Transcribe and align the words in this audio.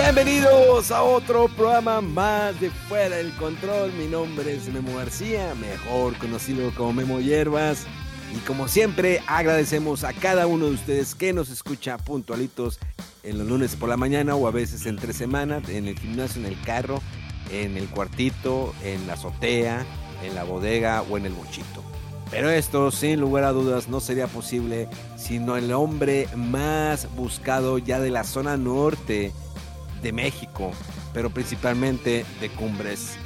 Bienvenidos 0.00 0.92
a 0.92 1.02
otro 1.02 1.48
programa 1.48 2.00
más 2.00 2.58
de 2.60 2.70
Fuera 2.70 3.16
del 3.16 3.34
Control. 3.34 3.92
Mi 3.94 4.06
nombre 4.06 4.54
es 4.54 4.72
Memo 4.72 4.96
García, 4.96 5.54
mejor 5.56 6.16
conocido 6.18 6.70
como 6.76 6.92
Memo 6.92 7.20
Hierbas. 7.20 7.84
Y 8.32 8.38
como 8.46 8.68
siempre, 8.68 9.20
agradecemos 9.26 10.04
a 10.04 10.12
cada 10.12 10.46
uno 10.46 10.66
de 10.66 10.74
ustedes 10.74 11.16
que 11.16 11.32
nos 11.32 11.50
escucha 11.50 11.98
puntualitos 11.98 12.78
en 13.24 13.38
los 13.38 13.48
lunes 13.48 13.74
por 13.74 13.88
la 13.88 13.96
mañana 13.96 14.36
o 14.36 14.46
a 14.46 14.52
veces 14.52 14.86
entre 14.86 15.12
semana, 15.12 15.60
en 15.66 15.88
el 15.88 15.98
gimnasio, 15.98 16.40
en 16.40 16.46
el 16.46 16.60
carro, 16.62 17.02
en 17.50 17.76
el 17.76 17.88
cuartito, 17.88 18.74
en 18.84 19.04
la 19.08 19.14
azotea, 19.14 19.84
en 20.22 20.34
la 20.36 20.44
bodega 20.44 21.02
o 21.02 21.18
en 21.18 21.26
el 21.26 21.32
mochito. 21.32 21.82
Pero 22.30 22.50
esto, 22.50 22.90
sin 22.92 23.20
lugar 23.20 23.44
a 23.44 23.52
dudas, 23.52 23.88
no 23.88 24.00
sería 24.00 24.28
posible 24.28 24.88
sino 25.16 25.56
el 25.56 25.72
hombre 25.72 26.28
más 26.36 27.08
buscado 27.16 27.78
ya 27.78 27.98
de 28.00 28.10
la 28.10 28.22
zona 28.22 28.56
norte 28.56 29.32
de 30.02 30.12
México, 30.12 30.72
pero 31.12 31.30
principalmente 31.30 32.24
de 32.40 32.48
Cumbres. 32.50 33.16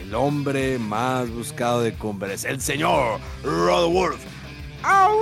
El 0.00 0.14
hombre 0.14 0.78
más 0.78 1.28
buscado 1.30 1.80
de 1.82 1.92
Cumbres, 1.94 2.44
el 2.44 2.60
señor 2.60 3.20
Rod 3.42 3.88
Wolf. 3.90 4.20
¡Au! 4.82 5.16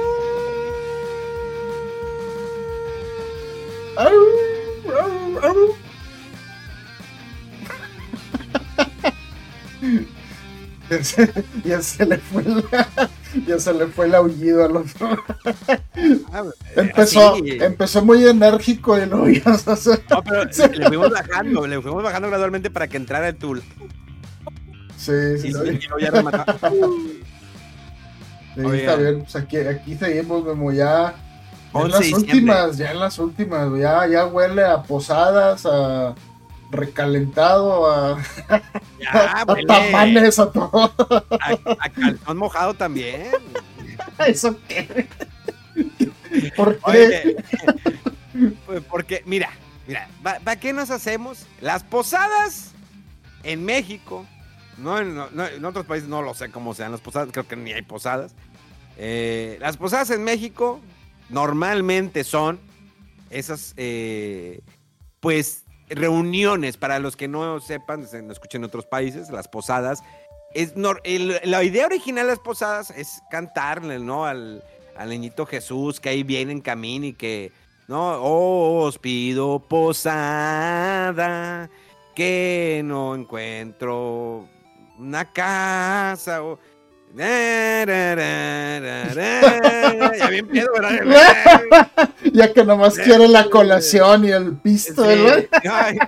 Ya 10.91 11.02
se, 11.02 11.44
ya 11.64 11.82
se 11.82 12.04
le 12.04 12.19
fue 12.19 12.44
ya 13.46 13.58
se 13.58 13.72
le 13.74 13.86
fue 13.86 14.06
el 14.06 14.14
aullido 14.14 14.64
al 14.64 14.77
otro. 14.77 15.18
empezó, 16.77 17.34
Así. 17.34 17.58
empezó 17.60 18.04
muy 18.04 18.26
enérgico 18.26 18.98
y 18.98 19.06
lo 19.06 19.28
ibas 19.28 19.66
a 19.68 19.72
hacer. 19.72 20.02
No, 20.10 20.22
pero 20.22 20.44
le 20.44 20.86
fuimos 20.88 21.10
bajando, 21.10 21.66
le 21.66 21.80
fuimos 21.80 22.02
bajando 22.02 22.28
gradualmente 22.28 22.70
para 22.70 22.88
que 22.88 22.96
entrara 22.96 23.28
el 23.28 23.36
tool. 23.36 23.62
Sí, 24.96 25.38
sí, 25.38 25.48
Y, 25.48 25.52
sí. 25.52 25.58
y 25.80 25.86
luego 25.86 25.98
ya 26.00 26.10
remataba. 26.10 26.58
Sí, 28.54 28.60
está 28.72 28.96
bien, 28.96 29.22
pues 29.22 29.36
aquí, 29.36 29.56
aquí 29.58 29.96
seguimos, 29.96 30.44
Memo, 30.44 30.70
ya, 30.72 31.20
ya 31.72 31.84
en 31.84 31.92
11 31.92 31.98
las 32.00 32.12
últimas, 32.12 32.76
ya 32.78 32.92
en 32.92 33.00
las 33.00 33.19
últimas, 33.19 33.78
ya, 33.80 34.06
ya 34.06 34.26
huele 34.26 34.64
a 34.64 34.82
posadas, 34.84 35.66
a 35.66 36.14
recalentado, 36.74 37.90
a, 37.90 38.22
Ya, 39.00 39.40
a 39.42 39.46
tamanes, 39.66 40.38
a 40.38 40.50
todo. 40.52 40.92
A, 41.40 41.50
a 41.80 41.90
calzón 41.90 42.36
mojado 42.36 42.74
también. 42.74 43.30
¿Eso 44.26 44.58
qué? 44.68 45.08
¿Por 46.56 46.78
qué? 46.78 46.82
Oye, 46.82 47.36
pues 48.66 48.82
porque, 48.90 49.22
mira, 49.26 49.50
mira, 49.86 50.08
¿para 50.22 50.56
qué 50.58 50.72
nos 50.72 50.90
hacemos? 50.90 51.46
Las 51.60 51.82
posadas 51.84 52.72
en 53.42 53.64
México, 53.64 54.26
no 54.78 54.98
en, 54.98 55.14
no- 55.14 55.30
no- 55.30 55.46
en 55.46 55.64
otros 55.64 55.86
países 55.86 56.08
no 56.08 56.22
lo 56.22 56.34
sé 56.34 56.50
cómo 56.50 56.74
sean 56.74 56.92
las 56.92 57.00
posadas, 57.00 57.28
creo 57.32 57.46
que 57.46 57.56
ni 57.56 57.72
hay 57.72 57.82
posadas. 57.82 58.34
Eh, 58.96 59.56
las 59.60 59.76
posadas 59.76 60.10
en 60.10 60.22
México 60.24 60.80
normalmente 61.28 62.24
son 62.24 62.60
esas, 63.30 63.74
eh, 63.76 64.60
pues, 65.20 65.63
reuniones, 65.89 66.77
para 66.77 66.99
los 66.99 67.17
que 67.17 67.28
no 67.28 67.61
sepan, 67.61 68.06
se- 68.06 68.25
escuchen 68.31 68.62
en 68.62 68.67
otros 68.67 68.87
países, 68.87 69.31
las 69.31 69.49
posadas. 69.49 70.03
Es 70.55 70.75
la 70.77 71.62
idea 71.65 71.87
original 71.87 72.27
de 72.27 72.33
las 72.33 72.39
posadas 72.39 72.91
es 72.91 73.21
cantarle, 73.31 73.99
¿no? 73.99 74.25
Al, 74.25 74.62
al 74.97 75.09
niñito 75.09 75.47
Jesús 75.47 75.99
que 76.00 76.11
ahí 76.11 76.22
viene 76.22 76.53
en 76.53 76.61
camino 76.61 77.06
y 77.06 77.12
que, 77.12 77.50
¿no? 77.89 78.22
Os 78.22 78.99
pido 78.99 79.59
posada, 80.45 81.69
que 82.15 82.83
no 82.84 83.15
encuentro 83.16 84.49
una 84.99 85.33
casa. 85.33 86.41
Ya 90.19 90.28
bien 90.30 90.48
pedo, 90.48 90.69
¿verdad? 90.75 92.10
Ya 92.32 92.52
que 92.52 92.64
nomás 92.64 92.98
quiere 92.98 93.28
la 93.28 93.48
colación 93.48 94.25
y 94.25 94.30
el 94.32 94.56
pisto, 94.56 95.04
y, 95.12 95.47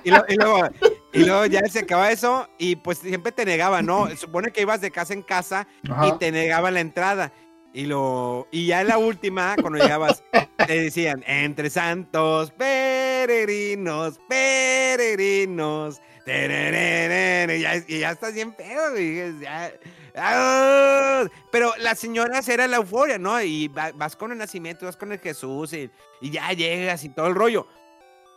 y 0.02 0.10
luego, 0.10 0.68
y 1.12 1.24
luego 1.24 1.46
ya 1.46 1.60
se 1.68 1.80
acaba 1.80 2.10
eso 2.10 2.48
y 2.58 2.74
pues 2.76 2.98
siempre 2.98 3.30
te 3.30 3.44
negaba, 3.44 3.82
¿no? 3.82 4.08
Supone 4.16 4.50
que 4.50 4.62
ibas 4.62 4.80
de 4.80 4.90
casa 4.90 5.12
en 5.12 5.22
casa 5.22 5.68
Ajá. 5.88 6.08
y 6.08 6.18
te 6.18 6.32
negaban 6.32 6.74
la 6.74 6.80
entrada. 6.80 7.32
Y 7.72 7.84
lo 7.84 8.48
y 8.50 8.66
ya 8.66 8.80
en 8.80 8.88
la 8.88 8.98
última, 8.98 9.54
cuando 9.60 9.78
llegabas, 9.78 10.24
te 10.66 10.80
decían, 10.80 11.22
entre 11.26 11.68
santos, 11.70 12.50
peregrinos, 12.52 14.18
peregrinos. 14.28 16.00
tererere", 16.24 17.58
Y 17.58 17.60
ya, 17.60 17.76
y 17.86 17.98
ya 18.00 18.10
estás 18.12 18.32
bien 18.34 18.52
pedo, 18.52 18.94
dices, 18.94 19.34
ya, 19.40 19.70
ah, 20.16 21.24
Pero 21.50 21.72
las 21.78 21.98
señoras 21.98 22.48
era 22.48 22.66
la 22.66 22.76
euforia, 22.78 23.18
¿no? 23.18 23.40
Y 23.42 23.68
va- 23.68 23.92
vas 23.94 24.16
con 24.16 24.32
el 24.32 24.38
nacimiento, 24.38 24.86
vas 24.86 24.96
con 24.96 25.12
el 25.12 25.18
Jesús 25.18 25.72
y, 25.72 25.90
ya 26.20 26.52
llegas 26.52 27.04
y 27.04 27.08
todo 27.10 27.26
el 27.26 27.34
rollo. 27.34 27.66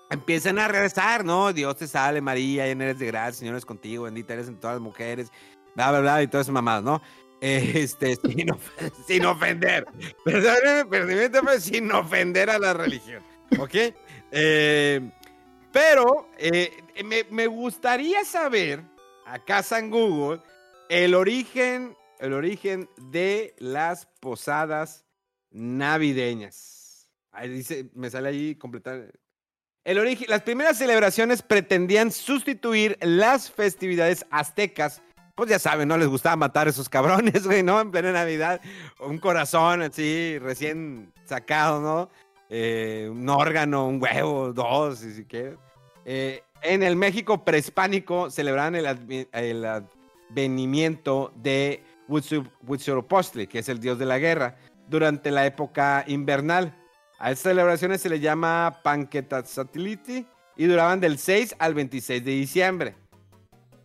Empiezan 0.10 0.58
a 0.60 0.68
regresar, 0.68 1.24
¿no? 1.24 1.54
Dios 1.54 1.76
te 1.78 1.88
salve, 1.88 2.20
María, 2.22 2.66
llena 2.66 2.86
eres 2.86 3.00
de 3.00 3.06
gracia, 3.08 3.34
Señor 3.40 3.56
es 3.56 3.66
contigo, 3.66 4.04
bendita 4.06 4.34
eres 4.34 4.48
en 4.48 4.60
todas 4.60 4.76
las 4.76 4.82
mujeres, 4.82 5.32
bla, 5.76 5.92
bla, 5.92 6.00
bla, 6.00 6.24
y 6.24 6.28
todas 6.28 6.46
esas 6.46 6.54
mamadas, 6.54 6.84
¿no? 6.84 7.02
Este, 7.42 8.16
sin, 8.36 8.52
of- 8.52 8.72
sin 9.08 9.26
ofender. 9.26 9.86
Perdóneme, 10.26 10.86
perdóneme, 10.86 11.60
sin 11.60 11.92
ofender 11.92 12.50
a 12.50 12.58
la 12.60 12.74
religión. 12.74 13.24
¿Ok? 13.60 13.76
Eh, 14.32 15.12
pero 15.72 16.30
eh, 16.38 16.72
me, 17.06 17.26
me 17.30 17.48
gustaría 17.48 18.26
saber, 18.26 18.84
acá 19.26 19.64
en 19.78 19.90
Google, 19.92 20.42
el 20.90 21.14
origen, 21.14 21.96
el 22.20 22.34
origen 22.34 22.90
de 22.98 23.56
las 23.60 24.08
posadas 24.20 25.06
navideñas. 25.52 27.10
Ahí 27.32 27.50
dice, 27.50 27.90
me 27.94 28.10
sale 28.10 28.30
ahí 28.30 28.56
completar. 28.56 29.14
El 29.86 30.00
origen, 30.00 30.28
las 30.30 30.42
primeras 30.42 30.78
celebraciones 30.78 31.42
pretendían 31.42 32.12
sustituir 32.12 32.98
las 33.02 33.50
festividades 33.52 34.26
aztecas. 34.32 35.02
Pues 35.36 35.50
ya 35.50 35.60
saben, 35.60 35.88
¿no? 35.88 35.98
Les 35.98 36.08
gustaba 36.08 36.36
matar 36.36 36.68
a 36.68 36.72
esos 36.72 36.90
cabrones, 36.90 37.44
güey, 37.46 37.64
¿no? 37.64 37.80
En 37.80 37.92
plena 37.92 38.12
Navidad. 38.12 38.60
Un 39.00 39.20
corazón 39.20 39.84
así, 39.84 40.38
recién 40.40 41.14
sacado, 41.26 41.80
¿no? 41.80 42.10
Eh, 42.50 43.08
un 43.12 43.30
órgano, 43.30 43.88
un 43.88 44.02
huevo, 44.02 44.52
dos, 44.52 45.00
si, 45.00 45.14
si 45.14 45.24
quieres. 45.24 45.58
Eh, 46.04 46.42
en 46.64 46.82
el 46.82 46.96
México 46.96 47.46
prehispánico 47.46 48.32
celebraban 48.32 48.76
el, 48.76 49.28
el 49.32 49.66
advenimiento 50.30 51.34
de 51.36 51.84
Huitzilopochtli, 52.08 53.48
que 53.48 53.60
es 53.60 53.70
el 53.70 53.80
dios 53.80 54.00
de 54.00 54.06
la 54.06 54.20
guerra, 54.20 54.58
durante 54.88 55.32
la 55.32 55.46
época 55.46 56.04
invernal. 56.08 56.76
A 57.20 57.32
estas 57.32 57.52
celebraciones 57.52 58.02
se 58.02 58.10
le 58.10 58.20
llama 58.20 58.80
Panquetatzaliti 58.84 60.26
y 60.56 60.66
duraban 60.66 61.00
del 61.00 61.18
6 61.18 61.56
al 61.60 61.74
26 61.74 62.24
de 62.24 62.32
diciembre. 62.32 62.96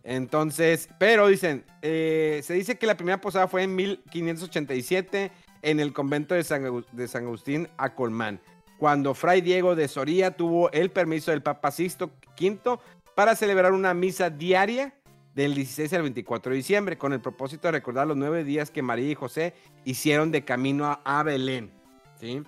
Entonces, 0.03 0.87
pero 0.99 1.27
dicen, 1.27 1.65
eh, 1.81 2.41
se 2.43 2.53
dice 2.53 2.77
que 2.77 2.85
la 2.85 2.95
primera 2.95 3.19
posada 3.19 3.47
fue 3.47 3.63
en 3.63 3.75
1587 3.75 5.31
en 5.63 5.79
el 5.79 5.93
convento 5.93 6.35
de 6.35 6.43
San, 6.43 6.85
de 6.91 7.07
San 7.07 7.25
Agustín 7.25 7.67
a 7.77 7.95
Colmán, 7.95 8.39
cuando 8.77 9.15
Fray 9.15 9.41
Diego 9.41 9.75
de 9.75 9.87
Soría 9.87 10.31
tuvo 10.31 10.71
el 10.71 10.91
permiso 10.91 11.31
del 11.31 11.41
Papa 11.41 11.71
Sixto 11.71 12.11
V 12.39 12.77
para 13.15 13.35
celebrar 13.35 13.71
una 13.71 13.93
misa 13.93 14.29
diaria 14.29 14.93
del 15.35 15.53
16 15.53 15.91
al 15.93 16.01
24 16.03 16.51
de 16.51 16.57
diciembre, 16.57 16.97
con 16.97 17.13
el 17.13 17.19
propósito 17.19 17.67
de 17.67 17.73
recordar 17.73 18.07
los 18.07 18.15
nueve 18.15 18.43
días 18.45 18.71
que 18.71 18.81
María 18.81 19.11
y 19.11 19.15
José 19.15 19.53
hicieron 19.83 20.31
de 20.31 20.45
camino 20.45 20.99
a, 21.03 21.23
Belén. 21.23 21.71
¿sí? 22.19 22.41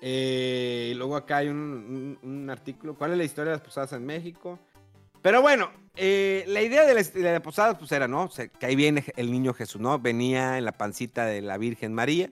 Eh, 0.00 0.90
y 0.92 0.94
luego 0.94 1.16
acá 1.16 1.38
hay 1.38 1.48
un, 1.48 2.48
artículo. 2.48 2.94
¿Cuál 2.94 3.12
es 3.12 3.18
la 3.18 3.24
historia 3.24 3.50
de 3.50 3.58
las 3.58 3.66
posadas 3.66 3.92
en 3.92 4.06
México? 4.06 4.60
Pero 5.20 5.42
bueno, 5.42 5.72
eh, 5.96 6.44
la 6.46 6.62
idea 6.62 6.86
de 6.86 6.94
las 6.94 7.12
de 7.12 7.22
las 7.22 7.40
posadas 7.40 7.76
pues 7.76 7.90
era, 7.90 8.06
¿no? 8.06 8.30
Que 8.60 8.66
ahí 8.66 8.76
viene 8.76 9.04
el 9.16 9.32
niño 9.32 9.52
Jesús, 9.52 9.80
¿no? 9.80 9.98
Venía 9.98 10.58
en 10.58 10.64
la 10.64 10.72
pancita 10.72 11.26
de 11.26 11.42
la 11.42 11.58
Virgen 11.58 11.92
María. 11.92 12.30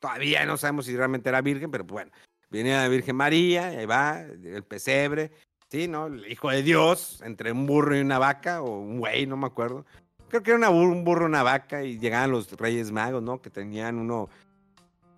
Todavía 0.00 0.44
no 0.44 0.58
sabemos 0.58 0.84
si 0.84 0.94
realmente 0.94 1.30
era 1.30 1.40
virgen, 1.40 1.70
pero 1.70 1.84
bueno. 1.84 2.10
Viene 2.50 2.72
la 2.72 2.88
Virgen 2.88 3.16
María, 3.16 3.68
ahí 3.68 3.86
va, 3.86 4.20
el 4.20 4.64
pesebre, 4.64 5.30
¿sí? 5.70 5.88
¿No? 5.88 6.06
El 6.06 6.30
hijo 6.30 6.50
de 6.50 6.62
Dios, 6.62 7.22
entre 7.24 7.52
un 7.52 7.66
burro 7.66 7.96
y 7.96 8.00
una 8.00 8.18
vaca, 8.18 8.62
o 8.62 8.80
un 8.80 8.98
güey, 8.98 9.26
no 9.26 9.36
me 9.36 9.46
acuerdo. 9.46 9.86
Creo 10.28 10.42
que 10.42 10.50
era 10.50 10.58
una 10.58 10.70
un 10.70 11.04
burro 11.04 11.26
una 11.26 11.42
vaca, 11.42 11.82
y 11.84 11.98
llegaban 11.98 12.30
los 12.30 12.50
Reyes 12.52 12.92
Magos, 12.92 13.22
¿no? 13.22 13.40
Que 13.40 13.50
tenían 13.50 13.98
uno 13.98 14.28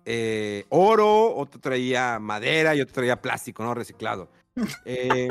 eh, 0.05 0.65
oro, 0.69 1.35
otro 1.35 1.59
traía 1.59 2.19
madera 2.19 2.75
y 2.75 2.81
otro 2.81 2.93
traía 2.93 3.21
plástico, 3.21 3.63
¿no? 3.63 3.73
Reciclado. 3.73 4.29
Eh, 4.85 5.29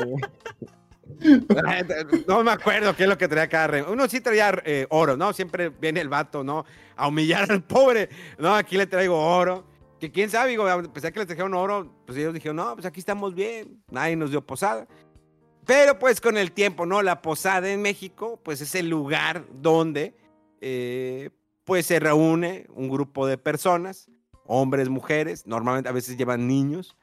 no 2.27 2.43
me 2.43 2.51
acuerdo 2.51 2.95
qué 2.95 3.03
es 3.03 3.09
lo 3.09 3.17
que 3.17 3.27
traía 3.27 3.47
cada 3.47 3.67
rey. 3.67 3.83
Uno 3.87 4.07
sí 4.07 4.21
traía 4.21 4.61
eh, 4.65 4.87
oro, 4.89 5.15
¿no? 5.15 5.31
Siempre 5.33 5.69
viene 5.69 6.01
el 6.01 6.09
vato, 6.09 6.43
¿no? 6.43 6.65
A 6.95 7.07
humillar 7.07 7.51
al 7.51 7.63
pobre. 7.63 8.09
No, 8.37 8.55
aquí 8.55 8.77
le 8.77 8.87
traigo 8.87 9.17
oro. 9.17 9.65
Que 9.99 10.11
quién 10.11 10.29
sabe, 10.29 10.49
digo, 10.49 10.65
pensé 10.91 11.13
que 11.13 11.19
les 11.19 11.27
trajeron 11.27 11.53
oro, 11.53 11.93
pues 12.05 12.17
ellos 12.17 12.33
dijeron, 12.33 12.57
no, 12.57 12.73
pues 12.73 12.85
aquí 12.85 12.99
estamos 12.99 13.33
bien. 13.33 13.81
Nadie 13.91 14.15
nos 14.15 14.31
dio 14.31 14.45
posada. 14.45 14.87
Pero 15.65 15.97
pues 15.97 16.19
con 16.19 16.37
el 16.37 16.51
tiempo, 16.51 16.85
¿no? 16.85 17.01
La 17.01 17.21
posada 17.21 17.71
en 17.71 17.81
México, 17.81 18.39
pues 18.43 18.61
es 18.61 18.75
el 18.75 18.89
lugar 18.89 19.45
donde 19.51 20.15
eh, 20.61 21.29
pues 21.63 21.85
se 21.85 21.99
reúne 21.99 22.67
un 22.73 22.89
grupo 22.89 23.25
de 23.27 23.37
personas, 23.37 24.09
hombres, 24.45 24.89
mujeres, 24.89 25.47
normalmente 25.47 25.89
a 25.89 25.93
veces 25.93 26.17
llevan 26.17 26.47
niños, 26.47 26.97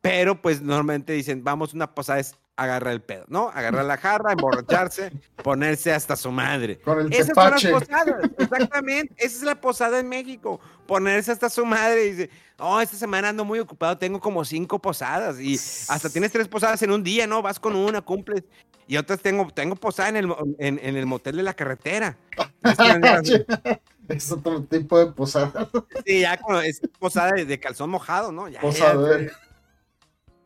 pero 0.00 0.40
pues 0.40 0.62
normalmente 0.62 1.12
dicen, 1.12 1.42
vamos, 1.42 1.74
una 1.74 1.94
posada 1.94 2.20
es 2.20 2.36
agarrar 2.58 2.92
el 2.92 3.00
pedo, 3.00 3.24
¿no? 3.28 3.50
Agarrar 3.54 3.84
la 3.84 3.96
jarra, 3.96 4.32
emborracharse, 4.32 5.12
ponerse 5.44 5.92
hasta 5.92 6.16
su 6.16 6.32
madre. 6.32 6.80
Con 6.80 7.00
el 7.00 7.12
Esas 7.12 7.34
son 7.34 7.50
las 7.52 7.64
posadas, 7.64 8.30
exactamente. 8.36 9.14
Esa 9.16 9.36
es 9.36 9.42
la 9.44 9.60
posada 9.60 10.00
en 10.00 10.08
México. 10.08 10.60
Ponerse 10.86 11.30
hasta 11.30 11.48
su 11.48 11.64
madre 11.64 12.06
y 12.06 12.10
dice, 12.10 12.30
oh, 12.58 12.80
esta 12.80 12.96
semana 12.96 13.28
ando 13.28 13.44
muy 13.44 13.60
ocupado, 13.60 13.96
tengo 13.96 14.18
como 14.18 14.44
cinco 14.44 14.80
posadas 14.80 15.38
y 15.38 15.54
hasta 15.88 16.10
tienes 16.10 16.32
tres 16.32 16.48
posadas 16.48 16.82
en 16.82 16.90
un 16.90 17.04
día, 17.04 17.28
¿no? 17.28 17.42
Vas 17.42 17.60
con 17.60 17.76
una, 17.76 18.00
cumples. 18.00 18.42
Y 18.88 18.96
otras 18.96 19.20
tengo, 19.20 19.48
tengo 19.50 19.76
posada 19.76 20.08
en 20.08 20.16
el, 20.16 20.34
en, 20.58 20.80
en 20.82 20.96
el 20.96 21.06
motel 21.06 21.36
de 21.36 21.44
la 21.44 21.54
carretera. 21.54 22.18
es 24.08 24.32
otro 24.32 24.64
tipo 24.64 24.98
de 24.98 25.12
posada. 25.12 25.68
Sí, 26.04 26.22
ya 26.22 26.36
con, 26.38 26.64
es 26.64 26.80
posada 26.98 27.32
de, 27.32 27.44
de 27.44 27.60
calzón 27.60 27.90
mojado, 27.90 28.32
¿no? 28.32 28.48
Ya, 28.48 28.60
Posada. 28.60 29.20
ya, 29.20 29.30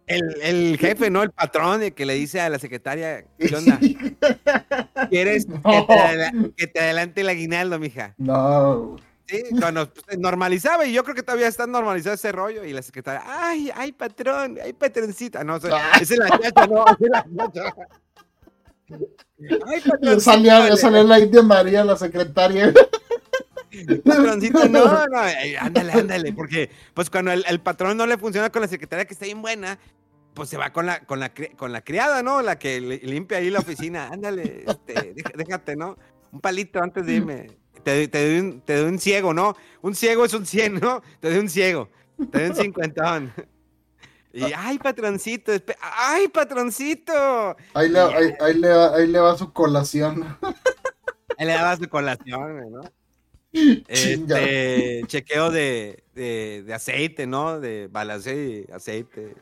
el, 0.07 0.23
el 0.43 0.79
jefe, 0.79 1.11
¿no? 1.11 1.23
El 1.23 1.31
patrón 1.31 1.81
de 1.81 1.93
que 1.95 2.05
le 2.07 2.15
dice 2.15 2.41
a 2.41 2.49
la 2.51 2.59
secretaria, 2.59 3.25
¿qué 3.39 3.55
onda? 3.57 3.79
¿Quieres 5.11 5.47
que, 5.47 5.53
te, 5.87 5.95
adela- 5.95 6.33
que 6.57 6.67
te 6.67 6.81
adelante 6.81 7.21
el 7.23 7.29
aguinaldo, 7.29 7.79
mija? 7.79 8.15
No. 8.19 8.97
Sí, 9.27 9.43
cuando 9.59 9.89
pues, 9.89 10.05
se 10.09 10.17
normalizaba, 10.19 10.85
y 10.85 10.93
yo 10.93 11.05
creo 11.05 11.15
que 11.15 11.23
todavía 11.23 11.47
está 11.49 11.67
normalizado 11.67 12.15
ese 12.15 12.33
rollo, 12.33 12.65
y 12.65 12.73
la 12.73 12.83
secretaria, 12.83 13.23
ay, 13.27 13.71
ay, 13.75 13.93
patrón, 13.93 14.59
ay, 14.63 14.73
patroncita. 14.73 15.43
No, 15.45 15.55
o 15.55 15.61
sea, 15.61 15.71
Ah. 15.93 15.99
esa 16.01 16.15
es 16.15 16.19
la 16.19 16.29
chacha, 16.39 16.67
no, 16.67 16.85
esa 16.85 16.97
es 17.01 17.11
la 17.11 17.25
chacha. 17.53 17.75
Ay, 18.91 19.81
Ya 19.81 19.91
patroncito, 19.93 20.21
salía, 20.21 20.59
ya 20.59 20.71
le- 20.71 20.77
salía 20.77 21.03
la 21.05 21.19
India 21.21 21.43
María, 21.43 21.85
la 21.85 21.97
secretaria. 21.97 22.73
patroncito, 24.05 24.69
no, 24.69 25.07
no, 25.07 25.19
ay, 25.19 25.57
ándale, 25.57 25.93
ándale, 25.93 26.33
porque 26.33 26.71
pues 26.95 27.09
cuando 27.11 27.33
el, 27.33 27.45
el 27.49 27.61
patrón 27.61 27.97
no 27.97 28.07
le 28.07 28.19
funciona 28.19 28.51
con 28.51 28.63
la 28.63 28.69
secretaria 28.69 29.05
que 29.05 29.15
está 29.15 29.25
bien 29.27 29.41
buena, 29.43 29.79
pues 30.35 30.49
se 30.49 30.57
va 30.57 30.73
con 30.73 30.87
la, 30.87 31.01
con 31.01 31.21
la, 31.21 31.33
con 31.57 31.73
la 31.73 31.83
criada, 31.83 32.23
¿no? 32.23 32.41
La 32.43 32.59
que 32.59 32.81
li- 32.81 33.01
limpia 33.01 33.39
ahí 33.39 33.51
la 33.51 33.59
oficina, 33.61 34.09
ándale, 34.09 34.65
este, 34.67 35.15
déjate, 35.37 35.77
¿no? 35.77 35.97
Un 36.33 36.41
palito 36.41 36.83
antes 36.83 37.05
de 37.07 37.13
irme. 37.15 37.51
Te, 37.85 37.97
doy- 37.97 38.09
te, 38.09 38.29
doy 38.29 38.39
un, 38.41 38.61
te 38.63 38.77
doy 38.77 38.89
un 38.89 38.99
ciego, 38.99 39.35
¿no? 39.35 39.57
Un 39.83 39.95
ciego 39.95 40.25
es 40.25 40.33
un 40.35 40.47
100, 40.47 40.75
¿no? 40.81 41.03
Te 41.21 41.31
doy 41.31 41.39
un 41.39 41.49
ciego, 41.51 41.89
te 42.31 42.41
doy 42.41 42.51
un 42.51 42.57
cincuentón. 42.57 43.33
Y, 44.35 44.45
ay, 44.57 44.79
patroncito, 44.79 45.53
ay, 45.81 46.29
patroncito. 46.29 47.55
Ahí 47.75 47.91
le, 47.91 48.01
ahí, 48.01 48.35
ahí 48.41 48.55
le, 48.55 48.69
va- 48.69 48.97
ahí 48.97 49.07
le 49.07 49.19
va 49.19 49.37
su 49.37 49.53
colación. 49.53 50.39
Ahí 51.37 51.47
le 51.47 51.53
dabas 51.53 51.81
de 51.81 51.89
colación, 51.89 52.71
¿no? 52.73 52.81
Este, 53.89 55.03
chequeo 55.07 55.51
de, 55.51 56.03
de, 56.15 56.63
de 56.65 56.75
aceite, 56.75 57.27
¿no? 57.27 57.61
De 57.61 57.89
balanceo 57.89 58.35
y 58.35 58.67
aceite, 58.73 59.35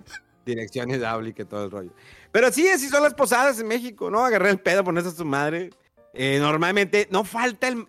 direcciones 0.45 1.01
que 1.35 1.45
todo 1.45 1.65
el 1.65 1.71
rollo. 1.71 1.93
Pero 2.33 2.53
sí, 2.53 2.69
así 2.69 2.89
son 2.89 3.03
las 3.03 3.15
posadas 3.15 3.61
en 3.61 3.69
México, 3.69 4.11
¿no? 4.11 4.25
Agarrar 4.25 4.51
el 4.51 4.61
pedo, 4.61 4.85
ponerse 4.85 5.11
a 5.11 5.13
su 5.13 5.25
madre. 5.25 5.71
Eh, 6.13 6.39
normalmente 6.41 7.09
no 7.11 7.25
falta 7.25 7.69
el... 7.69 7.87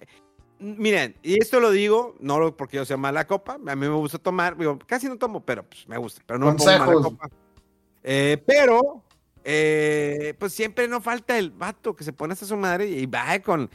Miren, 0.60 1.16
y 1.24 1.42
esto 1.42 1.60
lo 1.60 1.72
digo, 1.72 2.16
no 2.20 2.56
porque 2.56 2.78
yo 2.78 2.86
sea 2.86 2.98
mala 2.98 3.26
copa, 3.26 3.56
a 3.56 3.76
mí 3.76 3.88
me 3.88 3.96
gusta 3.96 4.20
tomar, 4.20 4.56
digo, 4.56 4.78
casi 4.86 5.08
no 5.08 5.18
tomo, 5.18 5.44
pero 5.44 5.64
pues 5.64 5.88
me 5.88 5.98
gusta, 5.98 6.22
pero 6.24 6.38
no 6.38 6.46
me 6.46 6.52
pongo 6.54 6.66
mala 6.66 6.86
Consejos. 6.86 7.14
copa. 7.14 7.30
Eh, 8.04 8.44
pero, 8.46 9.04
eh, 9.44 10.36
pues 10.38 10.54
siempre 10.54 10.88
no 10.88 11.02
falta 11.02 11.36
el 11.40 11.50
vato 11.50 11.96
que 11.96 12.04
se 12.04 12.14
pone 12.14 12.34
hasta 12.34 12.46
su 12.46 12.58
madre 12.58 12.88
y 12.88 13.08
va 13.08 13.40
con, 13.40 13.72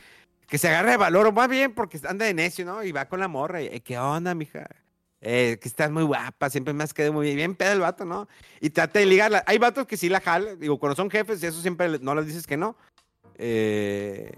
que 0.49 0.59
se 0.59 0.69
agarra 0.69 0.93
de 0.93 0.97
valor, 0.97 1.27
o 1.27 1.33
más 1.33 1.49
bien 1.49 1.75
porque 1.75 2.01
anda 2.09 2.25
de 2.27 2.35
necio, 2.35 2.65
¿no? 2.65 2.83
Y 2.85 2.93
va 2.93 3.07
con 3.09 3.21
la 3.21 3.29
morra, 3.29 3.63
y, 3.63 3.67
"Eh, 3.67 3.81
¿qué 3.81 3.99
onda, 3.99 4.35
mija? 4.35 4.67
Eh, 5.21 5.59
que 5.61 5.69
estás 5.69 5.91
muy 5.91 6.05
guapa, 6.05 6.51
siempre 6.51 6.73
me 6.75 6.85
has 6.85 6.95
quedado 6.95 7.13
muy 7.15 7.27
bien, 7.27 7.37
bien 7.37 7.55
pedo 7.55 7.73
el 7.73 7.81
vato, 7.81 8.05
¿no? 8.05 8.29
Y 8.61 8.71
trata 8.71 8.99
de 9.01 9.07
ligarla. 9.07 9.43
Hay 9.47 9.59
vatos 9.59 9.87
que 9.87 9.97
sí 9.97 10.09
la 10.09 10.21
jalan, 10.21 10.59
digo, 10.61 10.79
cuando 10.79 10.95
son 10.95 11.11
jefes, 11.11 11.43
eso 11.43 11.61
siempre 11.63 11.99
no 12.01 12.15
les 12.15 12.27
dices 12.27 12.47
que 12.47 12.57
no. 12.57 12.77
Eh, 13.39 14.31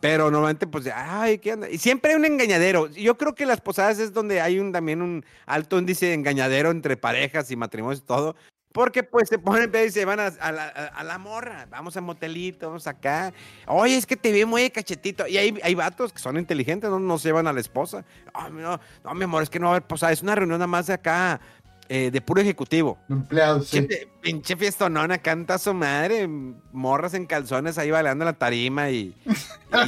pero 0.00 0.30
normalmente, 0.30 0.66
pues, 0.66 0.88
ay, 0.94 1.38
¿qué 1.38 1.54
onda? 1.54 1.68
Y 1.68 1.78
siempre 1.78 2.12
hay 2.12 2.16
un 2.16 2.24
engañadero. 2.24 2.86
Yo 2.88 3.18
creo 3.18 3.34
que 3.34 3.46
las 3.46 3.60
posadas 3.60 3.98
es 3.98 4.12
donde 4.12 4.40
hay 4.40 4.60
un, 4.60 4.72
también 4.72 5.02
un 5.02 5.24
alto 5.46 5.78
índice 5.78 6.06
de 6.06 6.14
engañadero 6.14 6.70
entre 6.70 6.96
parejas 6.96 7.50
y 7.50 7.56
matrimonios 7.56 8.00
y 8.00 8.06
todo. 8.06 8.36
Porque 8.78 9.02
pues 9.02 9.28
se 9.28 9.40
ponen 9.40 9.72
y 9.84 9.90
se 9.90 10.04
van 10.04 10.20
a, 10.20 10.26
a 10.26 10.52
la, 10.52 10.68
a- 10.68 11.02
la 11.02 11.18
morra. 11.18 11.66
Vamos 11.68 11.96
a 11.96 12.00
motelito, 12.00 12.68
vamos 12.68 12.86
acá. 12.86 13.32
Oye, 13.66 13.96
es 13.96 14.06
que 14.06 14.16
te 14.16 14.30
vi 14.30 14.44
muy 14.44 14.70
cachetito. 14.70 15.26
Y 15.26 15.36
hay, 15.36 15.58
hay 15.64 15.74
vatos 15.74 16.12
que 16.12 16.20
son 16.20 16.36
inteligentes, 16.36 16.88
no, 16.88 17.00
no 17.00 17.18
se 17.18 17.26
llevan 17.26 17.48
a 17.48 17.52
la 17.52 17.58
esposa. 17.58 18.04
No, 18.52 18.78
no, 19.02 19.14
mi 19.16 19.24
amor, 19.24 19.42
es 19.42 19.50
que 19.50 19.58
no 19.58 19.66
va 19.66 19.72
a 19.72 19.76
haber 19.78 19.88
posada. 19.88 20.12
Es 20.12 20.22
una 20.22 20.36
reunión 20.36 20.60
nada 20.60 20.68
más 20.68 20.86
de 20.86 20.92
acá, 20.92 21.40
eh, 21.88 22.12
de 22.12 22.20
puro 22.20 22.40
ejecutivo. 22.40 22.96
Empleados, 23.08 23.66
sí. 23.66 23.80
Pinche, 23.80 24.08
pinche 24.20 24.56
fiestonona, 24.56 25.18
canta 25.18 25.54
a 25.54 25.58
su 25.58 25.74
madre, 25.74 26.28
morras 26.70 27.14
en 27.14 27.26
calzones 27.26 27.78
ahí 27.78 27.90
bailando 27.90 28.24
la 28.24 28.34
tarima 28.34 28.90
y, 28.90 29.12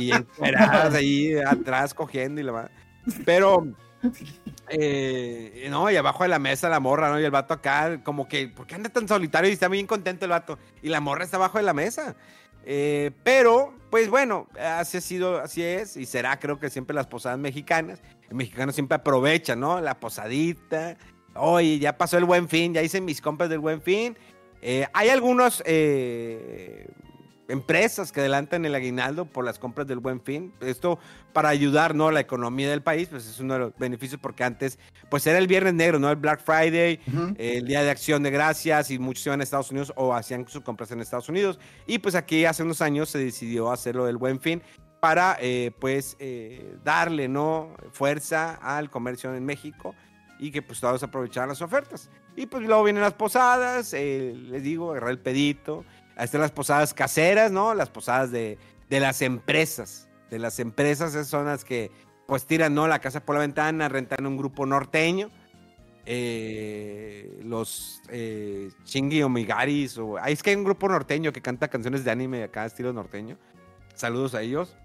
y 0.01 0.11
ahí 0.97 1.35
atrás 1.47 1.95
cogiendo 1.95 2.41
y 2.41 2.45
la 2.45 2.69
Pero, 3.25 3.69
eh, 4.69 5.67
no, 5.71 5.91
y 5.91 5.97
abajo 5.97 6.23
de 6.23 6.29
la 6.29 6.39
mesa 6.39 6.69
la 6.69 6.81
morra, 6.81 7.11
¿no? 7.11 7.21
Y 7.21 7.25
el 7.25 7.31
vato 7.31 7.55
acá, 7.55 8.03
como 8.03 8.29
que, 8.29 8.49
¿por 8.49 8.67
qué 8.67 8.75
anda 8.75 8.89
tan 8.89 9.07
solitario 9.07 9.51
y 9.51 9.53
está 9.53 9.69
bien 9.69 9.87
contento 9.87 10.25
el 10.25 10.31
vato? 10.31 10.59
Y 10.83 10.89
la 10.89 11.01
morra 11.01 11.25
está 11.25 11.37
abajo 11.37 11.59
de 11.59 11.65
la 11.65 11.75
mesa. 11.75 12.17
Eh, 12.65 13.11
pero, 13.23 13.75
pues 13.91 14.09
bueno, 14.09 14.47
así 14.59 14.99
ha 14.99 15.01
sido, 15.01 15.41
así 15.41 15.63
es, 15.63 15.97
y 15.97 16.07
será 16.07 16.39
creo 16.39 16.59
que 16.59 16.71
siempre 16.71 16.95
las 16.95 17.07
posadas 17.07 17.39
mexicanas. 17.39 18.01
El 18.29 18.37
mexicano 18.37 18.73
siempre 18.73 18.97
aprovecha, 18.97 19.57
¿no? 19.57 19.81
La 19.81 19.99
posadita. 19.99 20.97
Oye, 21.35 21.79
ya 21.79 21.97
pasó 21.97 22.19
el 22.19 22.25
buen 22.25 22.49
fin, 22.49 22.75
ya 22.75 22.83
hice 22.83 23.01
mis 23.01 23.21
compras 23.21 23.51
del 23.51 23.61
buen 23.61 23.81
fin. 23.81 24.17
Eh, 24.63 24.87
hay 24.93 25.09
algunas 25.09 25.63
empresas 27.51 28.13
que 28.13 28.21
adelantan 28.21 28.65
el 28.65 28.75
aguinaldo 28.75 29.27
por 29.27 29.45
las 29.45 29.59
compras 29.59 29.87
del 29.87 29.99
buen 29.99 30.21
fin. 30.21 30.53
Esto 30.61 30.99
para 31.33 31.49
ayudar, 31.49 31.95
¿no? 31.95 32.09
a 32.09 32.13
La 32.13 32.21
economía 32.21 32.71
del 32.71 32.83
país, 32.83 33.09
pues 33.09 33.27
es 33.27 33.39
uno 33.41 33.55
de 33.55 33.61
los 33.61 33.77
beneficios 33.79 34.21
porque 34.21 34.45
antes, 34.45 34.79
pues 35.11 35.27
era 35.27 35.39
el 35.39 35.47
viernes 35.47 35.75
negro, 35.75 35.99
¿no? 35.99 36.11
El 36.11 36.17
Black 36.17 36.43
Friday, 36.43 37.01
Ujú. 37.07 37.35
el 37.39 37.67
Día 37.67 37.83
de 37.83 37.91
Acción 37.91 38.23
de 38.23 38.31
Gracias 38.31 38.91
y 38.91 38.99
muchos 38.99 39.27
iban 39.27 39.41
a 39.41 39.45
Estados 39.45 39.71
Unidos 39.71 39.93
o 39.97 40.15
hacían 40.15 40.47
sus 40.49 40.63
compras 40.63 40.91
en 40.91 41.01
Estados 41.01 41.29
Unidos. 41.29 41.59
Y 41.87 41.99
pues 41.99 42.15
aquí 42.15 42.45
hace 42.45 42.63
unos 42.63 42.81
años 42.81 43.11
se 43.11 43.19
decidió 43.19 43.71
hacerlo 43.71 44.07
del 44.07 44.17
buen 44.17 44.41
fin 44.41 44.63
para 45.01 45.37
eh, 45.41 45.73
pues 45.81 46.17
eh, 46.19 46.77
darle 46.85 47.29
no 47.29 47.75
fuerza 47.93 48.55
al 48.55 48.91
comercio 48.91 49.35
en 49.35 49.45
México 49.45 49.95
y 50.39 50.51
que 50.51 50.63
pues 50.63 50.81
todos 50.81 51.03
aprovecharan 51.03 51.49
las 51.49 51.63
ofertas. 51.63 52.11
Y 52.37 52.47
pues 52.47 52.63
luego 52.63 52.85
vienen 52.85 53.03
las 53.03 53.15
posadas, 53.15 53.93
eh, 53.93 54.33
les 54.35 54.63
digo, 54.63 54.91
agarrar 54.93 55.11
el 55.11 55.19
pedito. 55.19 55.85
Ahí 56.21 56.27
están 56.27 56.43
las 56.43 56.51
posadas 56.51 56.93
caseras, 56.93 57.51
¿no? 57.51 57.73
Las 57.73 57.89
posadas 57.89 58.31
de, 58.31 58.59
de 58.91 59.01
las 59.01 59.23
empresas. 59.23 60.07
De 60.29 60.39
las 60.39 60.59
empresas 60.59 61.15
esas 61.15 61.29
son 61.29 61.47
las 61.47 61.65
que 61.65 61.91
pues 62.27 62.45
tiran, 62.45 62.75
¿no? 62.75 62.87
La 62.87 62.99
casa 62.99 63.25
por 63.25 63.37
la 63.37 63.41
ventana, 63.41 63.89
rentan 63.89 64.27
un 64.27 64.37
grupo 64.37 64.67
norteño. 64.67 65.31
Eh, 66.05 67.41
los 67.43 68.03
eh, 68.11 68.71
Chingy 68.85 69.23
o 69.23 69.31
Migaris, 69.31 69.97
o, 69.97 70.19
ahí 70.19 70.35
es 70.35 70.43
que 70.43 70.51
hay 70.51 70.57
un 70.57 70.65
grupo 70.65 70.91
norteño 70.91 71.33
que 71.33 71.41
canta 71.41 71.69
canciones 71.69 72.05
de 72.05 72.11
anime 72.11 72.43
acá, 72.43 72.67
estilo 72.67 72.93
norteño. 72.93 73.39
Saludos 73.95 74.35
a 74.35 74.43
ellos. 74.43 74.77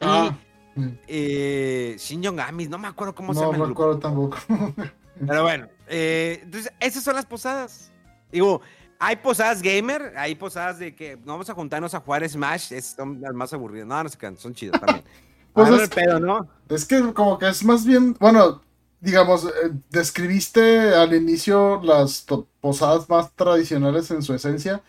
Ah, 0.00 0.38
Y 0.76 0.80
mm. 0.80 0.98
eh, 1.08 1.96
Shin 1.98 2.38
Amis, 2.38 2.68
no 2.68 2.78
me 2.78 2.86
acuerdo 2.86 3.12
cómo 3.12 3.34
se 3.34 3.40
no 3.40 3.50
llama 3.50 3.64
el 3.64 3.70
me 3.70 3.72
acuerdo 3.72 3.98
tampoco. 3.98 4.38
Pero 5.26 5.42
bueno, 5.42 5.66
eh, 5.88 6.38
entonces 6.44 6.72
esas 6.78 7.02
son 7.02 7.16
las 7.16 7.26
posadas. 7.26 7.90
Digo, 8.30 8.60
hay 9.00 9.16
posadas 9.16 9.62
gamer, 9.62 10.14
hay 10.18 10.36
posadas 10.36 10.78
de 10.80 10.94
que 10.96 11.16
no 11.18 11.34
vamos 11.34 11.50
a 11.50 11.54
juntarnos 11.54 11.94
a 11.94 12.00
jugar 12.00 12.28
Smash, 12.28 12.72
es, 12.74 12.88
son 12.96 13.20
las 13.22 13.34
más 13.34 13.52
aburridas. 13.54 13.88
No, 13.88 14.02
no 14.04 14.10
se 14.10 14.18
crean, 14.18 14.36
son 14.38 14.54
chidas 14.54 14.78
también. 14.80 15.04
Pues 15.54 15.68
Agarra 15.68 15.84
es- 15.84 15.84
el 15.84 15.92
pedo, 15.92 16.20
¿no? 16.20 16.48
Es 16.68 16.86
que 16.86 17.14
como 17.14 17.38
que 17.38 17.48
es 17.48 17.64
más 17.64 17.84
bien, 17.86 18.14
bueno, 18.20 18.62
digamos, 19.00 19.44
eh, 19.46 19.50
describiste 19.90 20.94
al 20.94 21.14
inicio 21.14 21.80
las 21.82 22.26
posadas 22.60 23.08
más 23.08 23.32
tradicionales 23.34 24.10
en 24.12 24.22
su 24.22 24.34
esencia, 24.34 24.82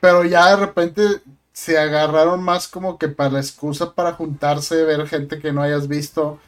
pero 0.00 0.24
ya 0.24 0.50
de 0.50 0.66
repente 0.66 1.02
se 1.52 1.78
agarraron 1.78 2.42
más 2.42 2.68
como 2.68 2.98
que 2.98 3.08
para 3.08 3.30
la 3.32 3.40
excusa 3.40 3.94
para 3.94 4.14
juntarse, 4.14 4.84
ver 4.84 5.06
gente 5.08 5.40
que 5.40 5.52
no 5.52 5.62
hayas 5.62 5.88
visto, 5.88 6.40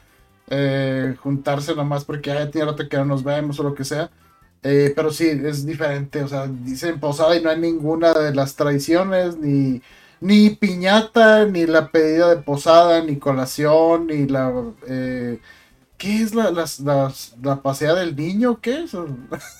eh, 0.47 1.15
juntarse 1.21 1.75
nomás 1.75 2.05
porque 2.05 2.31
ya 2.31 2.51
tiene 2.51 2.71
rato 2.71 2.89
que 2.89 2.97
no 2.97 3.05
nos 3.05 3.23
vemos 3.23 3.59
o 3.59 3.63
lo 3.63 3.75
que 3.75 3.85
sea. 3.85 4.11
Eh, 4.63 4.91
pero 4.95 5.11
sí, 5.11 5.27
es 5.29 5.65
diferente, 5.65 6.21
o 6.23 6.27
sea, 6.27 6.47
dicen 6.47 6.99
posada 6.99 7.35
y 7.37 7.41
no 7.41 7.49
hay 7.49 7.59
ninguna 7.59 8.13
de 8.13 8.33
las 8.35 8.55
tradiciones, 8.55 9.37
ni, 9.37 9.81
ni 10.19 10.49
piñata, 10.51 11.45
ni 11.45 11.65
la 11.65 11.89
pedida 11.91 12.29
de 12.35 12.41
posada, 12.41 13.01
ni 13.03 13.17
colación, 13.17 14.07
ni 14.07 14.27
la... 14.27 14.51
eh, 14.87 15.39
¿Qué 15.97 16.23
es 16.23 16.35
la, 16.35 16.51
las- 16.51 16.79
la 17.41 17.61
pasea 17.61 17.93
del 17.95 18.15
niño? 18.15 18.59
¿Qué 18.61 18.83
es? 18.83 18.91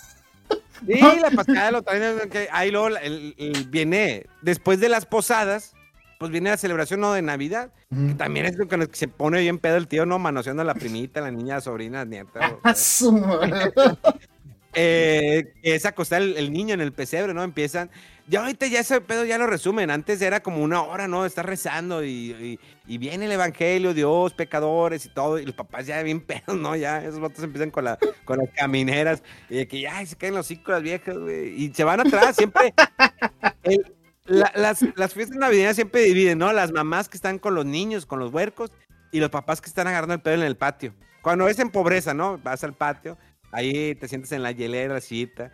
Sí, 0.85 1.17
la 1.21 1.31
pasada 1.31 1.71
lo 1.71 1.81
traen, 1.83 2.19
ahí 2.51 2.71
luego 2.71 2.89
la- 2.89 3.01
el- 3.01 3.35
el- 3.37 3.65
viene, 3.65 4.25
después 4.41 4.79
de 4.79 4.87
las 4.89 5.05
posadas, 5.05 5.73
pues 6.17 6.31
viene 6.31 6.49
la 6.51 6.57
celebración 6.57 7.01
¿no? 7.01 7.11
de 7.13 7.21
Navidad, 7.21 7.71
que 8.05 8.13
también 8.15 8.45
es 8.45 8.55
lo 8.57 8.67
que 8.67 8.87
se 8.93 9.07
pone 9.09 9.41
bien 9.41 9.59
pedo 9.59 9.75
el 9.77 9.87
tío, 9.89 10.05
¿no? 10.05 10.19
Manoseando 10.19 10.61
a 10.61 10.65
la 10.65 10.75
primita, 10.75 11.19
la 11.21 11.31
niña, 11.31 11.55
la 11.55 11.61
sobrina, 11.61 11.99
la 11.99 12.05
nieta. 12.05 12.39
o-. 12.53 12.61
eh, 14.73 15.53
es 15.63 15.85
acostar 15.85 16.21
el, 16.21 16.37
el 16.37 16.51
niño 16.53 16.73
en 16.73 16.81
el 16.81 16.91
pesebre, 16.93 17.33
¿no? 17.33 17.43
Empiezan. 17.43 17.89
Ya 18.27 18.41
ahorita 18.41 18.67
ya 18.67 18.81
ese 18.81 19.01
pedo 19.01 19.25
ya 19.25 19.39
lo 19.39 19.47
resumen. 19.47 19.89
Antes 19.89 20.21
era 20.21 20.41
como 20.41 20.63
una 20.63 20.83
hora, 20.83 21.07
¿no? 21.07 21.25
Estar 21.25 21.45
rezando 21.47 22.03
y, 22.03 22.09
y- 22.31 22.59
y 22.85 22.97
viene 22.99 23.25
el 23.25 23.31
evangelio, 23.31 23.93
Dios, 23.93 24.33
pecadores 24.33 25.05
y 25.05 25.09
todo. 25.09 25.39
Y 25.39 25.45
los 25.45 25.55
papás 25.55 25.87
ya 25.87 26.01
bien 26.03 26.21
pedos, 26.25 26.55
¿no? 26.57 26.75
Ya 26.75 27.03
esos 27.03 27.19
vatos 27.19 27.43
empiezan 27.43 27.71
con, 27.71 27.85
la, 27.85 27.97
con 28.25 28.37
las 28.37 28.49
camineras. 28.51 29.23
Y 29.49 29.55
de 29.57 29.67
que 29.67 29.81
ya 29.81 30.05
se 30.05 30.15
caen 30.15 30.35
los 30.35 30.45
hocico 30.45 30.71
las 30.71 30.83
viejas, 30.83 31.17
güey. 31.17 31.49
Y 31.63 31.73
se 31.73 31.83
van 31.83 31.99
atrás, 32.01 32.35
siempre. 32.35 32.73
las, 34.25 34.81
las 34.95 35.13
fiestas 35.13 35.37
navideñas 35.37 35.75
siempre 35.75 36.01
dividen, 36.01 36.37
¿no? 36.37 36.53
Las 36.53 36.71
mamás 36.71 37.09
que 37.09 37.17
están 37.17 37.39
con 37.39 37.55
los 37.55 37.65
niños, 37.65 38.05
con 38.05 38.19
los 38.19 38.31
huercos, 38.31 38.71
y 39.11 39.19
los 39.19 39.29
papás 39.29 39.59
que 39.61 39.69
están 39.69 39.87
agarrando 39.87 40.13
el 40.13 40.21
pedo 40.21 40.35
en 40.35 40.43
el 40.43 40.55
patio. 40.57 40.93
Cuando 41.21 41.47
es 41.47 41.57
en 41.59 41.69
pobreza, 41.71 42.13
¿no? 42.13 42.37
Vas 42.37 42.63
al 42.63 42.73
patio, 42.73 43.17
ahí 43.51 43.95
te 43.95 44.07
sientes 44.07 44.31
en 44.31 44.43
la 44.43 44.51
hielera, 44.51 44.99
sillita, 45.01 45.51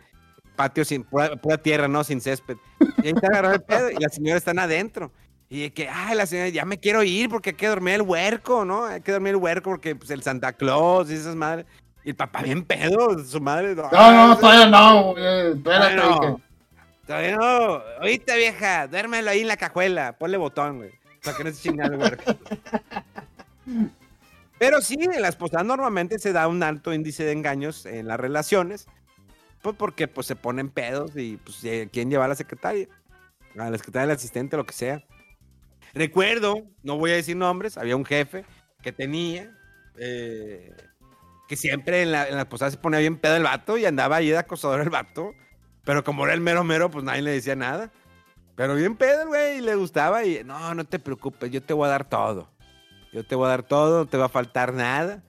patio 0.56 0.84
sin 0.84 1.04
pura, 1.04 1.36
pura 1.36 1.58
tierra, 1.58 1.88
¿no? 1.88 2.04
Sin 2.04 2.20
césped. 2.20 2.56
Y 3.02 3.08
ahí 3.08 3.14
te 3.14 3.26
agarran 3.26 3.54
el 3.54 3.62
pedo 3.62 3.90
y 3.90 3.96
las 3.96 4.14
señoras 4.14 4.38
están 4.38 4.58
adentro. 4.58 5.12
Y 5.48 5.70
que, 5.70 5.88
ay, 5.88 6.16
la 6.16 6.26
señora, 6.26 6.48
ya 6.48 6.64
me 6.64 6.78
quiero 6.78 7.02
ir 7.04 7.28
porque 7.28 7.50
hay 7.50 7.56
que 7.56 7.68
dormir 7.68 7.94
el 7.94 8.02
huerco, 8.02 8.64
¿no? 8.64 8.84
Hay 8.84 9.00
que 9.00 9.12
dormir 9.12 9.30
el 9.30 9.36
huerco 9.36 9.70
porque, 9.70 9.94
pues, 9.94 10.10
el 10.10 10.22
Santa 10.22 10.52
Claus 10.52 11.10
y 11.10 11.14
esas 11.14 11.36
madres. 11.36 11.66
Y 12.04 12.10
el 12.10 12.16
papá 12.16 12.42
bien 12.42 12.64
pedo, 12.64 13.18
su 13.24 13.40
madre. 13.40 13.74
No, 13.74 13.82
no, 13.90 14.36
todavía 14.38 14.66
no, 14.66 15.12
güey. 15.12 15.52
Espérate, 15.52 15.94
Bueno, 15.96 16.20
dije. 16.20 16.42
Todavía 17.06 17.36
no. 17.36 17.82
Oíste, 18.02 18.36
vieja, 18.36 18.88
duérmelo 18.88 19.30
ahí 19.30 19.40
en 19.40 19.48
la 19.48 19.56
cajuela. 19.56 20.12
Ponle 20.18 20.36
botón, 20.36 20.78
güey. 20.78 20.90
Para 21.22 21.36
que 21.36 21.44
no 21.44 21.52
se 21.52 21.62
chingue 21.62 21.84
el 21.84 21.96
huerco. 21.96 22.34
Pero 24.58 24.80
sí, 24.80 24.96
en 25.00 25.22
las 25.22 25.36
posadas 25.36 25.66
normalmente 25.66 26.18
se 26.18 26.32
da 26.32 26.48
un 26.48 26.62
alto 26.62 26.94
índice 26.94 27.24
de 27.24 27.32
engaños 27.32 27.84
en 27.86 28.08
las 28.08 28.18
relaciones. 28.18 28.86
Pues 29.62 29.76
porque 29.76 30.08
pues 30.08 30.26
se 30.26 30.36
ponen 30.36 30.70
pedos 30.70 31.12
y 31.16 31.38
pues 31.38 31.60
quién 31.92 32.10
lleva 32.10 32.26
a 32.26 32.28
la 32.28 32.34
secretaria. 32.34 32.88
A 33.58 33.70
la 33.70 33.78
secretaria, 33.78 34.04
al 34.04 34.16
asistente, 34.16 34.56
lo 34.56 34.64
que 34.64 34.72
sea. 34.72 35.04
Recuerdo, 35.94 36.62
no 36.82 36.98
voy 36.98 37.12
a 37.12 37.14
decir 37.14 37.36
nombres, 37.36 37.78
había 37.78 37.96
un 37.96 38.04
jefe 38.04 38.44
que 38.82 38.92
tenía, 38.92 39.50
eh, 39.96 40.74
que 41.48 41.56
siempre 41.56 42.02
en, 42.02 42.12
la, 42.12 42.28
en 42.28 42.36
las 42.36 42.46
posadas 42.46 42.74
se 42.74 42.78
ponía 42.78 43.00
bien 43.00 43.16
pedo 43.16 43.36
el 43.36 43.44
vato 43.44 43.78
y 43.78 43.86
andaba 43.86 44.16
ahí 44.16 44.28
de 44.28 44.38
acosador 44.38 44.80
el 44.80 44.90
vato. 44.90 45.32
Pero 45.84 46.04
como 46.04 46.24
era 46.24 46.34
el 46.34 46.40
mero 46.40 46.64
mero, 46.64 46.90
pues 46.90 47.04
nadie 47.04 47.22
le 47.22 47.30
decía 47.30 47.56
nada. 47.56 47.90
Pero 48.56 48.74
bien 48.74 48.96
pedo, 48.96 49.26
güey, 49.26 49.58
y 49.58 49.60
le 49.60 49.74
gustaba 49.74 50.24
y 50.24 50.42
no, 50.44 50.74
no 50.74 50.84
te 50.84 50.98
preocupes, 50.98 51.50
yo 51.50 51.62
te 51.62 51.74
voy 51.74 51.86
a 51.86 51.90
dar 51.90 52.08
todo. 52.08 52.50
Yo 53.12 53.24
te 53.24 53.34
voy 53.34 53.46
a 53.46 53.50
dar 53.50 53.62
todo, 53.62 54.00
no 54.00 54.06
te 54.06 54.16
va 54.16 54.26
a 54.26 54.30
faltar 54.30 54.74
nada. 54.74 55.22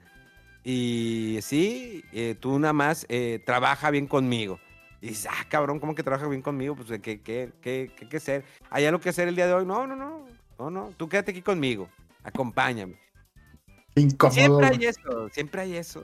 Y 0.63 1.39
sí, 1.41 2.03
eh, 2.11 2.35
tú 2.39 2.59
nada 2.59 2.73
más 2.73 3.05
eh, 3.09 3.41
trabaja 3.45 3.89
bien 3.89 4.07
conmigo. 4.07 4.59
Y 5.01 5.09
dices, 5.09 5.27
ah, 5.31 5.45
cabrón, 5.49 5.79
¿cómo 5.79 5.95
que 5.95 6.03
trabaja 6.03 6.27
bien 6.27 6.41
conmigo? 6.41 6.75
Pues, 6.75 6.89
¿qué, 6.99 7.21
qué, 7.21 7.51
qué, 7.61 7.91
qué, 7.95 8.09
qué 8.09 8.17
hacer? 8.17 8.43
¿Hay 8.69 8.85
algo 8.85 8.99
que 8.99 9.09
hacer 9.09 9.27
el 9.27 9.35
día 9.35 9.47
de 9.47 9.53
hoy? 9.53 9.65
No, 9.65 9.87
no, 9.87 9.95
no, 9.95 10.25
no, 10.59 10.69
no, 10.69 10.89
tú 10.97 11.07
quédate 11.07 11.31
aquí 11.31 11.41
conmigo, 11.41 11.87
acompáñame. 12.23 12.99
Qué 13.95 14.01
incómodo, 14.01 14.35
Siempre 14.35 14.67
hay 14.67 14.85
eso, 14.85 15.29
siempre 15.31 15.61
hay 15.61 15.77
eso. 15.77 16.03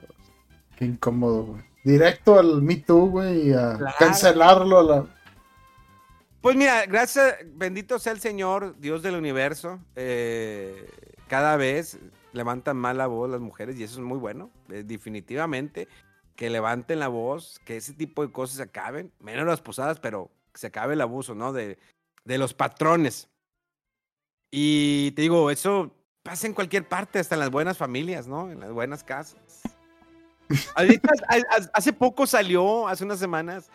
Qué 0.78 0.84
incómodo, 0.86 1.42
güey. 1.44 1.62
Directo 1.84 2.38
al 2.38 2.62
Me 2.62 2.76
Too, 2.76 3.06
güey, 3.10 3.48
y 3.48 3.52
a 3.52 3.76
Claro. 3.76 3.96
cancelarlo 3.98 4.78
a 4.78 4.82
la... 4.82 5.06
Pues 6.40 6.56
mira, 6.56 6.86
gracias, 6.86 7.36
bendito 7.54 7.98
sea 7.98 8.12
el 8.12 8.20
Señor, 8.20 8.76
Dios 8.78 9.02
del 9.02 9.16
universo. 9.16 9.80
eh, 9.96 10.86
cada 11.34 11.56
vez 11.56 11.98
levantan 12.32 12.76
más 12.76 12.94
la 12.94 13.08
voz 13.08 13.28
las 13.28 13.40
mujeres 13.40 13.76
y 13.76 13.82
eso 13.82 13.94
es 13.94 14.06
muy 14.06 14.18
bueno, 14.18 14.52
eh, 14.68 14.84
definitivamente. 14.86 15.88
Que 16.36 16.48
levanten 16.48 17.00
la 17.00 17.08
voz, 17.08 17.60
que 17.64 17.76
ese 17.76 17.92
tipo 17.92 18.24
de 18.24 18.30
cosas 18.30 18.58
se 18.58 18.62
acaben, 18.62 19.10
menos 19.18 19.44
las 19.44 19.60
posadas, 19.60 19.98
pero 19.98 20.30
que 20.52 20.60
se 20.60 20.68
acabe 20.68 20.94
el 20.94 21.00
abuso, 21.00 21.34
¿no? 21.34 21.52
De, 21.52 21.76
de 22.24 22.38
los 22.38 22.54
patrones. 22.54 23.28
Y 24.52 25.10
te 25.16 25.22
digo, 25.22 25.50
eso 25.50 25.90
pasa 26.22 26.46
en 26.46 26.54
cualquier 26.54 26.86
parte, 26.88 27.18
hasta 27.18 27.34
en 27.34 27.40
las 27.40 27.50
buenas 27.50 27.78
familias, 27.78 28.28
¿no? 28.28 28.52
En 28.52 28.60
las 28.60 28.70
buenas 28.70 29.02
casas. 29.02 29.62
Hace 31.72 31.92
poco 31.92 32.28
salió, 32.28 32.86
hace 32.86 33.02
unas 33.02 33.18
semanas, 33.18 33.70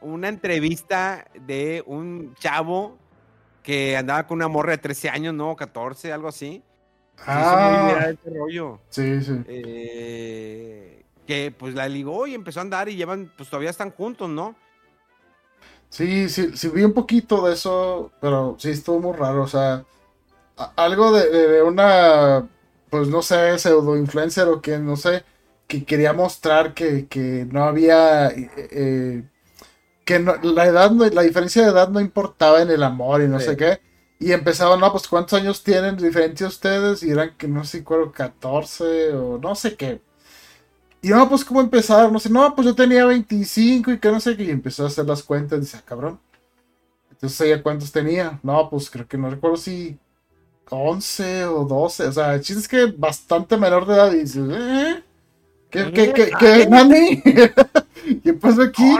una 0.00 0.28
entrevista 0.30 1.26
de 1.46 1.82
un 1.84 2.34
chavo 2.36 2.96
que 3.62 3.98
andaba 3.98 4.26
con 4.26 4.36
una 4.36 4.48
morra 4.48 4.72
de 4.72 4.78
13 4.78 5.10
años, 5.10 5.34
¿no? 5.34 5.54
14, 5.56 6.10
algo 6.10 6.28
así. 6.28 6.62
Muy 7.30 7.76
Ah, 7.76 7.78
viral 7.78 8.18
rollo. 8.24 8.80
sí, 8.90 9.22
sí. 9.22 9.44
Eh, 9.44 11.04
que 11.26 11.52
pues 11.52 11.74
la 11.74 11.88
ligó 11.88 12.26
y 12.26 12.34
empezó 12.34 12.60
a 12.60 12.62
andar 12.62 12.88
y 12.88 12.96
llevan, 12.96 13.32
pues 13.36 13.48
todavía 13.50 13.70
están 13.70 13.90
juntos, 13.92 14.28
¿no? 14.28 14.56
Sí, 15.90 16.28
sí, 16.28 16.56
sí 16.56 16.68
vi 16.68 16.84
un 16.84 16.94
poquito 16.94 17.46
de 17.46 17.54
eso, 17.54 18.12
pero 18.20 18.56
sí 18.58 18.70
estuvo 18.70 19.00
muy 19.00 19.12
raro, 19.16 19.42
o 19.42 19.46
sea, 19.46 19.84
a- 20.56 20.72
algo 20.76 21.12
de, 21.12 21.62
una, 21.62 22.48
pues 22.90 23.08
no 23.08 23.22
sé, 23.22 23.58
pseudo 23.58 23.96
influencer 23.96 24.48
o 24.48 24.62
que 24.62 24.78
no 24.78 24.96
sé, 24.96 25.24
que 25.68 25.84
quería 25.84 26.12
mostrar 26.14 26.74
que, 26.74 27.08
que 27.08 27.46
no 27.50 27.64
había, 27.64 28.28
eh, 28.30 28.50
eh, 28.56 29.24
que 30.04 30.18
no- 30.20 30.36
la 30.42 30.66
edad, 30.66 30.90
la 30.92 31.22
diferencia 31.22 31.62
de 31.64 31.70
edad 31.70 31.88
no 31.90 32.00
importaba 32.00 32.62
en 32.62 32.70
el 32.70 32.82
amor 32.84 33.22
y 33.22 33.28
no 33.28 33.38
Sí. 33.38 33.44
sé 33.44 33.56
qué, 33.56 33.80
y 34.22 34.32
empezaban, 34.32 34.78
no, 34.80 34.90
pues 34.92 35.08
cuántos 35.08 35.38
años 35.38 35.62
tienen 35.62 35.96
diferencia 35.96 36.46
ustedes, 36.46 37.02
y 37.02 37.10
eran 37.10 37.36
que 37.36 37.48
no 37.48 37.64
sé, 37.64 37.82
cuál, 37.82 38.12
14 38.12 39.12
o 39.14 39.38
no 39.38 39.54
sé 39.54 39.74
qué. 39.76 40.00
Y 41.00 41.08
no, 41.08 41.28
pues 41.28 41.44
cómo 41.44 41.60
empezar, 41.60 42.12
no 42.12 42.20
sé, 42.20 42.30
no, 42.30 42.54
pues 42.54 42.66
yo 42.66 42.74
tenía 42.74 43.04
25 43.04 43.90
y 43.90 43.98
que 43.98 44.10
no 44.10 44.20
sé 44.20 44.36
qué, 44.36 44.44
y 44.44 44.50
empezó 44.50 44.84
a 44.84 44.86
hacer 44.86 45.04
las 45.06 45.24
cuentas, 45.24 45.60
dice, 45.60 45.76
ah, 45.76 45.82
cabrón. 45.84 46.20
Entonces 47.10 47.40
ella 47.40 47.62
cuántos 47.62 47.90
tenía, 47.90 48.38
no, 48.44 48.70
pues 48.70 48.88
creo 48.88 49.08
que 49.08 49.18
no 49.18 49.28
recuerdo 49.28 49.56
si 49.56 49.98
11 50.70 51.46
o 51.46 51.64
12, 51.64 52.06
o 52.06 52.12
sea, 52.12 52.34
el 52.34 52.40
chiste 52.42 52.60
es 52.60 52.68
que 52.68 52.94
bastante 52.96 53.56
menor 53.56 53.86
de 53.86 53.94
edad, 53.94 54.12
y 54.12 54.18
dices, 54.18 54.44
¿eh? 54.50 55.02
¿Qué, 55.68 55.90
qué, 55.92 56.12
qué, 56.12 56.30
qué, 56.38 56.66
Nani? 56.68 57.22
¿Qué 58.22 58.34
pasó 58.34 58.62
aquí? 58.62 58.94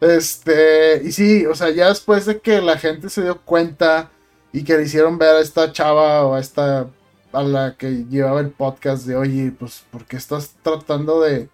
Este, 0.00 1.02
y 1.04 1.12
sí, 1.12 1.46
o 1.46 1.54
sea, 1.54 1.70
ya 1.70 1.88
después 1.88 2.26
de 2.26 2.40
que 2.40 2.60
la 2.60 2.78
gente 2.78 3.08
se 3.10 3.22
dio 3.22 3.40
cuenta 3.40 4.10
y 4.52 4.64
que 4.64 4.76
le 4.76 4.84
hicieron 4.84 5.18
ver 5.18 5.36
a 5.36 5.40
esta 5.40 5.72
chava 5.72 6.24
o 6.26 6.34
a 6.34 6.40
esta, 6.40 6.86
a 7.32 7.42
la 7.42 7.76
que 7.76 8.04
llevaba 8.10 8.40
el 8.40 8.50
podcast 8.50 9.06
de, 9.06 9.16
oye, 9.16 9.52
pues, 9.58 9.84
¿por 9.90 10.04
qué 10.06 10.16
estás 10.16 10.54
tratando 10.62 11.20
de 11.20 11.48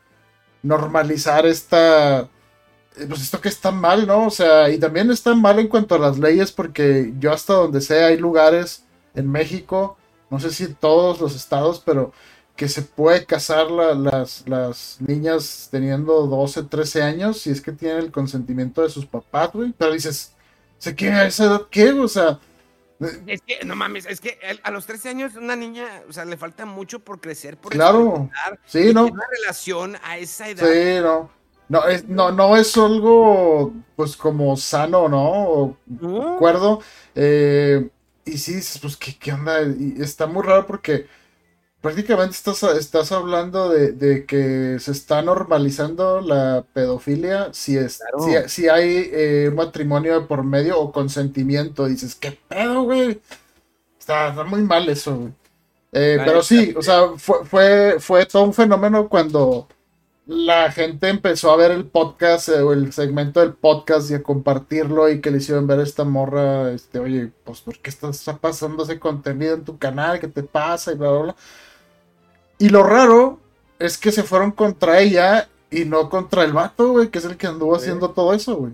normalizar 0.62 1.46
esta, 1.46 2.20
eh, 2.20 3.06
pues 3.08 3.22
esto 3.22 3.40
que 3.40 3.48
está 3.48 3.70
mal, 3.70 4.06
¿no? 4.06 4.26
O 4.26 4.30
sea, 4.30 4.70
y 4.70 4.78
también 4.78 5.10
está 5.10 5.34
mal 5.34 5.58
en 5.58 5.68
cuanto 5.68 5.94
a 5.94 5.98
las 5.98 6.18
leyes 6.18 6.52
porque 6.52 7.12
yo 7.18 7.32
hasta 7.32 7.54
donde 7.54 7.80
sé 7.80 8.02
hay 8.04 8.16
lugares 8.16 8.84
en 9.14 9.30
México, 9.30 9.96
no 10.30 10.40
sé 10.40 10.50
si 10.50 10.68
todos 10.74 11.20
los 11.20 11.34
estados, 11.36 11.82
pero 11.84 12.12
que 12.56 12.68
se 12.68 12.82
puede 12.82 13.26
casar 13.26 13.70
la- 13.70 13.94
las, 13.94 14.44
las 14.48 14.96
niñas 15.00 15.68
teniendo 15.70 16.26
12, 16.26 16.62
13 16.64 17.02
años 17.02 17.38
si 17.40 17.50
es 17.50 17.60
que 17.60 17.72
tienen 17.72 17.98
el 17.98 18.10
consentimiento 18.10 18.82
de 18.82 18.88
sus 18.90 19.04
papás, 19.06 19.50
güey. 19.52 19.74
Pero 19.76 19.92
dices, 19.92 20.32
¿se 20.78 20.96
qué 20.96 21.10
a 21.12 21.26
esa 21.26 21.44
edad 21.44 21.62
qué? 21.70 21.92
O 21.92 22.08
sea, 22.08 22.40
Es 23.26 23.42
que, 23.42 23.64
no 23.64 23.76
mames, 23.76 24.06
es 24.06 24.20
que 24.20 24.38
a 24.62 24.70
los 24.70 24.86
13 24.86 25.10
años 25.10 25.36
una 25.36 25.54
niña, 25.54 26.02
o 26.08 26.12
sea, 26.12 26.24
le 26.24 26.36
falta 26.36 26.64
mucho 26.64 27.00
por 27.00 27.20
crecer, 27.20 27.56
por 27.56 27.72
Claro. 27.72 28.30
Sí, 28.64 28.92
¿no? 28.94 29.06
Una 29.06 29.24
relación 29.38 29.96
a 30.02 30.16
esa 30.18 30.48
edad. 30.48 30.66
Sí, 30.66 31.02
no. 31.02 31.30
No 31.68 31.84
es, 31.88 32.06
no, 32.06 32.30
no 32.30 32.56
es 32.56 32.76
algo, 32.76 33.72
pues, 33.96 34.16
como 34.16 34.56
sano, 34.56 35.08
¿no? 35.08 35.22
O, 35.22 35.76
acuerdo. 36.36 36.80
Eh, 37.14 37.88
y 38.24 38.38
sí, 38.38 38.60
pues, 38.80 38.96
¿qué, 38.96 39.18
¿qué, 39.18 39.32
onda? 39.32 39.62
Y 39.62 39.96
está 40.00 40.26
muy 40.26 40.44
raro 40.44 40.66
porque 40.66 41.06
prácticamente 41.86 42.34
estás, 42.34 42.64
estás 42.64 43.12
hablando 43.12 43.68
de, 43.68 44.26
que 44.26 44.76
se 44.80 44.90
está 44.90 45.22
normalizando 45.22 46.20
la 46.20 46.64
pedofilia 46.72 47.50
si, 47.52 47.76
es, 47.76 48.02
si, 48.48 48.68
hay 48.68 49.08
eh, 49.12 49.52
matrimonio 49.54 50.26
por 50.26 50.42
medio 50.42 50.80
o 50.80 50.90
consentimiento. 50.90 51.86
Dices, 51.86 52.16
¿qué 52.16 52.36
pedo, 52.48 52.82
güey? 52.82 53.20
Está, 54.00 54.32
muy 54.42 54.62
mal 54.62 54.88
eso, 54.88 55.16
güey. 55.16 55.32
Eh, 55.92 56.20
pero 56.24 56.42
sí, 56.42 56.74
o 56.76 56.82
sea, 56.82 57.10
fue, 57.16 57.44
fue, 57.44 57.96
fue 58.00 58.26
todo 58.26 58.42
un 58.42 58.52
fenómeno 58.52 59.08
cuando 59.08 59.68
la 60.26 60.72
gente 60.72 61.08
empezó 61.08 61.52
a 61.52 61.56
ver 61.56 61.70
el 61.70 61.86
podcast 61.86 62.48
eh, 62.48 62.62
o 62.62 62.72
el 62.72 62.92
segmento 62.92 63.38
del 63.38 63.54
podcast 63.54 64.10
y 64.10 64.14
a 64.14 64.24
compartirlo 64.24 65.08
y 65.08 65.20
que 65.20 65.30
le 65.30 65.38
hicieron 65.38 65.68
ver 65.68 65.78
a 65.78 65.84
esta 65.84 66.02
morra, 66.02 66.72
este, 66.72 66.98
oye, 66.98 67.30
pues, 67.44 67.60
¿por 67.60 67.78
qué 67.78 67.90
estás 67.90 68.24
pasando 68.40 68.82
ese 68.82 68.98
contenido 68.98 69.54
en 69.54 69.64
tu 69.64 69.78
canal? 69.78 70.18
¿Qué 70.18 70.26
te 70.26 70.42
pasa? 70.42 70.90
Y 70.90 70.96
bla, 70.96 71.10
bla, 71.12 71.20
bla. 71.20 71.36
Y 72.58 72.68
lo 72.70 72.82
raro 72.82 73.40
es 73.78 73.98
que 73.98 74.12
se 74.12 74.22
fueron 74.22 74.52
contra 74.52 75.00
ella 75.00 75.48
y 75.70 75.84
no 75.84 76.08
contra 76.08 76.44
el 76.44 76.52
vato, 76.52 76.92
güey, 76.92 77.08
que 77.08 77.18
es 77.18 77.24
el 77.24 77.36
que 77.36 77.46
anduvo 77.46 77.76
haciendo 77.76 78.10
todo 78.10 78.32
eso, 78.32 78.56
güey. 78.56 78.72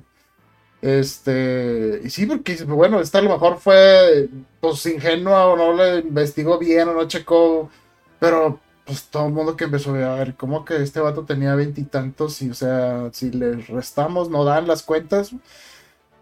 Este, 0.82 2.00
y 2.04 2.10
sí, 2.10 2.26
porque 2.26 2.56
bueno, 2.64 3.00
esta 3.00 3.18
a 3.18 3.22
lo 3.22 3.30
mejor 3.30 3.58
fue 3.58 4.28
pues 4.60 4.84
ingenua 4.86 5.46
o 5.46 5.56
no 5.56 5.72
le 5.74 6.00
investigó 6.00 6.58
bien 6.58 6.88
o 6.88 6.94
no 6.94 7.06
checó, 7.06 7.70
pero 8.18 8.58
pues 8.84 9.04
todo 9.04 9.26
el 9.26 9.32
mundo 9.32 9.56
que 9.56 9.64
empezó 9.64 9.94
a 9.94 10.16
ver, 10.16 10.34
¿cómo 10.36 10.64
que 10.64 10.82
este 10.82 11.00
vato 11.00 11.24
tenía 11.24 11.54
veintitantos? 11.54 12.42
Y, 12.42 12.50
o 12.50 12.54
sea, 12.54 13.10
si 13.12 13.30
le 13.30 13.56
restamos, 13.56 14.28
no 14.30 14.44
dan 14.44 14.66
las 14.66 14.82
cuentas. 14.82 15.32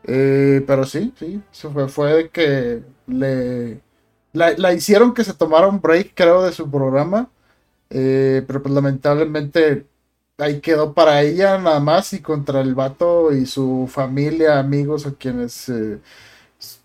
Eh, 0.05 0.65
pero 0.67 0.85
sí, 0.85 1.13
sí, 1.19 1.43
fue, 1.53 1.89
fue 1.89 2.31
que 2.31 2.83
le 3.07 3.81
la, 4.33 4.53
la, 4.57 4.73
hicieron 4.73 5.15
que 5.15 5.25
se 5.25 5.35
tomara 5.35 5.67
un 5.69 5.81
break, 5.81 6.13
creo, 6.15 6.43
de 6.43 6.53
su 6.53 6.71
programa. 6.71 7.29
Eh, 7.91 8.45
pero 8.47 8.63
pues 8.63 8.73
lamentablemente 8.73 9.85
ahí 10.39 10.61
quedó 10.61 10.95
para 10.95 11.23
ella 11.23 11.59
nada 11.59 11.81
más 11.81 12.13
y 12.13 12.21
contra 12.21 12.61
el 12.61 12.75
vato 12.75 13.33
y 13.33 13.47
su 13.47 13.89
familia, 13.93 14.61
amigos 14.61 15.05
o 15.07 15.17
quienes 15.17 15.69
eh, 15.69 15.99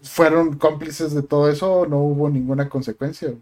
fueron 0.02 0.58
cómplices 0.58 1.14
de 1.14 1.22
todo 1.22 1.50
eso, 1.50 1.86
no 1.88 2.00
hubo 2.00 2.30
ninguna 2.30 2.68
consecuencia. 2.68 3.34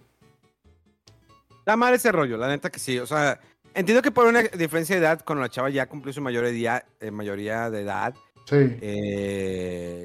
Da 1.66 1.78
mal 1.78 1.94
ese 1.94 2.12
rollo, 2.12 2.36
la 2.36 2.50
neta 2.50 2.70
que 2.70 2.80
sí. 2.80 3.00
O 3.00 3.08
sea, 3.08 3.40
entiendo 3.74 4.02
que 4.02 4.12
por 4.12 4.28
una 4.28 4.42
diferencia 4.44 4.96
de 4.96 5.02
edad, 5.02 5.24
cuando 5.26 5.42
la 5.42 5.50
chava 5.50 5.70
ya 5.70 5.88
cumplió 5.88 6.12
su 6.12 6.22
mayoría, 6.22 6.86
eh, 7.00 7.10
mayoría 7.10 7.70
de 7.70 7.82
edad, 7.82 8.14
sí. 8.46 8.78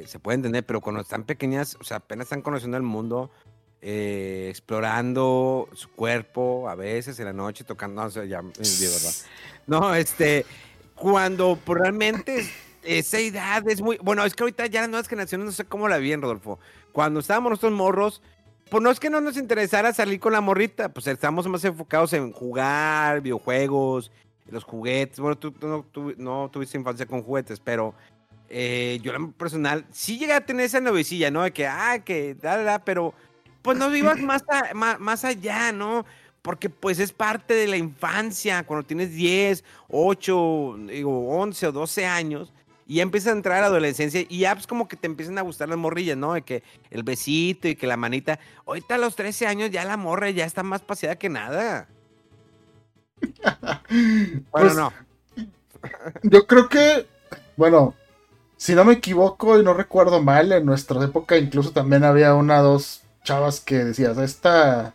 se 0.07 0.19
puede 0.21 0.37
entender, 0.37 0.65
pero 0.65 0.81
cuando 0.81 1.01
están 1.01 1.25
pequeñas, 1.25 1.77
o 1.81 1.85
sea, 1.85 1.97
apenas 1.97 2.27
están 2.27 2.43
conociendo 2.43 2.77
el 2.77 2.85
mundo, 2.85 3.33
eh, 3.81 4.47
explorando 4.51 5.69
su 5.73 5.89
cuerpo, 5.91 6.69
a 6.69 6.75
veces 6.75 7.19
en 7.21 7.27
la 7.27 7.33
noche 7.33 7.65
tocando, 7.65 8.03
no, 8.03 8.25
ya 8.25 8.43
¿verdad? 8.43 9.15
No, 9.67 9.95
este, 9.95 10.47
cuando 10.95 11.59
realmente 11.67 12.49
esa 12.83 13.19
edad 13.19 13.69
es 13.69 13.81
muy, 13.81 13.99
bueno, 13.99 14.25
es 14.25 14.35
que 14.35 14.43
ahorita 14.43 14.67
ya 14.67 14.81
las 14.81 14.89
nuevas 14.89 15.09
generaciones 15.09 15.45
no 15.45 15.53
sé 15.53 15.65
cómo 15.65 15.89
la 15.89 15.99
viven, 15.99 16.23
Rodolfo. 16.23 16.59
Cuando 16.93 17.21
estábamos 17.21 17.51
nosotros 17.51 17.73
morros, 17.73 18.23
pues 18.71 18.83
no 18.83 18.91
es 18.91 18.99
que 18.99 19.11
no 19.11 19.21
nos 19.21 19.37
interesara 19.37 19.93
salir 19.93 20.21
con 20.21 20.33
la 20.33 20.41
morrita, 20.41 20.89
pues 20.89 21.07
estamos 21.07 21.47
más 21.47 21.65
enfocados 21.65 22.13
en 22.13 22.33
jugar, 22.33 23.21
videojuegos, 23.21 24.11
los 24.51 24.65
juguetes. 24.65 25.21
Bueno, 25.21 25.37
tú, 25.37 25.55
no, 26.17 26.51
tuviste 26.51 26.79
infancia 26.79 27.07
con 27.07 27.23
juguetes, 27.23 27.61
pero 27.61 27.95
eh, 28.49 28.99
yo, 29.03 29.15
en 29.15 29.33
personal, 29.33 29.85
sí 29.91 30.19
llegué 30.19 30.33
a 30.33 30.45
tener 30.45 30.67
esa 30.67 30.81
novicilla, 30.81 31.31
¿no? 31.31 31.43
De 31.43 31.53
que, 31.53 31.67
ah, 31.67 32.03
que, 32.05 32.35
da, 32.35 32.63
da, 32.63 32.79
pero 32.79 33.15
pues 33.63 33.79
no 33.79 33.91
vivas 33.91 34.19
más, 34.21 34.45
más, 34.75 35.25
allá, 35.25 35.73
¿no? 35.73 36.05
Porque 36.43 36.71
pues 36.71 36.99
es 36.99 37.13
parte 37.13 37.55
de 37.55 37.67
la 37.67 37.77
infancia, 37.77 38.63
cuando 38.65 38.87
tienes 38.87 39.13
10, 39.13 39.65
8, 39.89 40.77
digo, 40.89 41.29
11 41.29 41.67
o 41.67 41.73
12 41.73 42.07
años, 42.07 42.53
y 42.87 42.97
ya 42.97 43.03
empiezas 43.03 43.35
a 43.35 43.37
entrar 43.37 43.59
a 43.59 43.61
la 43.61 43.67
adolescencia 43.67 44.25
y 44.27 44.39
ya 44.39 44.55
pues 44.55 44.67
como 44.67 44.89
que 44.89 44.97
te 44.97 45.07
empiezan 45.07 45.37
a 45.37 45.43
gustar 45.43 45.69
las 45.69 45.77
morrillas, 45.77 46.17
¿no? 46.17 46.33
De 46.33 46.43
que 46.43 46.63
el 46.91 47.03
besito 47.03 47.69
y 47.69 47.77
que 47.77 47.87
la 47.87 47.99
manita. 47.99 48.41
Ahorita 48.67 48.95
a 48.95 48.99
los 48.99 49.15
13 49.15 49.47
años 49.47 49.71
ya 49.71 49.85
la 49.85 49.99
morra 49.99 50.31
ya 50.31 50.47
está 50.47 50.63
más 50.63 50.81
paseada 50.81 51.17
que 51.17 51.29
nada. 51.29 51.87
bueno, 53.91 54.43
pues, 54.51 54.75
no. 54.75 54.93
Yo 56.23 56.47
creo 56.47 56.71
que, 56.71 57.07
bueno, 57.57 57.95
si 58.57 58.75
no 58.75 58.87
me 58.87 58.95
equivoco 58.95 59.59
y 59.59 59.63
no 59.63 59.75
recuerdo 59.75 60.23
mal, 60.23 60.51
en 60.53 60.65
nuestra 60.65 61.05
época 61.05 61.37
incluso 61.37 61.73
también 61.73 62.05
había 62.05 62.35
una, 62.35 62.61
dos 62.61 63.03
chavas 63.23 63.61
que 63.61 63.85
decías, 63.85 64.17
esta 64.19 64.95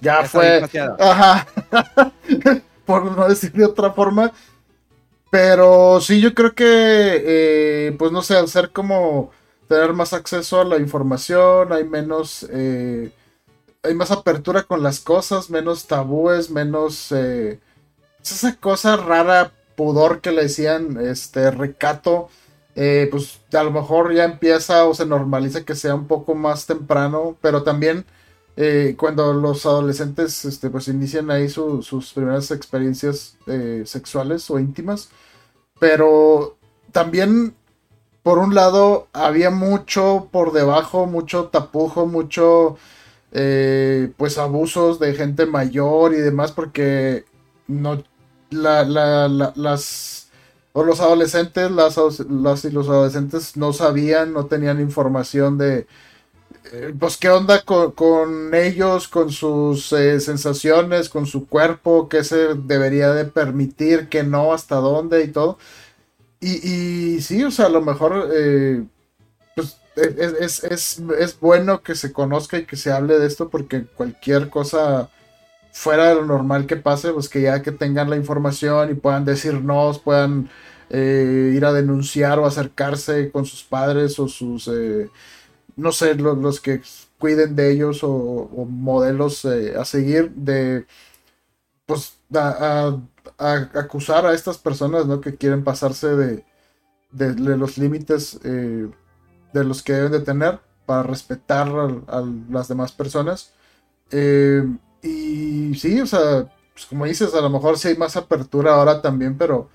ya, 0.00 0.24
fue. 0.24 0.62
Ajá. 0.98 1.46
Por 2.84 3.16
no 3.16 3.28
decir 3.28 3.52
de 3.52 3.64
otra 3.64 3.92
forma. 3.92 4.32
Pero 5.30 6.00
sí, 6.00 6.20
yo 6.20 6.34
creo 6.34 6.54
que, 6.54 6.64
eh, 6.66 7.96
pues 7.98 8.12
no 8.12 8.22
sé, 8.22 8.36
al 8.36 8.48
ser 8.48 8.70
como 8.70 9.32
tener 9.66 9.92
más 9.92 10.12
acceso 10.12 10.60
a 10.60 10.64
la 10.64 10.76
información, 10.76 11.72
hay 11.72 11.84
menos, 11.84 12.46
eh, 12.52 13.10
hay 13.82 13.94
más 13.94 14.10
apertura 14.10 14.62
con 14.62 14.82
las 14.82 15.00
cosas, 15.00 15.50
menos 15.50 15.86
tabúes, 15.86 16.50
menos 16.50 17.10
eh, 17.10 17.58
esa 18.22 18.54
cosa 18.56 18.96
rara, 18.96 19.50
pudor 19.74 20.20
que 20.20 20.30
le 20.30 20.42
decían, 20.42 20.98
este, 21.04 21.50
recato 21.50 22.28
eh, 22.76 23.08
pues 23.10 23.40
a 23.52 23.62
lo 23.62 23.70
mejor 23.70 24.12
ya 24.14 24.24
empieza 24.24 24.84
o 24.86 24.94
se 24.94 25.06
normaliza 25.06 25.64
que 25.64 25.76
sea 25.76 25.94
un 25.94 26.06
poco 26.06 26.34
más 26.34 26.66
temprano, 26.66 27.36
pero 27.40 27.62
también 27.62 28.04
eh, 28.56 28.96
cuando 28.98 29.32
los 29.32 29.64
adolescentes 29.66 30.44
este, 30.44 30.70
pues 30.70 30.88
inician 30.88 31.30
ahí 31.30 31.48
sus 31.48 32.12
primeras 32.14 32.50
experiencias 32.50 33.36
eh, 33.46 33.84
sexuales 33.86 34.50
o 34.50 34.58
íntimas, 34.58 35.10
pero 35.78 36.56
también 36.92 37.54
por 38.22 38.38
un 38.38 38.54
lado 38.54 39.08
había 39.12 39.50
mucho 39.50 40.28
por 40.32 40.52
debajo, 40.52 41.06
mucho 41.06 41.46
tapujo, 41.46 42.06
mucho 42.06 42.78
pues 44.16 44.38
abusos 44.38 45.00
de 45.00 45.12
gente 45.14 45.44
mayor 45.46 46.14
y 46.14 46.18
demás 46.18 46.52
porque 46.52 47.24
no 47.66 48.04
la, 48.50 48.84
las 49.56 50.23
o 50.76 50.82
los 50.82 51.00
adolescentes, 51.00 51.70
las, 51.70 51.96
y 52.64 52.70
los 52.70 52.88
adolescentes 52.88 53.56
no 53.56 53.72
sabían, 53.72 54.32
no 54.32 54.46
tenían 54.46 54.80
información 54.80 55.56
de, 55.56 55.86
eh, 56.72 56.92
pues, 56.98 57.16
qué 57.16 57.30
onda 57.30 57.62
con, 57.62 58.52
ellos, 58.54 59.06
con 59.06 59.30
sus 59.30 59.92
eh, 59.92 60.18
sensaciones, 60.18 61.08
con 61.08 61.26
su 61.26 61.46
cuerpo, 61.48 62.08
qué 62.08 62.24
se 62.24 62.54
debería 62.56 63.12
de 63.12 63.24
permitir, 63.24 64.08
qué 64.08 64.24
no, 64.24 64.52
hasta 64.52 64.76
dónde 64.76 65.22
y 65.24 65.28
todo. 65.28 65.58
Y, 66.40 67.20
sí, 67.22 67.42
o 67.44 67.50
sea, 67.50 67.66
a 67.66 67.68
lo 67.70 67.80
mejor, 67.80 68.30
eh, 68.34 68.84
pues, 69.54 69.78
es, 69.96 70.64
es, 70.64 71.00
es 71.18 71.40
bueno 71.40 71.82
que 71.82 71.94
se 71.94 72.12
conozca 72.12 72.58
y 72.58 72.66
que 72.66 72.76
se 72.76 72.92
hable 72.92 73.18
de 73.18 73.26
esto 73.28 73.48
porque 73.48 73.84
cualquier 73.86 74.50
cosa 74.50 75.08
fuera 75.74 76.08
de 76.10 76.14
lo 76.14 76.24
normal 76.24 76.66
que 76.66 76.76
pase, 76.76 77.12
pues 77.12 77.28
que 77.28 77.42
ya 77.42 77.60
que 77.62 77.72
tengan 77.72 78.08
la 78.08 78.16
información 78.16 78.92
y 78.92 78.94
puedan 78.94 79.24
decirnos, 79.24 79.98
puedan 79.98 80.48
eh, 80.88 81.52
ir 81.56 81.64
a 81.64 81.72
denunciar 81.72 82.38
o 82.38 82.46
acercarse 82.46 83.32
con 83.32 83.44
sus 83.44 83.64
padres 83.64 84.18
o 84.20 84.28
sus, 84.28 84.68
eh, 84.68 85.10
no 85.76 85.90
sé, 85.92 86.14
los, 86.14 86.60
que 86.60 86.80
cuiden 87.18 87.56
de 87.56 87.72
ellos 87.72 88.00
o, 88.04 88.66
modelos 88.70 89.44
eh, 89.46 89.74
a 89.76 89.84
seguir, 89.84 90.30
de, 90.36 90.86
pues, 91.86 92.18
a, 92.34 92.96
acusar 93.38 94.26
a 94.26 94.34
estas 94.34 94.58
personas, 94.58 95.06
¿no? 95.06 95.20
Que 95.20 95.34
quieren 95.34 95.64
pasarse 95.64 96.08
de, 96.14 96.44
de, 97.12 97.34
los 97.56 97.78
límites 97.78 98.40
de 98.42 99.64
los 99.64 99.82
que 99.82 99.94
deben 99.94 100.12
de 100.12 100.20
tener 100.20 100.60
para 100.86 101.02
respetar 101.02 101.68
a 101.68 102.24
las 102.50 102.68
demás 102.68 102.92
personas. 102.92 103.52
Y 105.04 105.74
sí, 105.74 106.00
o 106.00 106.06
sea, 106.06 106.48
pues 106.72 106.86
como 106.86 107.04
dices, 107.04 107.34
a 107.34 107.40
lo 107.40 107.50
mejor 107.50 107.78
sí 107.78 107.88
hay 107.88 107.96
más 107.96 108.16
apertura 108.16 108.74
ahora 108.74 109.02
también, 109.02 109.36
pero 109.38 109.68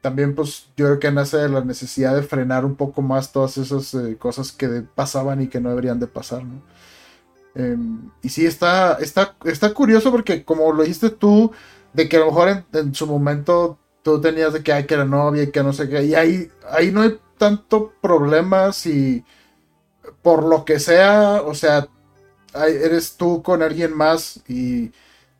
también 0.00 0.34
pues 0.34 0.66
yo 0.76 0.86
creo 0.86 0.98
que 1.00 1.10
nace 1.10 1.38
de 1.38 1.48
la 1.48 1.64
necesidad 1.64 2.14
de 2.14 2.22
frenar 2.22 2.64
un 2.66 2.76
poco 2.76 3.00
más 3.00 3.32
todas 3.32 3.56
esas 3.56 3.94
eh, 3.94 4.16
cosas 4.18 4.52
que 4.52 4.84
pasaban 4.94 5.40
y 5.40 5.48
que 5.48 5.60
no 5.60 5.70
deberían 5.70 5.98
de 5.98 6.06
pasar, 6.06 6.44
¿no? 6.44 6.62
Em, 7.54 8.10
y 8.22 8.28
sí, 8.28 8.44
está, 8.46 8.94
está, 8.94 9.36
está 9.44 9.72
curioso 9.72 10.10
porque 10.10 10.44
como 10.44 10.72
lo 10.72 10.82
dijiste 10.82 11.10
tú, 11.10 11.52
de 11.92 12.08
que 12.08 12.16
a 12.16 12.20
lo 12.20 12.26
mejor 12.26 12.64
en, 12.72 12.94
su 12.94 13.06
momento 13.06 13.78
tú 14.02 14.20
tenías 14.20 14.52
de 14.52 14.62
que 14.62 14.72
hay 14.72 14.84
que 14.84 14.94
era 14.94 15.04
novia 15.04 15.44
y 15.44 15.50
que 15.50 15.62
no 15.62 15.72
sé 15.72 15.88
qué, 15.88 16.04
y 16.04 16.14
ahí, 16.14 16.50
ahí 16.70 16.90
no 16.90 17.02
hay 17.02 17.18
tanto 17.38 17.92
problema 18.02 18.72
si 18.72 19.24
por 20.22 20.44
lo 20.44 20.64
que 20.64 20.80
sea, 20.80 21.42
o 21.42 21.54
sea, 21.54 21.88
eres 22.54 23.16
tú 23.16 23.42
con 23.42 23.62
alguien 23.62 23.96
más 23.96 24.40
y 24.48 24.92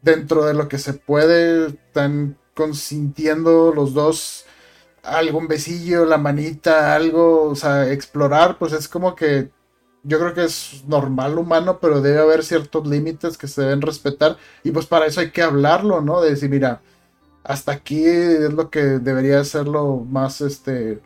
dentro 0.02 0.44
de 0.44 0.54
lo 0.54 0.68
que 0.68 0.78
se 0.78 0.94
puede, 0.94 1.68
están 1.68 2.36
consintiendo 2.54 3.72
los 3.74 3.94
dos 3.94 4.44
algún 5.02 5.48
besillo, 5.48 6.04
la 6.06 6.18
manita, 6.18 6.94
algo, 6.94 7.44
o 7.44 7.56
sea, 7.56 7.92
explorar, 7.92 8.58
pues 8.58 8.72
es 8.72 8.88
como 8.88 9.14
que 9.14 9.50
yo 10.02 10.18
creo 10.18 10.34
que 10.34 10.44
es 10.44 10.84
normal 10.86 11.38
humano, 11.38 11.78
pero 11.80 12.00
debe 12.00 12.20
haber 12.20 12.44
ciertos 12.44 12.86
límites 12.86 13.38
que 13.38 13.48
se 13.48 13.62
deben 13.62 13.82
respetar 13.82 14.36
y 14.62 14.70
pues 14.70 14.86
para 14.86 15.06
eso 15.06 15.20
hay 15.20 15.30
que 15.30 15.42
hablarlo, 15.42 16.00
¿no? 16.00 16.20
De 16.20 16.30
decir, 16.30 16.50
mira, 16.50 16.82
hasta 17.42 17.72
aquí 17.72 18.04
es 18.06 18.52
lo 18.52 18.70
que 18.70 18.80
debería 18.80 19.42
ser 19.44 19.66
lo 19.68 19.96
más, 19.98 20.40
este, 20.40 21.00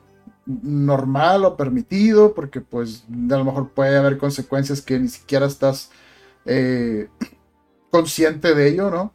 normal 0.49 1.45
o 1.45 1.57
permitido, 1.57 2.35
porque 2.35 2.61
pues 2.61 3.05
a 3.09 3.37
lo 3.37 3.45
mejor 3.45 3.71
puede 3.71 3.97
haber 3.97 4.17
consecuencias 4.17 4.81
que 4.81 4.99
ni 4.99 5.09
siquiera 5.09 5.47
estás 5.47 5.91
eh, 6.47 7.09
consciente 7.91 8.55
de 8.55 8.69
ello, 8.69 8.91
¿no? 8.91 9.13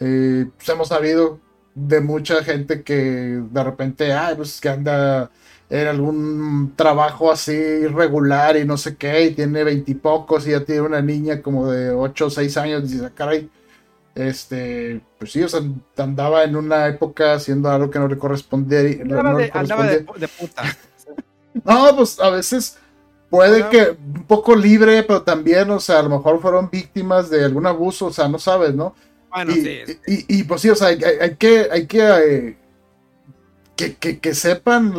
Eh, 0.00 0.46
pues 0.56 0.68
hemos 0.68 0.88
sabido 0.88 1.40
de 1.74 2.00
mucha 2.00 2.44
gente 2.44 2.82
que 2.82 3.42
de 3.50 3.64
repente, 3.64 4.12
ay, 4.12 4.34
pues 4.36 4.60
que 4.60 4.68
anda 4.68 5.30
en 5.70 5.86
algún 5.86 6.74
trabajo 6.76 7.30
así 7.30 7.52
irregular 7.52 8.56
y 8.56 8.64
no 8.64 8.76
sé 8.76 8.96
qué, 8.96 9.24
y 9.26 9.34
tiene 9.34 9.64
veintipocos 9.64 10.46
y, 10.46 10.50
ya 10.50 10.64
tiene 10.64 10.82
una 10.82 11.02
niña 11.02 11.42
como 11.42 11.70
de 11.70 11.90
8 11.90 12.26
o 12.26 12.30
6 12.30 12.56
años, 12.58 12.84
y 12.84 12.94
dice, 12.94 13.06
ah, 13.06 13.12
caray, 13.14 13.50
este, 14.18 15.00
pues 15.18 15.32
sí, 15.32 15.42
o 15.42 15.48
sea, 15.48 15.60
andaba 15.96 16.42
en 16.42 16.56
una 16.56 16.88
época 16.88 17.34
haciendo 17.34 17.70
algo 17.70 17.90
que 17.90 17.98
no 17.98 18.08
le 18.08 18.18
correspondía. 18.18 18.80
Andaba, 18.80 19.34
de, 19.34 19.50
andaba 19.54 19.86
de, 19.86 20.28
puta. 20.28 20.64
no, 21.64 21.96
pues 21.96 22.18
a 22.18 22.30
veces 22.30 22.78
puede 23.30 23.68
que 23.68 23.90
un 23.90 24.24
poco 24.24 24.56
libre, 24.56 25.02
pero 25.04 25.22
también, 25.22 25.70
o 25.70 25.78
sea, 25.78 26.00
a 26.00 26.02
lo 26.02 26.10
mejor 26.10 26.40
fueron 26.40 26.68
víctimas 26.68 27.30
de 27.30 27.44
algún 27.44 27.66
abuso, 27.66 28.06
o 28.06 28.12
sea, 28.12 28.28
no 28.28 28.38
sabes, 28.38 28.74
¿no? 28.74 28.94
Bueno, 29.30 29.52
y, 29.52 29.62
sí. 29.62 29.98
Y, 30.06 30.42
pues 30.44 30.62
sí, 30.62 30.70
o 30.70 30.74
sea, 30.74 30.88
hay, 30.88 30.98
que, 31.36 31.68
hay 31.70 31.86
eh, 31.92 32.56
que, 33.76 33.94
que, 33.96 34.18
que, 34.18 34.34
sepan 34.34 34.94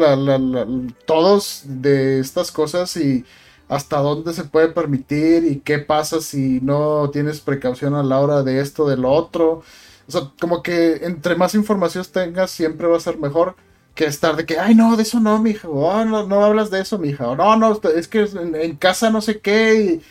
todos 1.06 1.64
de 1.66 2.20
estas 2.20 2.52
cosas 2.52 2.96
y 2.96 3.26
hasta 3.70 4.00
dónde 4.00 4.34
se 4.34 4.44
puede 4.44 4.70
permitir 4.70 5.46
y 5.46 5.60
qué 5.60 5.80
pasa 5.80 6.22
si 6.22 6.60
no 6.62 7.10
tienes 7.12 7.40
precaución 7.40 7.94
a 7.96 8.04
la 8.04 8.20
hora 8.20 8.44
de 8.44 8.60
esto, 8.60 8.90
de 8.90 8.98
lo 8.98 9.12
otro. 9.12 9.64
O 10.08 10.12
sea, 10.12 10.32
como 10.40 10.64
que 10.64 11.06
entre 11.06 11.36
más 11.36 11.54
información 11.56 12.04
tengas, 12.12 12.52
siempre 12.52 12.88
va 12.88 12.98
a 12.98 13.00
ser 13.00 13.20
mejor 13.20 13.56
que 13.94 14.06
estar 14.06 14.36
de 14.36 14.46
que, 14.46 14.58
ay, 14.60 14.76
no, 14.76 14.96
de 14.96 15.04
eso 15.04 15.20
no, 15.20 15.40
mija, 15.40 15.68
oh, 15.70 16.06
no, 16.06 16.26
no 16.26 16.44
hablas 16.44 16.72
de 16.72 16.82
eso, 16.82 16.98
mija, 16.98 17.28
o 17.28 17.36
no, 17.36 17.56
no, 17.58 17.80
es 17.96 18.08
que 18.08 18.22
en, 18.22 18.76
casa 18.78 19.10
no 19.10 19.22
sé 19.22 19.40
qué, 19.40 20.02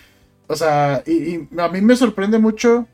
o 0.46 0.54
sea, 0.56 1.02
y, 1.06 1.48
a 1.58 1.68
mí 1.68 1.80
me 1.80 1.96
sorprende 1.96 2.38
mucho 2.38 2.86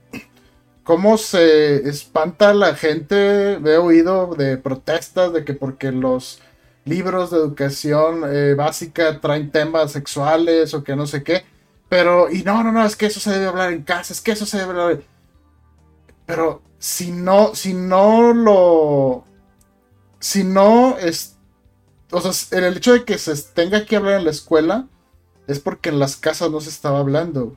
cómo 0.84 1.18
se 1.18 1.88
espanta 1.88 2.54
la 2.54 2.74
gente, 2.74 3.54
he 3.54 3.76
oído 3.76 4.34
de 4.36 4.56
protestas 4.56 5.32
de 5.32 5.44
que 5.44 5.54
porque 5.54 5.90
los 5.92 6.40
libros 6.84 7.30
de 7.30 7.38
educación 7.38 8.22
eh, 8.26 8.54
básica 8.54 9.20
traen 9.20 9.50
temas 9.50 9.92
sexuales 9.92 10.74
o 10.74 10.84
que 10.84 10.96
no 10.96 11.06
sé 11.06 11.22
qué. 11.22 11.44
Pero, 11.88 12.30
y 12.30 12.42
no, 12.42 12.62
no, 12.62 12.72
no, 12.72 12.84
es 12.84 12.96
que 12.96 13.06
eso 13.06 13.20
se 13.20 13.30
debe 13.30 13.46
hablar 13.46 13.72
en 13.72 13.82
casa, 13.82 14.12
es 14.12 14.20
que 14.20 14.32
eso 14.32 14.46
se 14.46 14.58
debe 14.58 14.70
hablar. 14.70 15.02
Pero 16.26 16.62
si 16.78 17.12
no, 17.12 17.54
si 17.54 17.74
no 17.74 18.32
lo. 18.32 19.24
Si 20.20 20.44
no 20.44 20.96
es. 20.98 21.36
O 22.10 22.20
sea, 22.20 22.58
el 22.58 22.76
hecho 22.76 22.92
de 22.92 23.04
que 23.04 23.18
se 23.18 23.34
tenga 23.54 23.84
que 23.86 23.96
hablar 23.96 24.18
en 24.18 24.24
la 24.24 24.30
escuela 24.30 24.86
es 25.46 25.60
porque 25.60 25.90
en 25.90 25.98
las 25.98 26.16
casas 26.16 26.50
no 26.50 26.60
se 26.60 26.70
estaba 26.70 26.98
hablando. 26.98 27.56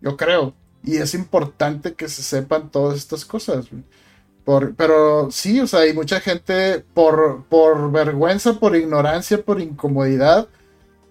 Yo 0.00 0.16
creo. 0.16 0.54
Y 0.84 0.96
es 0.96 1.14
importante 1.14 1.94
que 1.94 2.08
se 2.08 2.22
sepan 2.22 2.70
todas 2.70 2.98
estas 2.98 3.24
cosas 3.24 3.66
pero 4.76 5.30
sí, 5.30 5.60
o 5.60 5.66
sea, 5.66 5.80
hay 5.80 5.92
mucha 5.92 6.20
gente 6.20 6.80
por, 6.94 7.44
por 7.48 7.92
vergüenza, 7.92 8.54
por 8.58 8.76
ignorancia, 8.76 9.42
por 9.42 9.60
incomodidad, 9.60 10.48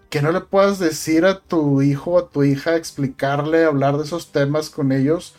que 0.09 0.21
no 0.21 0.31
le 0.31 0.41
puedas 0.41 0.79
decir 0.79 1.25
a 1.25 1.39
tu 1.39 1.81
hijo 1.81 2.11
o 2.11 2.19
a 2.19 2.29
tu 2.29 2.43
hija, 2.43 2.75
explicarle, 2.75 3.63
hablar 3.65 3.97
de 3.97 4.03
esos 4.03 4.31
temas 4.31 4.69
con 4.69 4.91
ellos. 4.91 5.35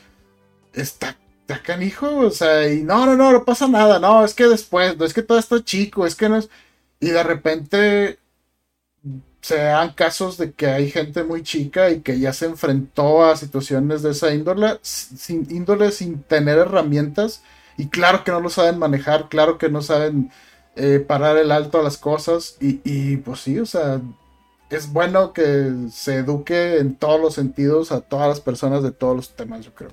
Está, 0.73 1.19
está 1.41 1.63
canijo, 1.63 2.19
o 2.19 2.31
sea, 2.31 2.69
y 2.73 2.83
no, 2.83 3.05
no, 3.07 3.17
no, 3.17 3.33
no 3.33 3.45
pasa 3.45 3.69
nada, 3.69 3.99
no, 3.99 4.25
es 4.25 4.35
que 4.35 4.45
después, 4.49 4.97
no 4.97 5.05
es 5.05 5.13
que 5.15 5.23
todo 5.23 5.39
está 5.39 5.63
chico, 5.63 6.07
es 6.07 6.15
que 6.15 6.29
no 6.29 6.39
es. 6.39 6.49
Y 7.01 7.09
de 7.11 7.23
repente 7.23 8.19
se 9.43 9.57
dan 9.57 9.93
casos 9.93 10.39
de 10.39 10.53
que 10.53 10.67
hay 10.67 10.91
gente 10.91 11.25
muy 11.25 11.43
chica 11.43 11.91
y 11.91 12.01
que 12.01 12.19
ya 12.19 12.33
se 12.33 12.47
enfrentó 12.47 13.25
a 13.25 13.37
situaciones 13.37 14.03
de 14.03 14.13
esa 14.13 14.33
índole 14.33 14.79
índole 15.51 15.91
sin 15.91 16.23
tener 16.23 16.59
herramientas 16.59 17.43
y 17.77 17.89
claro 17.89 18.25
que 18.25 18.33
no 18.33 18.41
lo 18.41 18.51
saben 18.51 18.79
manejar, 18.79 19.29
claro 19.29 19.59
que 19.59 19.69
no 19.69 19.83
saben 19.83 20.31
eh, 20.77 21.05
parar 21.07 21.37
el 21.37 21.53
alto 21.53 21.81
a 21.81 21.83
las 21.83 21.99
cosas. 21.99 22.57
Y, 22.61 23.17
pues 23.19 23.41
sí, 23.41 23.59
o 23.59 23.67
sea, 23.67 24.01
es 24.71 24.93
bueno 24.93 25.33
que 25.33 25.73
se 25.91 26.17
eduque 26.17 26.79
en 26.79 26.97
todos 26.97 27.21
los 27.21 27.35
sentidos 27.35 27.93
a 27.93 28.01
todas 28.01 28.29
las 28.29 28.41
personas 28.41 28.83
de 28.83 28.93
todos 28.93 29.17
los 29.17 29.37
temas, 29.37 29.65
yo 29.65 29.75
creo. 29.75 29.91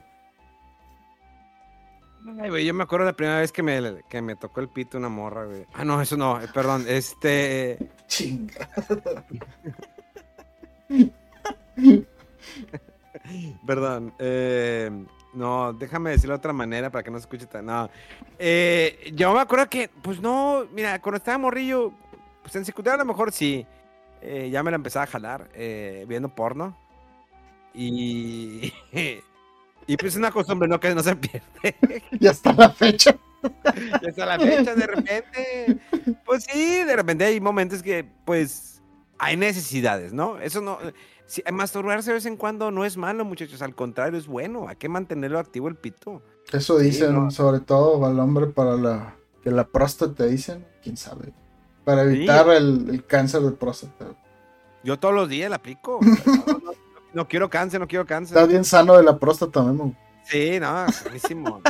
Ay, 2.39 2.49
güey, 2.49 2.65
yo 2.65 2.73
me 2.73 2.83
acuerdo 2.83 3.05
la 3.05 3.13
primera 3.13 3.39
vez 3.39 3.51
que 3.51 3.63
me, 3.63 4.03
que 4.07 4.21
me 4.21 4.35
tocó 4.35 4.61
el 4.61 4.69
pito 4.69 4.97
una 4.97 5.09
morra, 5.09 5.45
güey. 5.45 5.65
Ah, 5.73 5.83
no, 5.83 6.01
eso 6.01 6.15
no, 6.15 6.39
perdón, 6.53 6.85
este... 6.87 7.77
Chinga. 8.07 8.69
perdón, 13.65 14.13
eh... 14.19 14.91
No, 15.33 15.73
déjame 15.73 16.11
decirlo 16.11 16.33
de 16.33 16.39
otra 16.39 16.53
manera 16.53 16.89
para 16.89 17.03
que 17.03 17.11
no 17.11 17.17
se 17.17 17.23
escuche 17.23 17.45
tan. 17.45 17.65
No. 17.65 17.89
Eh, 18.37 19.11
yo 19.13 19.33
me 19.33 19.39
acuerdo 19.39 19.69
que, 19.69 19.89
pues 20.01 20.19
no, 20.19 20.65
mira, 20.73 20.99
cuando 21.01 21.17
estaba 21.17 21.37
morrillo, 21.37 21.93
pues 22.41 22.55
en 22.55 22.65
secundaria 22.65 22.95
a 22.95 23.05
lo 23.05 23.05
mejor 23.05 23.31
sí. 23.31 23.65
Eh, 24.21 24.49
ya 24.51 24.63
me 24.63 24.71
la 24.71 24.75
empezaba 24.75 25.03
a 25.03 25.07
jalar 25.07 25.49
eh, 25.53 26.05
viendo 26.07 26.29
porno. 26.29 26.75
Y. 27.73 28.73
y 29.87 29.97
pues 29.97 30.13
es 30.13 30.17
una 30.17 30.31
costumbre, 30.31 30.67
¿no? 30.67 30.79
Que 30.79 30.93
no 30.95 31.03
se 31.03 31.15
pierde. 31.15 31.75
ya 32.19 32.31
está 32.31 32.53
la 32.53 32.71
fecha. 32.71 33.15
ya 34.01 34.09
está 34.09 34.25
la 34.25 34.39
fecha, 34.39 34.75
de 34.75 34.87
repente. 34.87 35.77
Pues 36.25 36.45
sí, 36.45 36.83
de 36.83 36.95
repente 36.95 37.23
hay 37.23 37.39
momentos 37.39 37.81
que, 37.83 38.05
pues, 38.25 38.81
hay 39.17 39.37
necesidades, 39.37 40.11
¿no? 40.11 40.39
Eso 40.39 40.61
no. 40.61 40.79
Sí, 41.29 41.43
masturbarse 41.53 42.09
de 42.09 42.15
vez 42.15 42.25
en 42.25 42.37
cuando 42.37 42.71
no 42.71 42.85
es 42.85 42.97
malo, 42.97 43.23
muchachos. 43.23 43.61
Al 43.61 43.75
contrario, 43.75 44.17
es 44.17 44.25
bueno. 44.25 44.67
Hay 44.67 44.77
que 44.77 44.89
mantenerlo 44.89 45.37
activo 45.37 45.67
el 45.67 45.75
pito. 45.75 46.23
Eso 46.51 46.79
dicen, 46.79 47.29
sobre 47.29 47.59
todo 47.59 48.03
al 48.03 48.19
hombre 48.19 48.47
para 48.47 48.75
la 48.75 49.15
que 49.43 49.51
la 49.51 49.67
próstata 49.67 50.25
dicen, 50.25 50.65
quién 50.81 50.97
sabe. 50.97 51.31
Para 51.85 52.01
evitar 52.01 52.49
el, 52.49 53.05
cáncer 53.05 53.41
de 53.41 53.51
próstata. 53.51 54.07
Yo 54.83 54.97
todos 54.97 55.13
los 55.13 55.29
días 55.29 55.51
la 55.51 55.57
aplico. 55.57 55.99
no, 57.13 57.27
quiero 57.27 57.47
cáncer, 57.47 57.79
no 57.79 57.87
quiero 57.87 58.07
cáncer. 58.07 58.35
Está 58.35 58.49
bien 58.49 58.65
sano 58.65 58.97
de 58.97 59.03
la 59.03 59.19
próstata, 59.19 59.61
Memo. 59.61 59.95
Sí, 60.23 60.59
no, 60.59 60.87
buenísimo. 61.03 61.61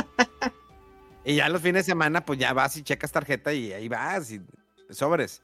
y 1.22 1.34
ya 1.34 1.50
los 1.50 1.60
fines 1.60 1.84
de 1.84 1.92
semana, 1.92 2.24
pues 2.24 2.38
ya 2.38 2.54
vas 2.54 2.78
y 2.78 2.82
checas 2.82 3.12
tarjeta 3.12 3.52
y 3.52 3.74
ahí 3.74 3.88
vas 3.88 4.30
y 4.30 4.40
sobres. 4.88 5.42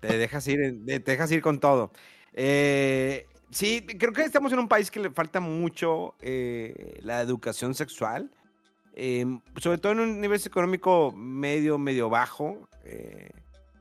Te 0.00 0.16
dejas 0.16 0.48
ir, 0.48 0.86
te 0.86 1.00
dejas 1.00 1.30
ir 1.32 1.42
con 1.42 1.60
todo. 1.60 1.92
Eh, 2.32 3.26
Sí, 3.50 3.80
creo 3.80 4.12
que 4.12 4.22
estamos 4.22 4.52
en 4.52 4.58
un 4.58 4.68
país 4.68 4.90
que 4.90 5.00
le 5.00 5.10
falta 5.10 5.40
mucho 5.40 6.14
eh, 6.20 6.98
la 7.02 7.20
educación 7.22 7.74
sexual, 7.74 8.30
em, 8.94 9.40
sobre 9.56 9.78
todo 9.78 9.92
en 9.92 10.00
un 10.00 10.20
nivel 10.20 10.40
económico 10.44 11.12
medio, 11.12 11.78
medio 11.78 12.10
bajo, 12.10 12.68
eh, 12.84 13.30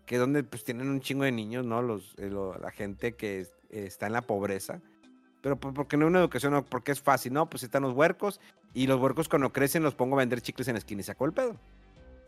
que 0.05 0.17
donde 0.17 0.43
pues 0.43 0.63
tienen 0.63 0.89
un 0.89 1.01
chingo 1.01 1.25
de 1.25 1.33
niños, 1.33 1.65
¿no? 1.65 1.81
Los, 1.81 2.15
eh, 2.17 2.31
la 2.61 2.71
gente 2.71 3.15
que 3.15 3.45
está 3.69 4.07
en 4.07 4.13
la 4.13 4.21
pobreza. 4.21 4.81
Pero 5.41 5.59
porque 5.59 5.97
no 5.97 6.05
hay 6.05 6.09
una 6.09 6.19
educación, 6.19 6.65
porque 6.69 6.93
es 6.93 7.01
fácil, 7.01 7.33
¿no? 7.33 7.49
Pues 7.49 7.63
están 7.63 7.83
los 7.83 7.93
huercos 7.93 8.39
y 8.73 8.87
los 8.87 8.99
huercos 8.99 9.27
cuando 9.27 9.51
crecen 9.51 9.83
los 9.83 9.95
pongo 9.95 10.15
a 10.15 10.19
vender 10.19 10.41
chicles 10.41 10.67
en 10.69 10.75
la 10.75 10.79
esquina 10.79 11.01
y 11.01 11.03
sacó 11.03 11.25
el 11.25 11.33
pedo. 11.33 11.57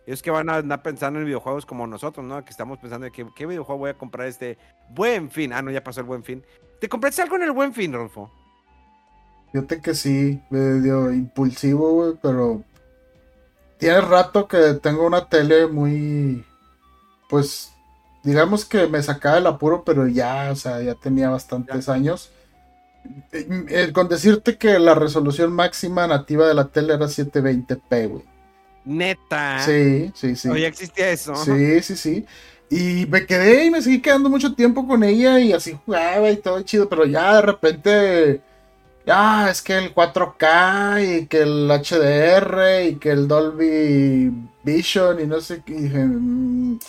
Ellos 0.10 0.24
que 0.24 0.32
van 0.32 0.50
a 0.50 0.56
andar 0.56 0.82
pensando 0.82 1.20
en 1.20 1.26
videojuegos 1.26 1.68
como 1.68 1.86
nosotros, 1.86 2.26
¿no? 2.26 2.44
Que 2.44 2.50
estamos 2.50 2.80
pensando 2.80 3.06
en 3.06 3.14
qué 3.14 3.46
videojuego 3.46 3.78
voy 3.78 3.92
a 3.92 3.94
comprar 3.94 4.26
este 4.26 4.58
buen 4.90 5.30
fin. 5.30 5.54
Ah, 5.54 5.62
no, 5.62 5.70
ya 5.70 5.84
pasó 5.84 6.00
el 6.00 6.08
buen 6.08 6.24
fin. 6.24 6.44
¿Te 6.82 6.90
compraste 6.90 7.22
algo 7.22 7.36
en 7.36 7.44
el 7.44 7.52
buen 7.52 7.76
fin, 7.76 7.94
Rolfo? 7.94 8.32
Fíjate 9.52 9.80
que 9.82 9.94
sí, 9.94 10.42
medio 10.50 11.12
impulsivo, 11.12 11.94
güey, 11.94 12.14
pero 12.24 12.64
tiene 13.78 14.02
rato 14.02 14.48
que 14.48 14.74
tengo 14.82 15.06
una 15.06 15.30
tele 15.30 15.68
muy, 15.68 16.44
pues, 17.30 17.72
digamos 18.24 18.66
que 18.66 18.88
me 18.88 19.04
sacaba 19.04 19.38
el 19.38 19.46
apuro, 19.46 19.84
pero 19.84 20.08
ya, 20.08 20.50
o 20.52 20.56
sea, 20.56 20.82
ya 20.82 20.96
tenía 20.96 21.30
bastantes 21.30 21.88
años. 21.88 22.32
Eh, 23.32 23.66
eh, 23.70 23.92
con 23.94 24.08
decirte 24.08 24.58
que 24.58 24.80
la 24.80 24.96
resolución 24.96 25.54
máxima 25.54 26.08
nativa 26.08 26.48
de 26.48 26.56
la 26.56 26.70
tele 26.70 26.96
era 26.96 27.06
720p, 27.06 28.10
güey. 28.10 28.29
Neta. 28.90 29.64
Sí, 29.64 30.12
sí, 30.16 30.36
sí. 30.36 30.50
¿O 30.50 30.58
ya 30.58 30.68
existía 30.68 31.12
eso? 31.12 31.36
Sí, 31.36 31.82
sí, 31.82 31.96
sí. 31.96 32.26
Y 32.70 33.06
me 33.08 33.26
quedé 33.26 33.66
y 33.66 33.72
me 33.72 33.82
seguí 33.82 34.02
quedando 34.02 34.30
mucho 34.30 34.54
tiempo 34.54 34.88
con 34.88 35.04
ella 35.04 35.40
y 35.40 35.54
así 35.54 35.78
jugaba 35.86 36.30
y 36.30 36.38
todo 36.38 36.62
chido, 36.62 36.90
pero 36.90 37.06
ya 37.06 37.36
de 37.36 37.42
repente, 37.42 38.42
ya 39.06 39.50
es 39.50 39.62
que 39.62 39.78
el 39.78 39.94
4K 39.94 41.22
y 41.22 41.26
que 41.28 41.42
el 41.42 41.68
HDR 41.70 42.86
y 42.88 42.96
que 42.96 43.12
el 43.12 43.28
Dolby 43.28 44.32
Vision 44.64 45.20
y 45.20 45.28
no 45.28 45.42
sé 45.42 45.64
qué. 45.66 45.74
Mm". 45.74 46.80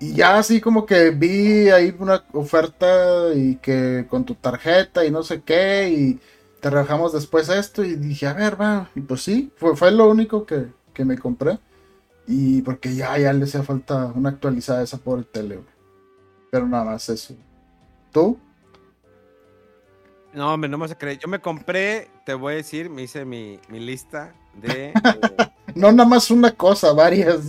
Y 0.00 0.14
ya 0.14 0.38
así 0.38 0.60
como 0.60 0.84
que 0.86 1.10
vi 1.10 1.70
ahí 1.70 1.94
una 1.98 2.24
oferta 2.32 3.32
y 3.34 3.56
que 3.56 4.06
con 4.08 4.24
tu 4.24 4.34
tarjeta 4.34 5.04
y 5.04 5.10
no 5.10 5.22
sé 5.22 5.42
qué 5.42 5.88
y 5.90 6.20
te 6.60 6.70
rebajamos 6.70 7.12
después 7.12 7.48
esto 7.48 7.84
y 7.84 7.94
dije, 7.94 8.26
a 8.26 8.32
ver, 8.32 8.60
va, 8.60 8.88
y 8.94 9.00
pues 9.02 9.22
sí, 9.22 9.52
fue, 9.56 9.76
fue 9.76 9.90
lo 9.92 10.08
único 10.08 10.46
que, 10.46 10.66
que 10.94 11.04
me 11.04 11.18
compré. 11.18 11.58
Y 12.26 12.62
porque 12.62 12.94
ya, 12.94 13.18
ya 13.18 13.32
le 13.32 13.44
hacía 13.44 13.62
falta 13.62 14.06
una 14.06 14.30
actualizada 14.30 14.82
esa 14.82 14.96
por 14.96 15.18
el 15.18 15.26
tele, 15.26 15.60
Pero 16.50 16.66
nada 16.66 16.84
más 16.84 17.08
eso. 17.08 17.34
¿Tú? 18.12 18.38
No, 20.32 20.52
hombre, 20.52 20.68
no 20.68 20.78
me 20.78 20.82
vas 20.82 20.92
a 20.92 20.98
creer. 20.98 21.18
Yo 21.18 21.28
me 21.28 21.40
compré, 21.40 22.08
te 22.24 22.34
voy 22.34 22.54
a 22.54 22.56
decir, 22.56 22.90
me 22.90 23.02
hice 23.02 23.24
mi, 23.24 23.60
lista 23.68 24.34
de. 24.54 24.92
no, 25.74 25.92
nada 25.92 26.08
más 26.08 26.30
una 26.30 26.50
cosa, 26.52 26.92
varias. 26.92 27.44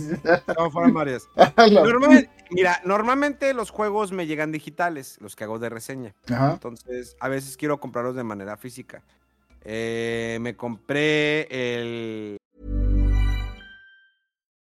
no, 0.56 0.70
fueron 0.70 0.94
varias. 0.94 1.28
mira, 2.50 2.80
normalmente 2.84 3.54
los 3.54 3.70
juegos 3.70 4.12
me 4.12 4.26
llegan 4.26 4.52
digitales, 4.52 5.18
los 5.20 5.34
que 5.34 5.44
hago 5.44 5.58
de 5.58 5.68
reseña. 5.68 6.14
Entonces, 6.28 7.16
a 7.18 7.28
veces 7.28 7.56
quiero 7.56 7.80
comprarlos 7.80 8.14
de 8.14 8.22
manera 8.22 8.56
física. 8.56 9.02
Eh, 9.62 10.38
me 10.40 10.54
compré 10.54 11.48
el 11.50 12.38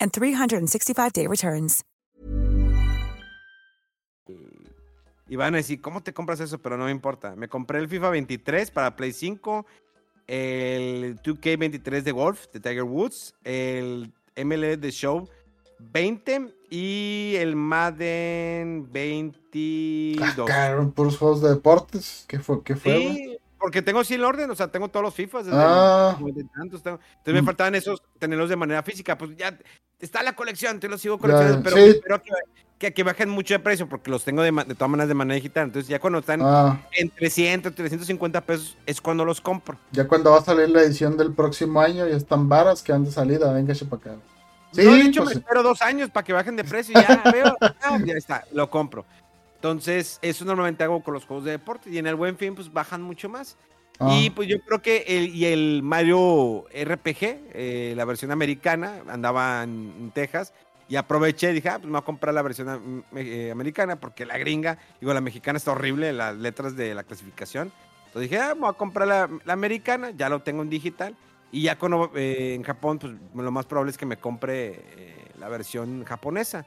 and 0.00 0.12
365-day 0.12 1.26
returns. 1.26 1.84
Y 5.28 5.36
van 5.36 5.54
a 5.54 5.58
decir, 5.58 5.80
¿cómo 5.80 6.02
te 6.02 6.12
compras 6.14 6.40
eso? 6.40 6.58
Pero 6.58 6.76
no 6.78 6.86
me 6.86 6.90
importa. 6.90 7.36
Me 7.36 7.48
compré 7.48 7.78
el 7.80 7.88
FIFA 7.88 8.10
23 8.10 8.70
para 8.70 8.96
Play 8.96 9.12
5, 9.12 9.66
el 10.26 11.20
2K23 11.22 12.02
de 12.02 12.12
Wolf, 12.12 12.46
de 12.52 12.60
Tiger 12.60 12.84
Woods, 12.84 13.34
el 13.44 14.12
MLB 14.36 14.80
The 14.80 14.90
Show 14.90 15.28
20 15.78 16.54
y 16.70 17.34
el 17.36 17.56
Madden 17.56 18.90
22. 18.90 20.22
Ah, 20.22 20.44
claro, 20.44 20.90
puros 20.90 21.16
juegos 21.18 21.42
de 21.42 21.50
deportes. 21.50 22.24
¿Qué 22.26 22.40
fue? 22.40 22.62
¿Qué 22.62 22.76
fue? 22.76 22.92
Sí, 22.92 23.38
porque 23.58 23.82
tengo 23.82 24.00
así 24.00 24.14
el 24.14 24.24
orden, 24.24 24.50
o 24.50 24.54
sea, 24.54 24.68
tengo 24.68 24.88
todos 24.88 25.04
los 25.04 25.14
FIFAs. 25.14 25.46
ah. 25.50 26.16
entonces 26.62 26.98
me 27.26 27.42
mm. 27.42 27.44
faltaban 27.44 27.74
esos, 27.74 28.02
tenerlos 28.18 28.48
de 28.48 28.56
manera 28.56 28.82
física. 28.82 29.18
Pues 29.18 29.36
ya 29.36 29.58
está 29.98 30.22
la 30.22 30.34
colección, 30.34 30.80
te 30.80 30.88
los 30.88 31.00
sigo 31.00 31.18
coleccionando, 31.18 31.62
pero 31.62 31.76
espero 31.76 32.22
que, 32.78 32.92
que, 32.92 33.02
bajen 33.02 33.28
mucho 33.28 33.54
de 33.54 33.58
precio 33.58 33.88
porque 33.88 34.10
los 34.10 34.24
tengo 34.24 34.42
de, 34.42 34.52
de, 34.52 34.74
todas 34.74 34.90
maneras 34.90 35.08
de 35.08 35.14
manera 35.14 35.34
digital. 35.34 35.64
Entonces 35.64 35.88
ya 35.88 35.98
cuando 35.98 36.20
están 36.20 36.40
ah. 36.42 36.80
en 36.92 37.10
300, 37.10 37.74
350 37.74 38.40
pesos 38.42 38.76
es 38.86 39.00
cuando 39.00 39.24
los 39.24 39.40
compro. 39.40 39.76
Ya 39.90 40.06
cuando 40.06 40.30
va 40.30 40.38
a 40.38 40.44
salir 40.44 40.68
la 40.70 40.82
edición 40.82 41.16
del 41.16 41.32
próximo 41.32 41.80
año 41.80 42.06
ya 42.06 42.16
están 42.16 42.48
varas 42.48 42.82
que 42.82 42.92
han 42.92 43.04
de 43.04 43.10
salida, 43.10 43.52
venga 43.52 43.74
para 43.88 44.12
acá. 44.12 44.22
Sí, 44.72 44.84
no, 44.84 44.92
de 44.92 45.00
hecho 45.00 45.22
pues 45.24 45.36
me 45.36 45.40
espero 45.40 45.62
dos 45.62 45.80
años 45.80 46.10
para 46.10 46.24
que 46.24 46.32
bajen 46.32 46.54
de 46.54 46.64
precio 46.64 46.92
y 46.98 47.02
ya 47.02 47.22
veo, 47.32 47.56
ya 48.04 48.14
está, 48.14 48.44
lo 48.52 48.70
compro. 48.70 49.04
Entonces, 49.58 50.20
eso 50.22 50.44
normalmente 50.44 50.84
hago 50.84 51.02
con 51.02 51.14
los 51.14 51.24
juegos 51.24 51.44
de 51.44 51.50
deporte 51.50 51.90
y 51.90 51.98
en 51.98 52.06
el 52.06 52.14
buen 52.14 52.36
fin, 52.36 52.54
pues 52.54 52.72
bajan 52.72 53.02
mucho 53.02 53.28
más. 53.28 53.56
Ah. 53.98 54.16
Y 54.16 54.30
pues 54.30 54.46
yo 54.48 54.60
creo 54.60 54.80
que 54.80 55.04
el, 55.08 55.34
y 55.34 55.46
el 55.46 55.82
Mario 55.82 56.66
RPG, 56.72 57.50
eh, 57.54 57.94
la 57.96 58.04
versión 58.04 58.30
americana, 58.30 59.02
andaba 59.08 59.64
en, 59.64 60.12
Texas 60.14 60.54
y 60.88 60.94
aproveché 60.94 61.50
y 61.50 61.54
dije, 61.54 61.70
ah, 61.70 61.78
pues 61.78 61.86
me 61.86 61.92
voy 61.92 62.00
a 62.00 62.04
comprar 62.04 62.32
la 62.34 62.42
versión 62.42 63.04
eh, 63.16 63.50
americana 63.50 63.96
porque 63.96 64.24
la 64.24 64.38
gringa, 64.38 64.78
digo, 65.00 65.12
la 65.12 65.20
mexicana 65.20 65.56
está 65.56 65.72
horrible, 65.72 66.12
las 66.12 66.36
letras 66.36 66.76
de 66.76 66.94
la 66.94 67.02
clasificación. 67.02 67.72
Entonces 68.06 68.30
dije, 68.30 68.40
ah, 68.40 68.54
me 68.54 68.60
voy 68.60 68.70
a 68.70 68.74
comprar 68.74 69.08
la, 69.08 69.52
americana, 69.52 70.10
ya 70.10 70.28
lo 70.28 70.40
tengo 70.40 70.62
en 70.62 70.70
digital. 70.70 71.16
Y 71.50 71.62
ya 71.62 71.76
cuando, 71.76 72.12
eh, 72.14 72.54
en 72.54 72.62
Japón, 72.62 73.00
pues 73.00 73.12
lo 73.34 73.50
más 73.50 73.66
probable 73.66 73.90
es 73.90 73.98
que 73.98 74.06
me 74.06 74.18
compre 74.18 75.24
la 75.40 75.48
versión 75.48 76.04
japonesa. 76.04 76.64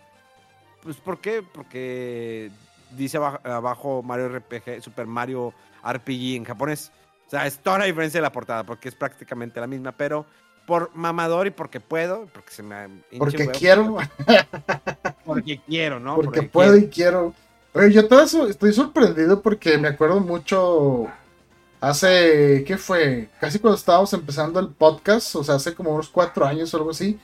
Pues 0.84 0.98
¿por 0.98 1.22
qué? 1.22 1.44
Porque 1.44 2.52
dice 2.96 3.18
abajo 3.18 4.02
Mario 4.04 4.30
RPG, 4.30 4.82
Super 4.82 5.08
Mario 5.08 5.54
RPG 5.84 6.36
en 6.36 6.46
japonés. 6.46 6.92
O 7.28 7.30
sea, 7.30 7.48
es 7.48 7.60
toda 7.60 7.80
la 7.80 7.86
diferencia 7.86 8.20
de 8.20 8.24
la 8.24 8.32
portada, 8.32 8.64
porque 8.64 8.90
es 8.90 8.96
prácticamente 8.96 9.60
la 9.60 9.68
misma, 9.68 9.92
pero 9.94 10.26
por 10.66 10.92
mamador 10.94 11.48
y 11.48 11.52
porque 11.52 11.80
puedo, 11.80 12.28
porque 12.34 12.52
se 12.52 12.64
me 12.64 12.88
Porque 13.18 13.48
quiero. 13.48 13.98
porque 15.26 15.62
quiero, 15.66 16.00
¿no? 16.00 16.16
Porque, 16.16 16.44
puedo 16.44 16.78
y 16.78 16.88
quiero. 16.88 17.34
Oye, 17.74 17.92
yo 17.92 18.08
todo 18.08 18.22
eso 18.22 18.48
estoy 18.48 18.74
sorprendido 18.74 19.42
porque 19.42 19.78
me 19.78 19.88
acuerdo 19.88 20.20
mucho 20.20 21.08
hace, 21.80 22.64
¿qué 22.68 22.78
fue? 22.78 23.30
Casi 23.40 23.60
cuando 23.60 23.78
estábamos 23.78 24.14
empezando 24.14 24.60
el 24.60 24.70
podcast, 24.70 25.36
o 25.36 25.44
sea, 25.44 25.56
hace 25.56 25.74
como 25.74 25.92
unos 25.92 26.10
cuatro 26.10 26.46
años 26.46 26.74
o 26.74 26.78
algo 26.78 26.92
así 26.92 27.18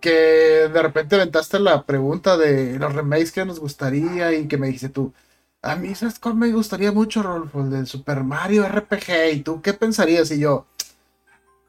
que 0.00 0.68
de 0.72 0.82
repente 0.82 1.16
aventaste 1.16 1.58
la 1.58 1.84
pregunta 1.84 2.36
de 2.36 2.78
los 2.78 2.94
remakes 2.94 3.32
que 3.32 3.44
nos 3.44 3.60
gustaría 3.60 4.32
y 4.32 4.48
que 4.48 4.58
me 4.58 4.68
dijiste 4.68 4.88
tú, 4.88 5.12
a 5.62 5.76
mí, 5.76 5.94
¿sabes 5.94 6.18
cuál 6.18 6.36
me 6.36 6.50
gustaría 6.52 6.92
mucho, 6.92 7.22
Rolfo? 7.22 7.60
El 7.60 7.70
del 7.70 7.86
Super 7.86 8.22
Mario 8.22 8.66
RPG. 8.68 9.32
¿Y 9.32 9.40
tú 9.40 9.60
qué 9.60 9.74
pensarías? 9.74 10.30
Y 10.30 10.38
yo, 10.40 10.66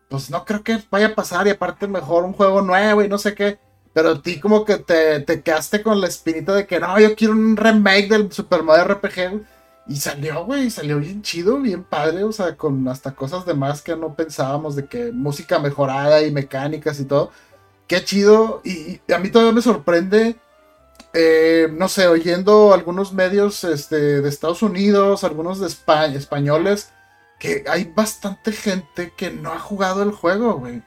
pues 0.10 0.30
no 0.30 0.46
creo 0.46 0.64
que 0.64 0.82
vaya 0.92 1.08
a 1.08 1.16
pasar 1.16 1.48
y 1.48 1.52
aparte 1.52 1.88
mejor 1.88 2.24
un 2.24 2.34
juego 2.34 2.62
nuevo 2.62 3.04
y 3.04 3.10
no 3.10 3.18
sé 3.18 3.34
qué. 3.36 3.60
Pero 3.94 4.12
a 4.12 4.22
ti 4.22 4.40
como 4.40 4.66
que 4.66 4.78
te, 4.78 5.22
te 5.22 5.42
quedaste 5.42 5.82
con 5.82 6.00
la 6.02 6.08
espinita 6.08 6.54
de 6.54 6.68
que 6.68 6.80
no, 6.80 7.00
yo 7.00 7.16
quiero 7.16 7.34
un 7.34 7.58
remake 7.58 8.10
del 8.10 8.32
Super 8.32 8.64
Mario 8.64 8.94
RPG. 8.96 9.42
Y 9.88 9.96
salió, 9.96 10.46
güey, 10.46 10.70
salió 10.70 11.00
bien 11.00 11.24
chido, 11.24 11.60
bien 11.60 11.84
padre, 11.84 12.24
o 12.24 12.32
sea, 12.32 12.56
con 12.56 12.88
hasta 12.88 13.16
cosas 13.16 13.46
de 13.48 13.56
más 13.56 13.82
que 13.82 13.96
no 13.96 14.14
pensábamos, 14.14 14.76
de 14.76 14.86
que 14.86 15.12
música 15.12 15.58
mejorada 15.58 16.22
y 16.22 16.32
mecánicas 16.32 17.00
y 17.00 17.06
todo 17.06 17.32
qué 17.90 18.06
chido. 18.06 18.62
Y, 18.64 19.02
a 19.12 19.18
mí 19.20 19.30
todavía 19.30 19.54
me 19.54 19.62
sorprende, 19.62 20.38
eh, 21.14 21.68
no 21.74 21.90
sé, 21.90 22.08
oyendo 22.08 22.74
algunos 22.74 23.12
medios 23.12 23.66
este, 23.66 24.22
de 24.22 24.30
Estados 24.30 24.62
Unidos, 24.62 25.26
algunos 25.26 25.60
de 25.60 25.68
España, 25.68 26.16
españoles, 26.18 26.92
que 27.40 27.66
hay 27.68 27.86
bastante 27.86 28.54
gente 28.54 29.14
que 29.18 29.32
no 29.32 29.52
ha 29.52 29.60
jugado 29.60 30.04
el 30.04 30.12
juego, 30.12 30.56
güey. 30.56 30.82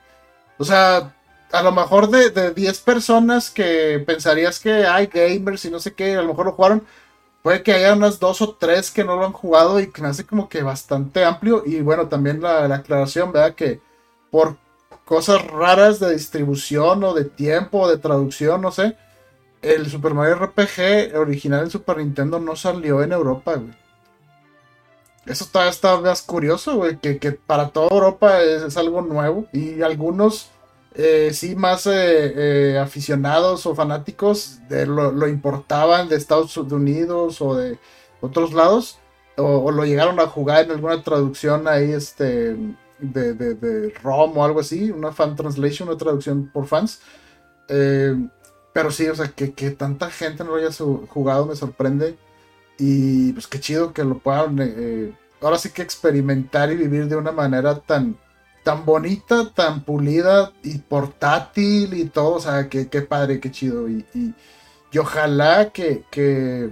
O 0.59 0.65
sea, 0.65 1.15
a 1.53 1.63
lo 1.63 1.73
mejor 1.73 2.09
de, 2.09 2.31
de 2.31 2.53
10 2.53 2.81
personas 2.81 3.51
que 3.51 4.03
pensarías 4.07 4.61
que 4.61 4.87
hay 4.87 5.07
gamers 5.09 5.65
y 5.65 5.71
no 5.71 5.81
sé 5.81 5.95
qué, 5.95 6.17
a 6.17 6.23
lo 6.23 6.29
mejor 6.29 6.47
lo 6.47 6.53
jugaron. 6.53 6.87
Puede 7.43 7.63
que 7.65 7.73
haya 7.73 7.95
unas 7.95 8.21
dos 8.21 8.41
o 8.43 8.55
tres 8.55 8.91
que 8.93 9.05
no 9.05 9.17
lo 9.17 9.27
han 9.27 9.33
jugado 9.33 9.81
y 9.81 9.91
que 9.91 10.03
me 10.03 10.09
hace 10.09 10.25
como 10.25 10.49
que 10.49 10.63
bastante 10.63 11.25
amplio. 11.25 11.65
Y 11.67 11.81
bueno, 11.81 12.09
también 12.09 12.41
la, 12.41 12.69
la 12.69 12.77
aclaración, 12.77 13.33
¿verdad? 13.33 13.55
Que 13.57 13.81
por 14.31 14.57
cosas 15.13 15.47
raras 15.47 16.01
de 16.01 16.15
distribución 16.15 17.05
o 17.05 17.13
de 17.13 17.27
tiempo 17.27 17.81
o 17.81 17.89
de 17.91 17.99
traducción, 17.99 18.63
no 18.63 18.73
sé. 18.73 18.97
El 19.61 19.91
Super 19.91 20.15
Mario 20.15 20.37
RPG 20.37 21.15
original 21.19 21.65
en 21.65 21.71
Super 21.71 21.99
Nintendo 21.99 22.41
no 22.41 22.57
salió 22.57 23.03
en 23.03 23.13
Europa, 23.13 23.57
güey. 23.57 23.75
Eso 25.27 25.45
está, 25.45 25.69
está 25.69 26.01
más 26.01 26.23
curioso, 26.23 26.77
güey, 26.77 26.97
que, 26.97 27.33
para 27.33 27.69
toda 27.69 27.91
Europa 27.91 28.41
es, 28.41 28.75
algo 28.79 29.03
nuevo. 29.03 29.45
Y 29.53 29.83
algunos, 29.83 30.49
eh, 30.95 31.31
sí, 31.35 31.57
más 31.57 31.87
eh, 31.87 31.93
eh, 31.93 32.79
aficionados 32.79 33.67
o 33.67 33.75
fanáticos 33.75 34.61
de 34.71 34.87
lo, 34.87 35.29
importaban 35.29 36.09
de 36.09 36.17
Estados 36.17 36.57
Unidos 36.57 37.43
o 37.43 37.55
de 37.55 37.79
otros 38.23 38.55
lados. 38.55 38.99
O, 39.37 39.45
o, 39.45 39.73
lo 39.73 39.85
llegaron 39.85 40.19
a 40.21 40.27
jugar 40.27 40.65
en 40.65 40.71
alguna 40.71 41.03
traducción 41.03 41.69
ahí, 41.69 41.93
este, 41.93 42.57
de, 43.03 43.35
de, 43.35 43.91
ROM 44.03 44.37
o 44.39 44.45
algo 44.45 44.61
así, 44.61 44.91
una 44.91 45.13
fan 45.13 45.37
translation, 45.37 45.89
una 45.89 45.99
traducción 45.99 46.51
por 46.53 46.67
fans. 46.67 47.01
Eh, 47.69 48.17
pero 48.73 48.91
sí, 48.91 49.07
o 49.09 49.15
sea, 49.15 49.29
que, 49.29 49.49
tanta 49.73 50.11
gente 50.11 50.45
no 50.45 50.51
lo 50.51 50.57
haya 50.57 50.75
jugado 51.09 51.47
me 51.47 51.57
sorprende. 51.57 52.17
Y 52.79 53.33
pues 53.33 53.47
qué 53.47 53.61
chido 53.61 53.93
que 53.93 54.05
lo 54.05 54.19
puedan 54.19 54.59
eh, 54.59 54.75
eh, 54.77 55.13
ahora 55.41 55.59
sí 55.59 55.71
que 55.71 55.83
experimentar 55.83 56.73
y 56.73 56.77
vivir 56.77 57.07
de 57.07 57.17
una 57.17 57.33
manera 57.33 57.79
tan, 57.81 58.17
tan 58.65 58.85
bonita, 58.87 59.51
tan 59.51 59.85
pulida 59.85 60.53
y 60.63 60.79
portátil 60.79 61.95
y 61.95 62.07
todo. 62.07 62.35
O 62.37 62.41
sea, 62.41 62.69
que, 62.69 62.89
qué 62.89 63.03
padre, 63.03 63.41
qué 63.41 63.51
chido. 63.51 63.89
Y, 63.89 64.07
y, 64.15 64.35
ojalá 64.99 65.71
que, 65.71 66.05
que, 66.11 66.71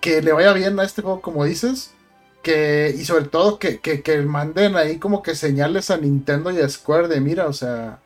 que 0.00 0.22
le 0.22 0.32
vaya 0.32 0.52
bien 0.52 0.78
a 0.80 0.84
este 0.84 1.02
juego, 1.02 1.20
como 1.20 1.44
dices. 1.44 1.94
Que, 2.42 2.94
y 2.96 3.04
sobre 3.04 3.26
todo 3.26 3.58
que, 3.58 3.80
que, 3.80 4.02
que 4.02 4.22
manden 4.22 4.76
ahí 4.76 4.98
como 4.98 5.22
que 5.22 5.34
señales 5.34 5.90
a 5.90 5.98
Nintendo 5.98 6.50
y 6.50 6.58
a 6.58 6.68
Square 6.68 7.08
de 7.08 7.20
mira, 7.20 7.46
o 7.46 7.52
sea, 7.52 8.00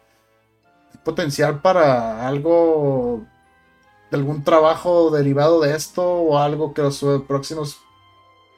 potencial 1.04 1.60
para 1.60 2.26
algo, 2.26 3.24
de 4.10 4.16
algún 4.16 4.42
trabajo 4.42 5.10
derivado 5.10 5.60
de 5.60 5.76
esto 5.76 6.02
o 6.02 6.38
algo 6.38 6.74
que 6.74 6.82
los 6.82 7.04
próximos 7.28 7.78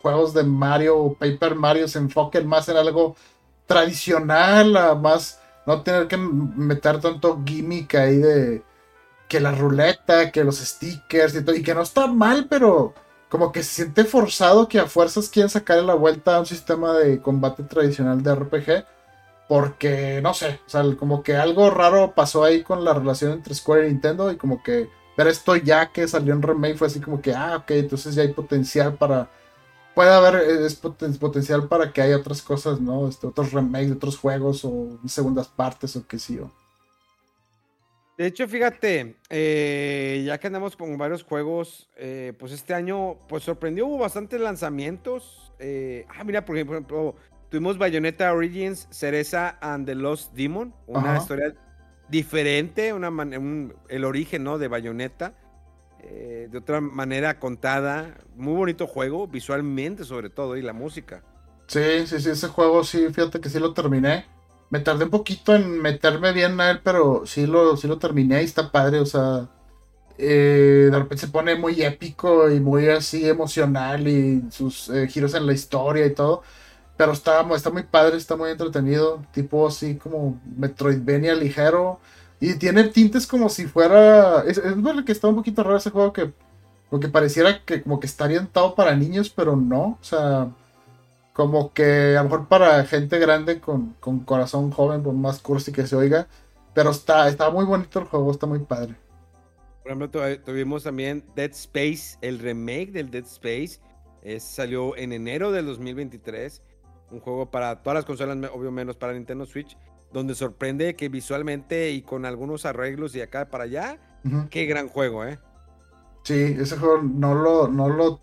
juegos 0.01 0.33
de 0.33 0.45
Mario 0.45 0.99
o 0.99 1.15
Paper 1.15 1.57
Mario 1.57 1.89
se 1.89 1.99
enfoquen 1.99 2.47
más 2.47 2.69
en 2.69 2.77
algo 2.77 3.17
tradicional, 3.67 4.77
a 4.77 4.95
más 4.95 5.41
no 5.67 5.83
tener 5.83 6.07
que 6.07 6.17
meter 6.17 7.01
tanto 7.01 7.43
gimmick 7.45 7.95
ahí 7.97 8.19
de 8.19 8.63
que 9.29 9.41
la 9.41 9.51
ruleta, 9.51 10.31
que 10.31 10.45
los 10.45 10.59
stickers 10.59 11.35
y 11.35 11.45
todo, 11.45 11.57
y 11.57 11.63
que 11.63 11.75
no 11.75 11.83
está 11.83 12.07
mal, 12.07 12.47
pero 12.49 12.95
como 13.37 13.53
que 13.53 13.63
se 13.63 13.75
siente 13.75 14.05
forzado 14.05 14.67
que 14.67 14.79
a 14.79 14.87
fuerzas 14.87 15.29
quieren 15.29 15.51
sacarle 15.51 15.83
la 15.83 15.93
vuelta 15.93 16.37
a 16.37 16.41
un 16.41 16.47
sistema 16.47 16.95
de 16.95 17.21
combate 17.21 17.65
tradicional 17.65 18.23
de 18.23 18.35
RPG. 18.35 18.87
Porque, 19.47 20.21
no 20.23 20.33
sé, 20.33 20.61
o 20.67 20.71
sea, 20.71 20.83
como 20.99 21.23
que 21.23 21.37
algo 21.37 21.69
raro 21.69 22.15
pasó 22.15 22.45
ahí 22.45 22.63
con 22.63 22.83
la 22.83 22.95
relación 22.95 23.33
entre 23.33 23.55
Square 23.55 23.89
y 23.89 23.93
Nintendo. 23.93 24.33
Y 24.33 24.37
como 24.37 24.63
que 24.63 24.89
ver 25.19 25.27
esto 25.29 25.55
ya 25.55 25.93
que 25.93 26.09
salió 26.09 26.33
en 26.33 26.41
remake 26.41 26.79
fue 26.79 26.87
así 26.87 26.99
como 26.99 27.21
que, 27.21 27.35
ah, 27.35 27.59
ok, 27.59 27.71
entonces 27.73 28.15
ya 28.15 28.23
hay 28.23 28.33
potencial 28.33 28.95
para. 28.95 29.29
Puede 29.95 30.15
haber 30.15 30.37
es 30.37 30.75
potencial 31.19 31.69
para 31.69 31.93
que 31.93 32.01
haya 32.01 32.17
otras 32.17 32.41
cosas, 32.41 32.81
¿no? 32.81 33.07
Este, 33.07 33.27
otros 33.27 33.53
remakes 33.53 33.93
otros 33.93 34.17
juegos 34.17 34.65
o 34.65 34.99
segundas 35.07 35.49
partes 35.49 35.95
o 35.97 36.07
qué 36.07 36.19
sé 36.19 36.37
yo. 36.37 36.51
De 38.17 38.27
hecho, 38.27 38.49
fíjate, 38.49 39.17
eh, 39.29 40.23
ya 40.25 40.39
que 40.39 40.47
andamos 40.47 40.75
con 40.75 40.97
varios 40.97 41.23
juegos, 41.23 41.91
eh, 41.97 42.33
pues 42.39 42.51
este 42.53 42.73
año, 42.73 43.19
pues 43.29 43.45
sorprendió, 43.45 43.87
hubo 43.87 43.99
bastantes 43.99 44.41
lanzamientos. 44.41 45.53
Eh, 45.59 46.07
ah, 46.09 46.25
mira, 46.25 46.45
por 46.47 46.57
ejemplo, 46.57 47.15
tuvimos 47.51 47.77
Bayonetta 47.77 48.33
Origins, 48.33 48.89
Cereza 48.91 49.59
and 49.61 49.85
the 49.85 49.95
Lost 49.95 50.33
Demon, 50.33 50.75
una 50.87 51.19
historia 51.19 51.55
diferente, 52.09 52.95
una 52.95 53.11
el 53.89 54.05
origen, 54.05 54.45
¿no? 54.45 54.57
De 54.57 54.69
Bayonetta, 54.69 55.35
de 56.01 56.57
otra 56.57 56.81
manera 56.81 57.39
contada, 57.39 58.17
muy 58.35 58.55
bonito 58.55 58.87
juego, 58.87 59.27
visualmente 59.27 60.05
sobre 60.05 60.31
todo, 60.31 60.57
y 60.57 60.63
la 60.63 60.73
música. 60.73 61.23
Sí, 61.67 62.07
sí, 62.07 62.21
sí, 62.21 62.31
ese 62.31 62.49
juego 62.49 62.83
sí, 62.83 63.09
fíjate 63.13 63.41
que 63.41 63.51
sí 63.51 63.59
lo 63.59 63.75
terminé 63.75 64.36
me 64.71 64.81
tardé 64.81 65.05
un 65.05 65.11
poquito 65.11 65.55
en 65.55 65.81
meterme 65.81 66.33
bien 66.33 66.61
a 66.61 66.71
él, 66.71 66.81
pero 66.83 67.25
sí 67.27 67.47
lo, 67.47 67.77
sí 67.77 67.87
lo 67.89 67.99
terminé 67.99 68.43
y 68.43 68.45
está 68.47 68.71
padre, 68.73 69.01
o 69.01 69.07
sea, 69.07 69.49
eh, 70.19 70.89
de 70.91 70.99
repente 70.99 71.27
se 71.27 71.29
pone 71.29 71.57
muy 71.57 71.83
épico 71.83 72.51
y 72.51 72.61
muy 72.61 72.89
así 72.89 73.29
emocional 73.29 74.09
y 74.09 74.45
sus 74.51 74.89
eh, 74.91 75.09
giros 75.09 75.35
en 75.35 75.47
la 75.47 75.53
historia 75.53 76.07
y 76.07 76.15
todo, 76.15 76.43
pero 76.97 77.13
está, 77.13 77.47
está 77.55 77.71
muy 77.71 77.85
padre, 77.85 78.17
está 78.17 78.37
muy 78.37 78.51
entretenido, 78.51 79.23
tipo 79.33 79.67
así 79.69 79.97
como 79.97 80.41
Metroidvania 80.57 81.35
ligero 81.35 82.01
y 82.41 82.55
tiene 82.55 82.85
tintes 82.85 83.27
como 83.27 83.49
si 83.49 83.67
fuera, 83.67 84.43
es, 84.47 84.59
es 84.59 84.83
verdad 84.83 85.05
que 85.05 85.13
está 85.13 85.29
un 85.29 85.37
poquito 85.37 85.63
raro 85.63 85.77
ese 85.79 85.91
juego 85.91 86.13
que, 86.13 86.33
porque 86.91 87.09
pareciera 87.09 87.65
que 87.65 87.83
como 87.83 88.01
que 88.01 88.07
está 88.07 88.25
orientado 88.25 88.75
para 88.75 88.97
niños, 88.97 89.31
pero 89.31 89.57
no, 89.57 89.99
o 90.01 90.05
sea 90.05 90.51
como 91.37 91.75
que 91.75 92.17
a 92.17 92.23
lo 92.23 92.31
mejor 92.31 92.49
para 92.49 92.83
gente 92.87 93.19
grande 93.19 93.61
con, 93.61 93.95
corazón 94.25 94.71
joven, 94.71 95.03
por 95.03 95.13
más 95.13 95.39
cursi 95.41 95.71
que 95.71 95.87
se 95.87 95.95
oiga, 95.95 96.29
pero 96.73 96.89
está, 96.89 97.29
está 97.29 97.51
muy 97.51 97.67
bonito 97.67 97.99
el 97.99 98.07
juego, 98.07 98.31
está 98.31 98.47
muy 98.47 98.61
padre. 98.61 98.95
Por 99.83 99.93
ejemplo, 99.93 100.39
tuvimos 100.39 100.85
también 100.85 101.23
Dead 101.35 101.51
Space, 101.51 102.17
el 102.23 102.39
remake 102.39 102.91
del 102.91 103.11
Dead 103.11 103.25
Space, 103.25 103.81
salió 104.41 104.97
en 104.97 105.13
enero 105.13 105.53
del 105.53 105.67
2023, 105.67 106.63
un 107.11 107.21
juego 107.21 107.51
para 107.51 107.83
todas 107.83 107.97
las 107.97 108.05
consolas, 108.07 108.39
obvio 108.55 108.73
menos 108.73 108.97
para 108.97 109.13
Nintendo 109.13 109.45
Switch, 109.45 109.77
donde 110.15 110.35
sorprende 110.35 110.97
que 110.97 111.11
visualmente 111.11 111.91
y 111.91 112.01
con 112.01 112.25
algunos 112.25 112.65
arreglos 112.65 113.15
y 113.15 113.21
acá 113.21 113.51
para 113.51 113.65
allá, 113.65 113.99
qué 114.49 114.65
gran 114.65 114.89
juego, 114.89 115.23
¿eh? 115.27 115.39
Sí, 116.23 116.57
ese 116.59 116.79
juego 116.79 117.03
no 117.03 117.35
lo, 117.35 117.69
no 117.69 117.91
lo 117.91 118.23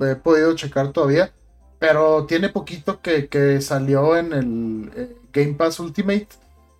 he 0.00 0.16
podido 0.16 0.56
checar 0.56 0.90
todavía, 0.90 1.32
pero 1.78 2.26
tiene 2.26 2.48
poquito 2.48 3.00
que, 3.00 3.60
salió 3.60 4.16
en 4.16 4.32
el 4.32 4.90
eh, 4.96 5.16
Game 5.32 5.54
Pass 5.54 5.78
Ultimate. 5.80 6.28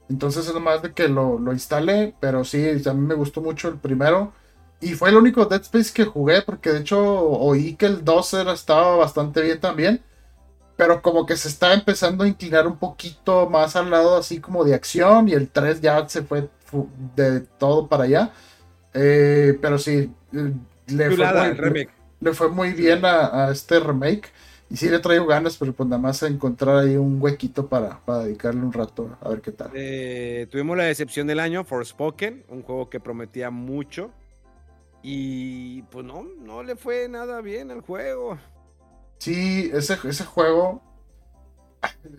Entonces 0.08 0.46
es 0.46 0.54
nomás 0.54 0.82
de 0.82 0.92
que 0.92 1.08
lo, 1.08 1.38
lo 1.38 1.52
instalé. 1.52 2.14
Pero 2.20 2.44
sí, 2.44 2.64
a 2.84 2.92
mí 2.94 3.06
me 3.06 3.14
gustó 3.14 3.40
mucho 3.40 3.68
el 3.68 3.78
primero. 3.78 4.32
Y 4.80 4.94
fue 4.94 5.10
el 5.10 5.16
único 5.16 5.44
Dead 5.46 5.60
Space 5.62 5.92
que 5.92 6.04
jugué. 6.04 6.42
Porque 6.42 6.70
de 6.70 6.80
hecho 6.80 7.00
oí 7.00 7.76
que 7.76 7.86
el 7.86 8.04
2 8.04 8.34
era, 8.34 8.52
estaba 8.52 8.96
bastante 8.96 9.40
bien 9.42 9.60
también. 9.60 10.02
Pero 10.76 11.02
como 11.02 11.26
que 11.26 11.36
se 11.36 11.48
está 11.48 11.74
empezando 11.74 12.24
a 12.24 12.28
inclinar 12.28 12.66
un 12.66 12.78
poquito 12.78 13.48
más 13.48 13.76
al 13.76 13.90
lado 13.90 14.16
así 14.16 14.40
como 14.40 14.64
de 14.64 14.74
acción. 14.74 15.28
Y 15.28 15.32
el 15.32 15.48
3 15.48 15.80
ya 15.80 16.08
se 16.08 16.22
fue 16.22 16.48
de 17.14 17.40
todo 17.40 17.86
para 17.86 18.04
allá. 18.04 18.32
Eh, 18.94 19.56
pero 19.62 19.78
sí, 19.78 20.12
eh, 20.32 20.52
le, 20.88 21.10
fue 21.10 21.32
muy, 21.32 21.88
le, 22.20 22.34
fue 22.34 22.48
muy, 22.48 22.72
bien 22.72 23.04
a, 23.04 23.46
a 23.46 23.52
este 23.52 23.78
remake. 23.78 24.32
Y 24.70 24.76
sí 24.76 24.88
le 24.88 24.98
traigo 24.98 25.26
ganas, 25.26 25.56
pero 25.56 25.72
pues 25.72 25.88
nada 25.88 26.00
más 26.00 26.22
a 26.22 26.26
encontrar 26.26 26.76
ahí 26.76 26.96
un 26.96 27.20
huequito 27.20 27.68
para, 27.68 28.00
dedicarle 28.22 28.60
un 28.60 28.72
rato 28.72 29.16
a 29.20 29.28
ver 29.30 29.40
qué 29.40 29.50
tal. 29.50 29.70
Eh, 29.74 30.46
tuvimos 30.50 30.76
la 30.76 30.84
decepción 30.84 31.26
del 31.26 31.40
año, 31.40 31.64
Forspoken, 31.64 32.44
un 32.48 32.62
juego 32.62 32.90
que 32.90 33.00
prometía 33.00 33.50
mucho. 33.50 34.10
Y 35.02 35.82
pues 35.82 36.04
no, 36.04 36.22
no 36.22 36.62
le 36.62 36.76
fue 36.76 37.08
nada 37.08 37.40
bien 37.40 37.70
al 37.70 37.80
juego. 37.80 38.38
Sí, 39.18 39.70
ese, 39.72 39.96
ese 40.04 40.24
juego. 40.24 40.82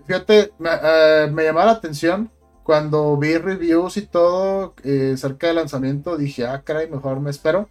Fíjate, 0.07 0.51
me, 0.57 0.69
eh, 0.71 1.29
me 1.31 1.43
llamaba 1.43 1.67
la 1.67 1.71
atención 1.73 2.31
cuando 2.63 3.15
vi 3.17 3.38
reviews 3.38 3.97
y 3.97 4.03
todo 4.03 4.73
eh, 4.83 5.15
cerca 5.17 5.47
del 5.47 5.57
lanzamiento. 5.57 6.17
Dije, 6.17 6.47
ah, 6.47 6.63
caray, 6.63 6.89
mejor 6.89 7.19
me 7.19 7.29
espero 7.29 7.69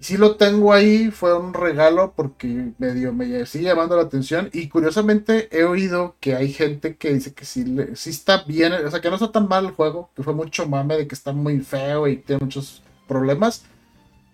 sí 0.00 0.16
lo 0.16 0.36
tengo 0.36 0.72
ahí, 0.72 1.10
fue 1.10 1.38
un 1.38 1.54
regalo 1.54 2.12
porque 2.14 2.72
me, 2.78 2.92
dio, 2.92 3.12
me 3.12 3.46
sigue 3.46 3.64
llamando 3.64 3.96
la 3.96 4.02
atención. 4.02 4.50
Y 4.52 4.68
curiosamente 4.68 5.48
he 5.56 5.64
oído 5.64 6.16
que 6.20 6.34
hay 6.36 6.52
gente 6.52 6.96
que 6.96 7.14
dice 7.14 7.34
que 7.34 7.44
sí, 7.44 7.64
sí 7.94 8.10
está 8.10 8.44
bien, 8.44 8.72
o 8.72 8.90
sea, 8.90 9.00
que 9.00 9.08
no 9.08 9.16
está 9.16 9.32
tan 9.32 9.48
mal 9.48 9.66
el 9.66 9.72
juego, 9.72 10.10
que 10.14 10.22
fue 10.22 10.34
mucho 10.34 10.68
mame 10.68 10.96
de 10.96 11.06
que 11.08 11.14
está 11.14 11.32
muy 11.32 11.60
feo 11.60 12.06
y 12.08 12.18
tiene 12.18 12.44
muchos 12.44 12.82
problemas. 13.08 13.64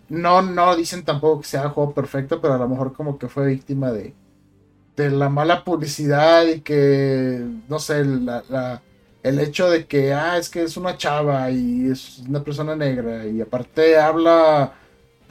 No, 0.09 0.43
no 0.43 0.77
dicen 0.77 1.05
tampoco 1.05 1.41
que 1.43 1.49
sea 1.49 1.63
el 1.65 1.71
juego 1.71 1.95
perfecto, 1.95 2.41
pero 2.41 2.55
a 2.55 2.59
lo 2.59 2.69
mejor 2.69 2.93
como 2.93 3.19
que 3.19 3.29
fue 3.29 3.47
víctima 3.47 3.93
de, 3.93 4.15
de 4.97 5.11
la 5.11 5.29
mala 5.29 5.65
publicidad 5.65 6.47
y 6.47 6.61
que, 6.61 7.47
no 7.69 7.79
sé, 7.79 8.05
la, 8.05 8.83
el 9.23 9.39
hecho 9.41 9.71
de 9.71 9.87
que, 9.87 10.13
ah, 10.13 10.37
es 10.39 10.51
que 10.51 10.63
es 10.65 10.77
una 10.77 10.97
chava 10.97 11.51
y 11.51 11.87
es 11.91 12.19
una 12.29 12.43
persona 12.43 12.77
negra 12.77 13.27
y 13.27 13.41
aparte 13.41 13.97
habla 13.99 14.75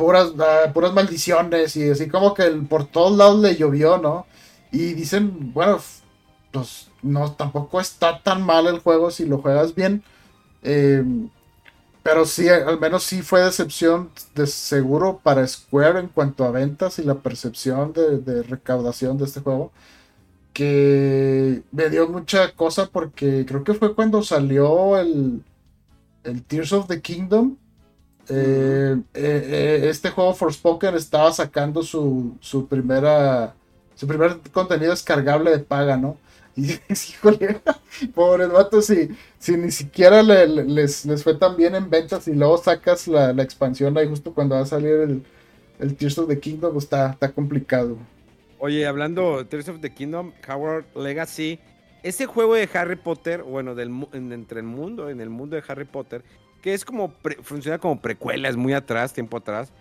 puras, 0.02 0.34
ah, 0.40 0.72
puras 0.74 0.94
maldiciones 0.94 1.76
y 1.76 1.90
así 1.90 2.08
como 2.08 2.34
que 2.34 2.46
por 2.68 2.86
todos 2.86 3.16
lados 3.18 3.40
le 3.40 3.56
llovió, 3.56 3.98
¿no? 4.00 4.26
Y 4.72 4.94
dicen, 4.94 5.54
bueno, 5.54 5.80
pues 6.52 6.88
no, 7.04 7.34
tampoco 7.34 7.80
está 7.80 8.22
tan 8.24 8.42
mal 8.44 8.68
el 8.68 8.80
juego 8.80 9.12
si 9.12 9.26
lo 9.26 9.40
juegas 9.40 9.76
bien. 9.76 10.04
Em, 10.64 11.30
pero 12.04 12.26
sí, 12.26 12.50
al 12.50 12.80
menos 12.80 13.04
sí 13.04 13.22
fue 13.22 13.42
decepción 13.42 14.12
de 14.36 14.48
seguro 14.48 15.20
para 15.24 15.48
Square 15.48 16.00
en 16.00 16.08
cuanto 16.08 16.46
a 16.46 16.52
ventas 16.52 17.00
y 17.00 17.04
la 17.04 17.16
percepción 17.16 17.94
de, 17.94 18.44
recaudación 18.44 19.18
de 19.18 19.26
este 19.26 19.42
juego. 19.42 19.72
Que 20.54 21.64
me 21.72 21.90
dio 21.90 22.10
mucha 22.10 22.54
cosa 22.56 22.88
porque 22.88 23.46
creo 23.48 23.64
que 23.64 23.74
fue 23.74 23.96
cuando 23.96 24.24
salió 24.24 24.98
el, 25.00 25.44
el 26.24 26.44
Tears 26.44 26.74
of 26.74 26.88
the 26.88 27.02
Kingdom 27.02 27.58
eh, 28.30 28.98
eh, 29.14 29.82
eh, 29.84 29.90
este 29.90 30.10
juego 30.10 30.34
Forspoken 30.34 30.96
estaba 30.96 31.32
sacando 31.32 31.84
su, 31.84 32.38
su 32.40 32.68
primera 32.68 33.56
su 33.96 34.08
primer 34.08 34.40
contenido 34.52 34.92
descargable 34.92 35.52
de 35.52 35.60
paga, 35.60 35.98
¿no? 35.98 36.18
Y 36.56 36.72
híjole, 36.90 37.62
pobres 38.14 38.52
vatos, 38.52 38.88
si, 38.88 39.10
si 39.40 39.56
ni 39.56 39.72
siquiera 39.72 40.22
les, 40.22 41.06
les, 41.06 41.24
fue 41.24 41.36
tan 41.36 41.56
bien 41.56 41.76
en 41.76 41.90
ventas 41.90 42.28
y 42.28 42.34
luego 42.34 42.58
sacas 42.58 43.08
la, 43.08 43.32
expansión 43.42 43.98
ahí 43.98 44.08
justo 44.08 44.34
cuando 44.34 44.56
va 44.56 44.62
a 44.62 44.66
salir 44.66 44.96
el, 44.96 45.24
el 45.80 45.96
Tears 45.96 46.18
of 46.18 46.28
the 46.28 46.40
Kingdom, 46.40 46.78
está, 46.78 47.12
está 47.12 47.32
complicado. 47.32 47.98
Oye, 48.60 48.86
hablando 48.86 49.38
de 49.38 49.46
Tears 49.46 49.70
of 49.70 49.80
the 49.80 49.94
Kingdom, 49.94 50.34
Howard 50.48 50.86
Legacy, 50.94 51.58
ese 52.04 52.26
juego 52.26 52.56
de 52.56 52.68
Harry 52.74 52.96
Potter, 52.96 53.44
bueno, 53.44 53.74
del, 53.76 53.92
entre 54.12 54.60
el 54.60 54.66
mundo, 54.66 55.10
en 55.10 55.22
el 55.22 55.30
mundo 55.30 55.56
de 55.56 55.64
Harry 55.68 55.86
Potter, 55.86 56.24
que 56.62 56.74
es 56.74 56.86
como, 56.86 57.14
funciona 57.42 57.80
como 57.80 58.00
precuelas 58.00 58.56
muy 58.56 58.74
atrás, 58.74 59.14
tiempo 59.14 59.38
atrás, 59.38 59.72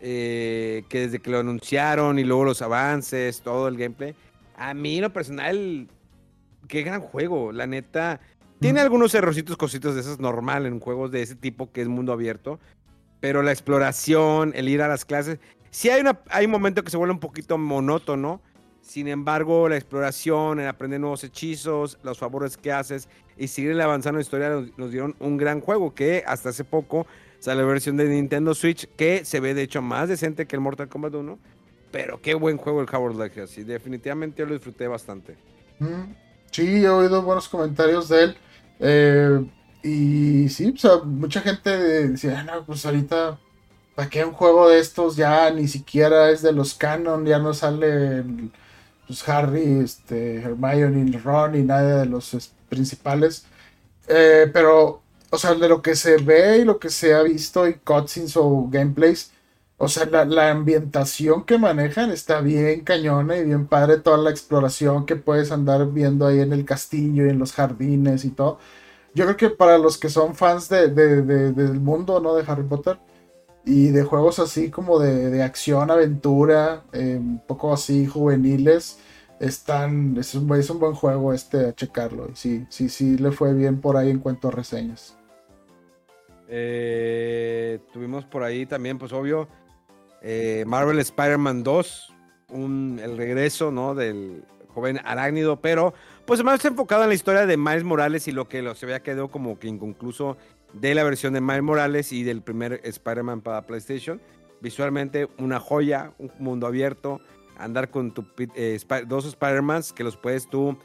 eh, 0.00 0.84
que 0.88 1.00
desde 1.00 1.20
que 1.20 1.30
lo 1.30 1.38
anunciaron 1.38 2.18
y 2.18 2.24
luego 2.24 2.44
los 2.44 2.60
avances, 2.62 3.40
todo 3.40 3.68
el 3.68 3.76
gameplay, 3.76 4.14
a 4.56 4.74
mí 4.74 5.00
lo 5.00 5.12
personal, 5.12 5.88
qué 6.68 6.82
gran 6.82 7.00
juego, 7.00 7.52
la 7.52 7.66
neta. 7.66 8.20
Tiene 8.60 8.80
algunos 8.80 9.14
errorcitos, 9.14 9.56
cositos 9.56 9.94
de 9.94 10.00
esas 10.00 10.18
normal 10.18 10.66
en 10.66 10.80
juegos 10.80 11.10
de 11.10 11.22
ese 11.22 11.34
tipo 11.34 11.70
que 11.72 11.82
es 11.82 11.88
mundo 11.88 12.12
abierto, 12.12 12.58
pero 13.20 13.42
la 13.42 13.52
exploración, 13.52 14.52
el 14.54 14.68
ir 14.68 14.82
a 14.82 14.88
las 14.88 15.04
clases, 15.04 15.38
sí 15.70 15.90
hay, 15.90 16.00
una, 16.00 16.20
hay 16.30 16.46
un 16.46 16.52
momento 16.52 16.82
que 16.82 16.90
se 16.90 16.96
vuelve 16.96 17.12
un 17.12 17.20
poquito 17.20 17.58
monótono. 17.58 18.40
Sin 18.86 19.08
embargo, 19.08 19.68
la 19.68 19.76
exploración, 19.76 20.60
el 20.60 20.68
aprender 20.68 21.00
nuevos 21.00 21.24
hechizos, 21.24 21.98
los 22.04 22.18
favores 22.18 22.56
que 22.56 22.70
haces 22.70 23.08
y 23.36 23.48
seguir 23.48 23.78
avanzando 23.80 24.18
la 24.18 24.22
historia 24.22 24.48
nos, 24.48 24.78
nos 24.78 24.90
dieron 24.92 25.16
un 25.18 25.36
gran 25.36 25.60
juego 25.60 25.92
que 25.92 26.22
hasta 26.24 26.50
hace 26.50 26.62
poco 26.62 27.04
sale 27.40 27.62
la 27.62 27.66
versión 27.66 27.96
de 27.96 28.04
Nintendo 28.08 28.54
Switch 28.54 28.86
que 28.96 29.24
se 29.24 29.40
ve 29.40 29.54
de 29.54 29.62
hecho 29.62 29.82
más 29.82 30.08
decente 30.08 30.46
que 30.46 30.54
el 30.54 30.62
Mortal 30.62 30.88
Kombat 30.88 31.14
1. 31.14 31.38
Pero 31.90 32.20
qué 32.22 32.34
buen 32.34 32.58
juego 32.58 32.80
el 32.80 32.86
Howard 32.92 33.16
Legacy. 33.16 33.64
Definitivamente 33.64 34.40
yo 34.42 34.46
lo 34.46 34.54
disfruté 34.54 34.86
bastante. 34.86 35.36
Mm, 35.80 36.12
Sí, 36.52 36.84
he 36.84 36.88
oído 36.88 37.22
buenos 37.22 37.48
comentarios 37.48 38.08
de 38.08 38.22
él. 38.22 38.36
Eh, 38.78 39.44
y 39.82 40.48
sí, 40.48 40.72
o 40.74 40.78
sea, 40.78 40.98
mucha 41.04 41.40
gente 41.40 41.70
decía, 42.08 42.38
"Ah, 42.40 42.44
no, 42.44 42.64
pues 42.64 42.86
ahorita, 42.86 43.38
¿para 43.96 44.08
qué 44.08 44.24
un 44.24 44.32
juego 44.32 44.68
de 44.68 44.78
estos 44.78 45.16
ya 45.16 45.50
ni 45.50 45.66
siquiera 45.68 46.30
es 46.30 46.40
de 46.40 46.52
los 46.52 46.72
canon? 46.74 47.26
Ya 47.26 47.38
no 47.40 47.52
sale 47.52 48.18
el- 48.20 48.50
pues, 49.06 49.28
Harry, 49.28 49.80
este, 49.80 50.36
Hermione, 50.42 51.18
Ron 51.18 51.54
y 51.56 51.62
nadie 51.62 51.94
de 51.94 52.06
los 52.06 52.34
es- 52.34 52.52
principales. 52.68 53.44
Eh, 54.08 54.50
pero, 54.52 55.02
o 55.30 55.38
sea, 55.38 55.54
de 55.54 55.68
lo 55.68 55.82
que 55.82 55.96
se 55.96 56.16
ve 56.18 56.58
y 56.58 56.64
lo 56.64 56.78
que 56.78 56.90
se 56.90 57.14
ha 57.14 57.22
visto 57.22 57.68
y 57.68 57.74
cutscenes 57.74 58.36
o 58.36 58.68
gameplays, 58.70 59.32
o 59.78 59.88
sea, 59.88 60.06
la, 60.06 60.24
la 60.24 60.50
ambientación 60.50 61.44
que 61.44 61.58
manejan 61.58 62.10
está 62.10 62.40
bien 62.40 62.82
cañona 62.82 63.36
y 63.38 63.44
bien 63.44 63.66
padre. 63.66 63.98
Toda 63.98 64.18
la 64.18 64.30
exploración 64.30 65.06
que 65.06 65.16
puedes 65.16 65.52
andar 65.52 65.86
viendo 65.92 66.26
ahí 66.26 66.40
en 66.40 66.52
el 66.52 66.64
castillo 66.64 67.26
y 67.26 67.30
en 67.30 67.38
los 67.38 67.52
jardines 67.52 68.24
y 68.24 68.30
todo. 68.30 68.58
Yo 69.14 69.24
creo 69.24 69.36
que 69.36 69.50
para 69.50 69.78
los 69.78 69.98
que 69.98 70.08
son 70.10 70.34
fans 70.34 70.68
de, 70.68 70.88
de- 70.88 71.22
de- 71.22 71.52
del 71.52 71.80
mundo, 71.80 72.20
¿no? 72.20 72.34
De 72.34 72.44
Harry 72.46 72.64
Potter 72.64 72.98
y 73.66 73.88
de 73.88 74.04
juegos 74.04 74.38
así 74.38 74.70
como 74.70 74.98
de, 75.00 75.28
de 75.28 75.42
acción, 75.42 75.90
aventura, 75.90 76.84
eh, 76.92 77.16
un 77.20 77.40
poco 77.46 77.72
así 77.74 78.06
juveniles, 78.06 79.00
están, 79.40 80.16
es 80.16 80.34
un, 80.34 80.54
es 80.54 80.70
un 80.70 80.78
buen 80.78 80.94
juego 80.94 81.34
este 81.34 81.66
a 81.66 81.74
checarlo. 81.74 82.30
Sí, 82.34 82.64
sí, 82.70 82.88
sí 82.88 83.18
le 83.18 83.32
fue 83.32 83.52
bien 83.54 83.80
por 83.80 83.96
ahí 83.98 84.08
en 84.10 84.20
cuanto 84.20 84.48
a 84.48 84.52
reseñas. 84.52 85.18
Eh, 86.48 87.80
tuvimos 87.92 88.24
por 88.24 88.44
ahí 88.44 88.66
también, 88.66 88.98
pues 88.98 89.12
obvio, 89.12 89.48
eh, 90.22 90.64
Marvel 90.66 90.98
Spider-Man 91.00 91.62
2, 91.64 92.14
un- 92.50 93.00
el 93.02 93.16
regreso, 93.16 93.72
¿no? 93.72 93.94
Del 93.94 94.44
joven 94.72 95.00
arácnido, 95.04 95.60
pero 95.60 95.92
pues 96.24 96.44
más 96.44 96.64
enfocado 96.64 97.02
en 97.02 97.08
la 97.08 97.14
historia 97.14 97.46
de 97.46 97.56
Miles 97.56 97.82
Morales 97.82 98.28
y 98.28 98.32
lo 98.32 98.48
que 98.48 98.62
lo, 98.62 98.74
se 98.74 98.86
había 98.86 99.02
quedado 99.02 99.28
como 99.28 99.58
que 99.58 99.68
inconcluso 99.68 100.36
de 100.80 100.94
la 100.94 101.04
versión 101.04 101.32
de 101.32 101.40
Miles 101.40 101.62
Morales 101.62 102.12
y 102.12 102.22
del 102.22 102.42
primer 102.42 102.80
Spider-Man 102.84 103.40
para 103.40 103.66
PlayStation. 103.66 104.20
Visualmente 104.60 105.28
una 105.38 105.60
joya, 105.60 106.12
un 106.18 106.30
mundo 106.38 106.66
abierto, 106.66 107.20
andar 107.58 107.90
con 107.90 108.12
tu, 108.12 108.26
eh, 108.54 108.78
dos 109.06 109.26
Spider-Mans 109.26 109.92
que 109.92 110.04
los 110.04 110.16
puedes 110.16 110.48
tú... 110.48 110.78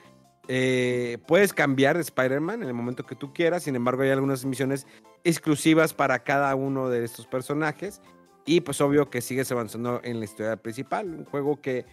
eh, 0.47 1.17
puedes 1.27 1.53
cambiar 1.53 1.95
de 1.95 2.01
Spider-Man 2.01 2.63
en 2.63 2.67
el 2.67 2.73
momento 2.73 3.05
que 3.05 3.15
tú 3.15 3.33
quieras, 3.33 3.63
sin 3.63 3.75
embargo 3.75 4.03
hay 4.03 4.09
algunas 4.09 4.43
misiones 4.45 4.87
exclusivas 5.23 5.93
para 5.93 6.23
cada 6.23 6.53
uno 6.55 6.89
de 6.89 7.03
estos 7.03 7.27
personajes. 7.27 8.01
Y 8.45 8.61
pues 8.61 8.81
obvio 8.81 9.09
que 9.09 9.21
sigues 9.21 9.51
avanzando 9.51 10.01
en 10.03 10.17
la 10.19 10.25
historia 10.25 10.57
principal. 10.57 11.07
Un 11.07 11.25
juego 11.25 11.61
que 11.61 11.85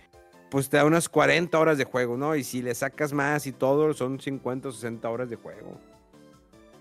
pues 0.50 0.70
te 0.70 0.78
da 0.78 0.86
unas 0.86 1.08
40 1.08 1.58
horas 1.58 1.76
de 1.76 1.84
juego, 1.84 2.16
¿no? 2.16 2.34
Y 2.36 2.42
si 2.42 2.62
le 2.62 2.74
sacas 2.74 3.12
más 3.12 3.46
y 3.46 3.52
todo, 3.52 3.92
son 3.92 4.18
50 4.18 4.68
o 4.68 4.72
60 4.72 5.10
horas 5.10 5.28
de 5.28 5.36
juego. 5.36 5.78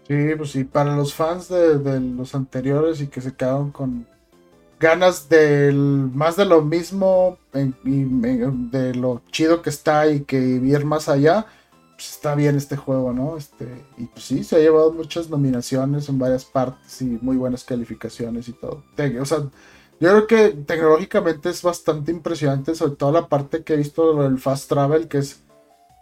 Sí, 0.08 0.36
pues 0.38 0.51
sí, 0.51 0.64
para 0.64 0.95
los 0.95 1.14
fans 1.14 1.49
de, 1.49 1.99
los 1.99 2.34
anteriores 2.34 3.01
y 3.01 3.08
que 3.08 3.20
se 3.20 3.36
quedaron 3.36 3.72
con 3.72 4.08
ganas 4.80 5.28
del 5.28 5.76
más 5.76 6.38
de 6.38 6.45
lo 6.45 6.62
mismo 6.62 7.38
y 7.84 8.03
de 8.72 8.95
lo 8.95 9.22
chido 9.32 9.62
que 9.62 9.70
está 9.70 10.08
y 10.08 10.22
que 10.22 10.38
ir 10.39 10.86
más 10.86 11.10
allá, 11.10 11.45
pues 11.95 12.12
está 12.12 12.36
bien 12.36 12.55
este 12.55 12.78
juego, 12.78 13.12
¿no? 13.12 13.36
Este, 13.36 13.66
y 13.97 14.05
pues 14.05 14.24
sí, 14.24 14.45
se 14.45 14.55
ha 14.55 14.60
llevado 14.60 14.93
muchas 14.93 15.30
nominaciones 15.30 16.08
en 16.08 16.20
varias 16.20 16.45
partes 16.45 17.01
y 17.01 17.20
muy 17.22 17.36
buenas 17.36 17.66
calificaciones 17.66 18.47
y 18.47 18.53
todo. 18.53 18.84
O 19.20 19.26
sea, 19.26 19.39
yo 19.99 20.10
creo 20.10 20.28
que 20.28 20.49
tecnológicamente 20.51 21.49
es 21.49 21.64
bastante 21.64 22.12
impresionante, 22.12 22.76
sobre 22.76 22.95
todo 22.95 23.12
la 23.12 23.28
parte 23.28 23.64
que 23.64 23.74
he 23.74 23.78
visto 23.78 24.22
del 24.22 24.38
fast 24.39 24.70
travel, 24.70 25.08
que 25.10 25.18
es 25.18 25.41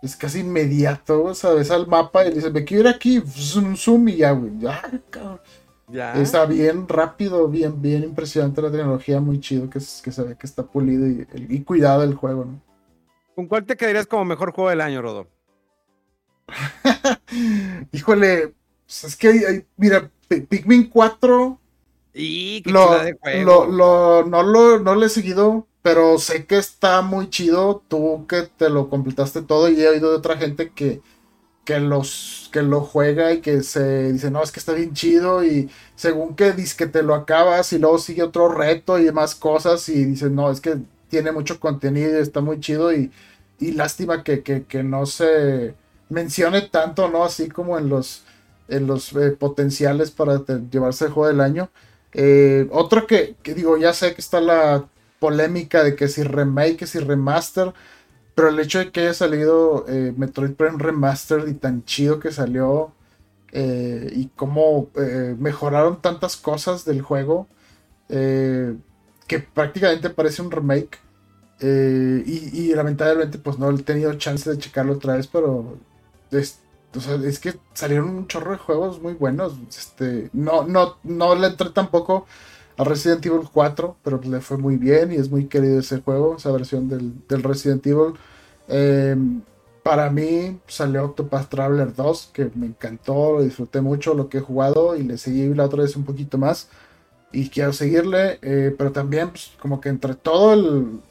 es 0.02 0.16
casi 0.16 0.40
inmediato, 0.42 1.24
o 1.24 1.34
sea, 1.34 1.52
ves 1.52 1.72
al 1.72 1.88
mapa 1.88 2.24
y 2.26 2.30
le 2.30 2.36
dices, 2.36 2.52
me 2.54 2.64
quiero 2.64 2.88
ir 2.90 2.96
aquí, 2.96 3.22
zoom, 3.26 3.76
zoom, 3.76 4.08
y 4.10 4.18
ya, 4.18 4.32
güey, 4.32 4.52
ya, 4.60 4.82
cabrón. 5.10 5.40
Ya. 5.88 6.14
Está 6.20 6.46
bien 6.48 6.88
rápido, 6.88 7.48
bien, 7.48 7.80
bien 7.82 8.04
impresionante 8.04 8.62
la 8.62 8.72
tecnología, 8.72 9.20
muy 9.20 9.40
chido, 9.40 9.70
que, 9.70 9.78
es- 9.78 10.02
que 10.04 10.12
se 10.12 10.24
ve 10.24 10.36
que 10.36 10.48
está 10.48 10.64
pulido 10.64 11.08
y, 11.08 11.28
y 11.50 11.62
cuidado 11.64 12.02
el 12.04 12.16
juego, 12.16 12.46
¿no? 12.46 12.62
¿Con 13.36 13.48
cuál 13.48 13.66
te 13.66 13.76
quedarías 13.78 14.08
como 14.08 14.26
mejor 14.26 14.52
juego 14.52 14.70
del 14.72 14.82
año, 14.82 15.02
Rodo? 15.02 15.28
Híjole, 17.92 18.54
pues 18.86 19.04
es 19.04 19.16
que, 19.16 19.28
hay- 19.30 19.44
hay- 19.44 19.66
mira, 19.78 20.10
Pi- 20.28 20.42
Pikmin 20.42 20.90
4, 20.90 21.60
Y 22.14 22.62
qué 22.62 22.72
lo, 22.72 22.86
chula 22.86 23.04
de 23.04 23.14
juego. 23.14 23.66
lo, 23.66 23.72
lo- 23.72 24.24
no, 24.26 24.44
lo, 24.44 24.80
no 24.80 24.96
lo 24.96 25.06
he 25.06 25.10
seguido, 25.10 25.68
pero 25.86 26.18
sé 26.18 26.48
que 26.48 26.58
está 26.58 27.04
muy 27.04 27.30
chido, 27.30 27.84
tú 27.88 28.26
que 28.28 28.42
te 28.58 28.72
lo 28.72 28.90
completaste 28.90 29.44
todo 29.44 29.70
y 29.70 29.80
he 29.80 29.88
oído 29.88 30.10
de 30.10 30.18
otra 30.18 30.36
gente 30.36 30.72
que, 30.72 31.00
que, 31.64 31.80
los, 31.80 32.50
que 32.52 32.64
lo 32.64 32.82
juega 32.82 33.34
y 33.34 33.40
que 33.40 33.62
se 33.62 34.12
dice, 34.12 34.32
no, 34.32 34.42
es 34.42 34.52
que 34.52 34.60
está 34.60 34.74
bien 34.74 34.96
chido 34.96 35.46
y 35.46 35.70
según 35.96 36.36
que 36.36 36.54
dices 36.54 36.74
que 36.74 36.88
te 36.88 37.04
lo 37.04 37.14
acabas 37.14 37.72
y 37.72 37.78
luego 37.78 38.00
sigue 38.00 38.24
otro 38.24 38.48
reto 38.52 38.98
y 38.98 39.04
demás 39.04 39.36
cosas 39.36 39.88
y 39.90 40.06
dices, 40.06 40.32
no, 40.32 40.50
es 40.50 40.60
que 40.60 40.78
tiene 41.08 41.32
mucho 41.32 41.60
contenido 41.60 42.18
y 42.18 42.22
está 42.24 42.42
muy 42.42 42.60
chido 42.60 42.92
y, 42.92 43.12
y 43.60 43.74
lástima 43.74 44.24
que, 44.24 44.42
que, 44.42 44.84
no 44.84 45.06
se 45.06 45.76
mencione 46.10 46.64
tanto, 46.64 47.10
¿no? 47.12 47.24
Así 47.26 47.48
como 47.48 47.78
en 47.78 47.90
los, 47.90 48.24
en 48.70 48.88
los 48.88 49.14
eh, 49.14 49.34
potenciales 49.34 50.10
para 50.10 50.44
llevarse 50.72 51.06
el 51.06 51.12
juego 51.12 51.28
del 51.28 51.42
año. 51.42 51.70
Eh, 52.12 52.68
otro 52.72 53.06
que, 53.06 53.36
que 53.44 53.54
digo, 53.54 53.78
ya 53.78 53.94
sé 53.94 54.16
que 54.16 54.22
está 54.22 54.42
la 54.42 54.90
polémica 55.26 55.84
de 55.84 55.96
que 55.96 56.08
si 56.08 56.22
remake, 56.22 56.78
que 56.78 56.86
si 56.86 57.00
remaster, 57.00 57.74
pero 58.36 58.50
el 58.50 58.60
hecho 58.60 58.78
de 58.78 58.92
que 58.92 59.00
haya 59.02 59.14
salido 59.16 59.86
eh, 59.90 60.14
Metroid 60.16 60.54
Prime 60.54 60.78
Remastered 60.78 61.48
y 61.48 61.56
tan 61.56 61.84
chido 61.84 62.20
que 62.20 62.32
salió 62.32 62.92
eh, 63.52 64.08
y 64.14 64.28
cómo 64.36 64.90
eh, 64.96 65.36
mejoraron 65.40 66.00
tantas 66.00 66.38
cosas 66.38 66.86
del 66.86 67.02
juego 67.02 67.48
que 68.08 69.40
prácticamente 69.40 70.12
parece 70.12 70.44
un 70.44 70.52
remake. 70.52 71.00
y, 71.60 72.72
lamentablemente 72.76 73.40
pues 73.40 73.58
no 73.58 73.72
he 73.72 73.82
tenido 73.82 74.14
chance 74.14 74.48
de 74.48 74.60
checarlo 74.60 74.94
otra 74.94 75.16
vez, 75.16 75.26
pero 75.26 75.80
es, 76.30 76.60
es 77.24 77.40
que 77.40 77.56
salieron 77.74 78.10
un 78.10 78.28
chorro 78.28 78.52
de 78.52 78.60
juegos 78.60 79.02
muy 79.02 79.14
buenos. 79.14 79.54
Este, 79.70 80.30
no, 80.34 80.68
no, 80.68 80.98
no 81.04 81.34
le 81.34 81.48
entré 81.48 81.72
tampoco 81.72 82.28
a 82.78 82.84
Resident 82.84 83.26
Evil 83.26 83.48
4, 83.52 83.98
pero 84.04 84.20
le 84.24 84.42
fue 84.42 84.58
muy 84.58 84.78
bien 84.78 85.12
y 85.12 85.16
es 85.16 85.30
muy 85.30 85.46
querido 85.46 85.80
ese 85.80 86.02
juego, 86.02 86.36
esa 86.38 86.52
versión 86.52 86.90
del, 86.90 87.14
del 87.28 87.44
Resident 87.44 87.86
Evil. 87.88 88.14
Eh, 88.68 89.16
para 89.86 90.10
mí 90.10 90.60
salió 90.66 91.06
Octopath 91.06 91.48
Traveler 91.48 91.94
2, 91.94 92.32
que 92.34 92.50
me 92.56 92.66
encantó, 92.66 93.34
lo 93.34 93.44
disfruté 93.44 93.82
mucho 93.82 94.16
lo 94.16 94.30
que 94.30 94.40
he 94.40 94.42
jugado 94.42 94.96
y 94.96 95.04
le 95.04 95.16
seguí 95.20 95.54
la 95.54 95.66
otra 95.66 95.84
vez 95.84 95.96
un 95.96 96.04
poquito 96.04 96.40
más. 96.40 96.70
Y 97.32 97.50
quiero 97.50 97.72
seguirle, 97.72 98.40
eh, 98.42 98.74
pero 98.76 98.92
también 98.92 99.30
pues, 99.30 99.54
como 99.60 99.80
que 99.80 99.90
entre 99.90 100.16
todo 100.16 100.54
el, 100.54 101.02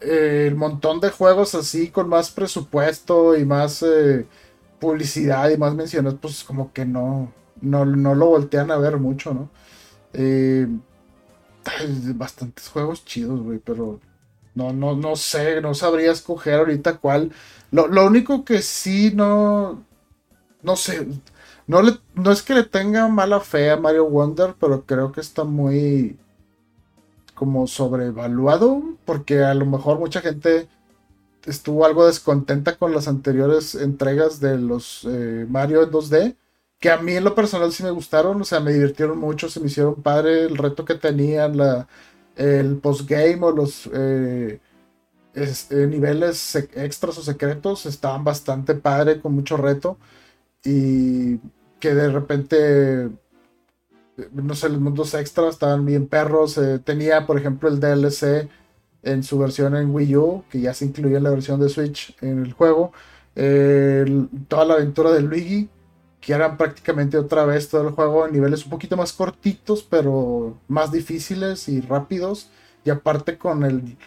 eh, 0.00 0.46
el 0.46 0.54
montón 0.54 1.00
de 1.00 1.10
juegos 1.10 1.56
así 1.56 1.88
con 1.88 2.08
más 2.08 2.30
presupuesto 2.30 3.36
y 3.36 3.44
más 3.44 3.82
eh, 3.82 4.26
publicidad 4.78 5.50
y 5.50 5.56
más 5.56 5.74
menciones, 5.74 6.14
pues 6.20 6.44
como 6.44 6.72
que 6.72 6.84
no, 6.84 7.32
no, 7.62 7.84
no 7.84 8.14
lo 8.14 8.26
voltean 8.26 8.70
a 8.70 8.78
ver 8.78 8.96
mucho, 8.98 9.34
¿no? 9.34 9.50
Bastantes 12.14 12.68
juegos 12.68 13.04
chidos, 13.04 13.40
güey, 13.40 13.58
pero 13.58 14.00
no, 14.54 14.72
no, 14.72 14.96
no 14.96 15.16
sé, 15.16 15.60
no 15.60 15.74
sabría 15.74 16.12
escoger 16.12 16.54
ahorita 16.60 16.98
cuál. 16.98 17.32
Lo, 17.70 17.88
lo 17.88 18.06
único 18.06 18.44
que 18.44 18.62
sí 18.62 19.12
no, 19.14 19.84
no 20.62 20.76
sé, 20.76 21.06
no, 21.66 21.82
le, 21.82 21.98
no 22.14 22.30
es 22.32 22.42
que 22.42 22.54
le 22.54 22.64
tenga 22.64 23.08
mala 23.08 23.40
fe 23.40 23.70
a 23.70 23.76
Mario 23.76 24.06
Wonder, 24.08 24.54
pero 24.60 24.84
creo 24.84 25.12
que 25.12 25.20
está 25.20 25.44
muy 25.44 26.18
como 27.34 27.66
sobrevaluado, 27.66 28.82
porque 29.04 29.42
a 29.42 29.54
lo 29.54 29.66
mejor 29.66 29.98
mucha 29.98 30.20
gente 30.20 30.68
estuvo 31.44 31.84
algo 31.84 32.06
descontenta 32.06 32.76
con 32.76 32.92
las 32.92 33.08
anteriores 33.08 33.74
entregas 33.74 34.40
de 34.40 34.58
los 34.58 35.04
eh, 35.08 35.46
Mario 35.48 35.82
en 35.82 35.90
2D, 35.90 36.36
que 36.78 36.90
a 36.90 36.98
mí 36.98 37.14
en 37.14 37.24
lo 37.24 37.34
personal 37.34 37.72
sí 37.72 37.82
me 37.82 37.90
gustaron, 37.90 38.40
o 38.40 38.44
sea, 38.44 38.60
me 38.60 38.72
divirtieron 38.72 39.18
mucho, 39.18 39.48
se 39.48 39.60
me 39.60 39.66
hicieron 39.66 40.02
padre 40.02 40.44
el 40.44 40.56
reto 40.56 40.84
que 40.84 40.94
tenían, 40.96 41.56
la, 41.56 41.88
el 42.36 42.76
postgame 42.78 43.38
o 43.42 43.52
los 43.52 43.88
eh, 43.92 44.60
eh, 45.34 45.86
niveles 45.88 46.56
extras 46.56 47.18
o 47.18 47.22
secretos 47.22 47.86
estaban 47.86 48.24
bastante 48.24 48.74
padre, 48.74 49.20
con 49.20 49.34
mucho 49.34 49.56
reto, 49.56 49.98
y 50.64 51.38
que 51.80 51.94
de 51.94 52.10
repente 52.10 53.10
no 54.32 54.54
sé, 54.54 54.68
los 54.68 54.80
mundos 54.80 55.14
extras 55.14 55.54
estaban 55.54 55.84
bien 55.84 56.06
perros. 56.06 56.58
eh, 56.58 56.78
tenía, 56.78 57.26
por 57.26 57.38
ejemplo, 57.38 57.68
el 57.68 57.80
DLC 57.80 58.48
en 59.02 59.22
su 59.22 59.38
versión 59.38 59.76
en 59.76 59.94
Wii 59.94 60.16
U, 60.16 60.44
que 60.50 60.60
ya 60.60 60.74
se 60.74 60.86
incluía 60.86 61.18
en 61.18 61.24
la 61.24 61.30
versión 61.30 61.60
de 61.60 61.68
Switch 61.68 62.16
en 62.22 62.42
el 62.42 62.52
juego. 62.52 62.92
Eh, 63.36 64.04
toda 64.48 64.64
la 64.64 64.74
aventura 64.74 65.10
de 65.12 65.22
Luigi, 65.22 65.68
que 66.24 66.32
eran 66.32 66.56
prácticamente 66.56 67.18
otra 67.18 67.44
vez 67.44 67.68
todo 67.68 67.86
el 67.86 67.94
juego 67.94 68.26
en 68.26 68.32
niveles 68.32 68.64
un 68.64 68.70
poquito 68.70 68.96
más 68.96 69.12
cortitos, 69.12 69.82
pero 69.82 70.56
más 70.68 70.90
difíciles 70.90 71.68
y 71.68 71.82
rápidos. 71.82 72.48
Y 72.84 72.90
aparte 72.90 73.36
con 73.36 73.62
el, 73.62 73.98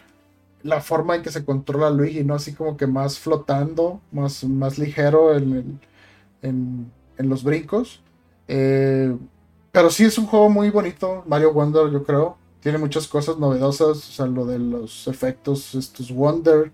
la 0.63 0.82
forma 0.82 1.15
en 1.15 1.22
que 1.22 1.32
se 1.32 1.45
controla 1.45 1.91
Luigi, 1.91 2.24
¿no? 2.24 2.34
Así 2.36 2.53
como 2.53 2.76
que 2.76 2.88
más 2.88 3.20
flotando, 3.20 4.01
más, 4.11 4.43
más 4.43 4.80
ligero 4.80 5.36
en, 5.36 5.80
en, 6.41 6.91
en 7.18 7.30
los 7.30 7.43
brincos. 7.43 8.01
Eh, 8.47 9.15
pero 9.72 9.91
sí 9.91 10.05
es 10.05 10.18
un 10.18 10.26
juego 10.26 10.49
muy 10.49 10.72
bonito, 10.72 11.24
Mario 11.28 11.53
Wonder, 11.53 11.91
yo 11.91 12.03
creo. 12.03 12.38
Tiene 12.61 12.80
muchas 12.80 13.07
cosas 13.07 13.38
novedosas, 13.38 13.97
o 13.97 14.11
sea, 14.11 14.26
lo 14.26 14.45
de 14.45 14.57
los 14.57 15.07
efectos, 15.07 15.76
estos 15.76 16.11
Wonder, 16.11 16.72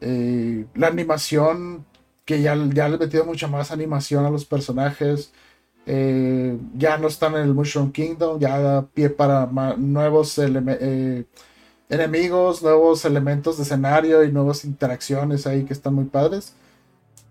eh, 0.00 0.64
la 0.74 0.86
animación, 0.86 1.84
que 2.30 2.40
ya, 2.42 2.54
ya 2.72 2.88
le 2.88 2.98
metido 2.98 3.24
mucha 3.24 3.48
más 3.48 3.72
animación 3.72 4.24
a 4.24 4.30
los 4.30 4.44
personajes. 4.44 5.32
eh, 5.86 6.58
ya 6.74 6.98
no 6.98 7.08
están 7.08 7.34
en 7.34 7.42
el 7.42 7.54
Mushroom 7.54 7.92
Kingdom, 7.92 8.38
ya 8.40 8.58
da 8.60 8.86
pie 8.88 9.10
para 9.10 9.46
nuevos 9.76 10.38
eh, 10.38 11.26
enemigos, 11.88 12.62
nuevos 12.62 13.04
elementos 13.04 13.56
de 13.56 13.64
escenario 13.64 14.24
y 14.24 14.32
nuevas 14.32 14.64
interacciones 14.64 15.46
ahí 15.46 15.64
que 15.64 15.72
están 15.72 15.94
muy 15.94 16.04
padres. 16.06 16.54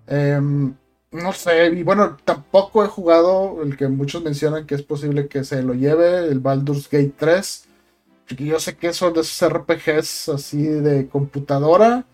Em, 0.07 0.75
no 1.11 1.33
sé, 1.33 1.67
y 1.67 1.83
bueno, 1.83 2.17
tampoco 2.25 2.83
he 2.83 2.87
jugado 2.87 3.61
el 3.63 3.77
que 3.77 3.87
muchos 3.87 4.23
mencionan 4.23 4.65
que 4.67 4.75
es 4.75 4.83
posible 4.83 5.27
que 5.27 5.43
se 5.43 5.63
lo 5.63 5.73
lleve, 5.73 6.27
el 6.27 6.39
Baldur's 6.39 6.89
Gate 6.89 7.13
3. 7.17 7.65
Porque 8.27 8.45
yo 8.45 8.59
sé 8.59 8.77
que 8.77 8.93
son 8.93 9.13
de 9.13 9.21
esos 9.21 9.49
RPGs 9.51 10.29
así 10.29 10.63
de 10.63 11.07
computadora, 11.09 12.05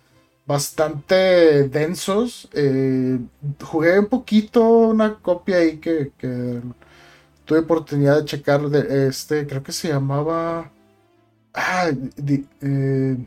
bastante 0.46 1.68
densos. 1.70 2.50
Eh, 2.54 3.20
jugué 3.64 4.00
un 4.00 4.08
poquito 4.08 4.62
una 4.64 5.16
copia 5.20 5.58
ahí 5.58 5.78
que, 5.78 6.12
tuve 7.46 7.60
oportunidad 7.60 8.18
de 8.20 8.26
checar 8.26 8.62
de 8.70 9.08
este, 9.08 9.46
creo 9.46 9.62
que 9.64 9.72
se 9.72 9.90
llamaba 9.90 10.72
ah, 11.54 11.92
eh, 12.62 13.18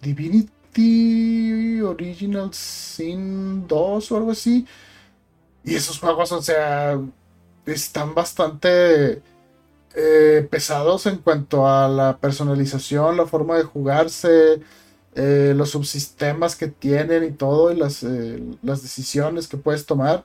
Divinity 0.00 1.80
Original 1.82 2.52
Sin 2.54 3.66
2 3.66 4.12
o 4.12 4.16
algo 4.16 4.30
así. 4.32 4.66
Y 5.64 5.74
esos 5.74 5.98
juegos, 5.98 6.32
o 6.32 6.42
sea, 6.42 6.98
están 7.66 8.14
bastante 8.14 9.22
eh, 9.94 10.46
pesados 10.50 11.06
en 11.06 11.18
cuanto 11.18 11.66
a 11.66 11.88
la 11.88 12.18
personalización, 12.18 13.16
la 13.16 13.26
forma 13.26 13.56
de 13.56 13.64
jugarse, 13.64 14.60
eh, 15.16 15.54
los 15.56 15.70
subsistemas 15.70 16.56
que 16.56 16.68
tienen 16.68 17.24
y 17.24 17.32
todo, 17.32 17.72
y 17.72 17.76
las, 17.76 18.02
eh, 18.02 18.42
las 18.62 18.82
decisiones 18.82 19.48
que 19.48 19.56
puedes 19.56 19.86
tomar. 19.86 20.24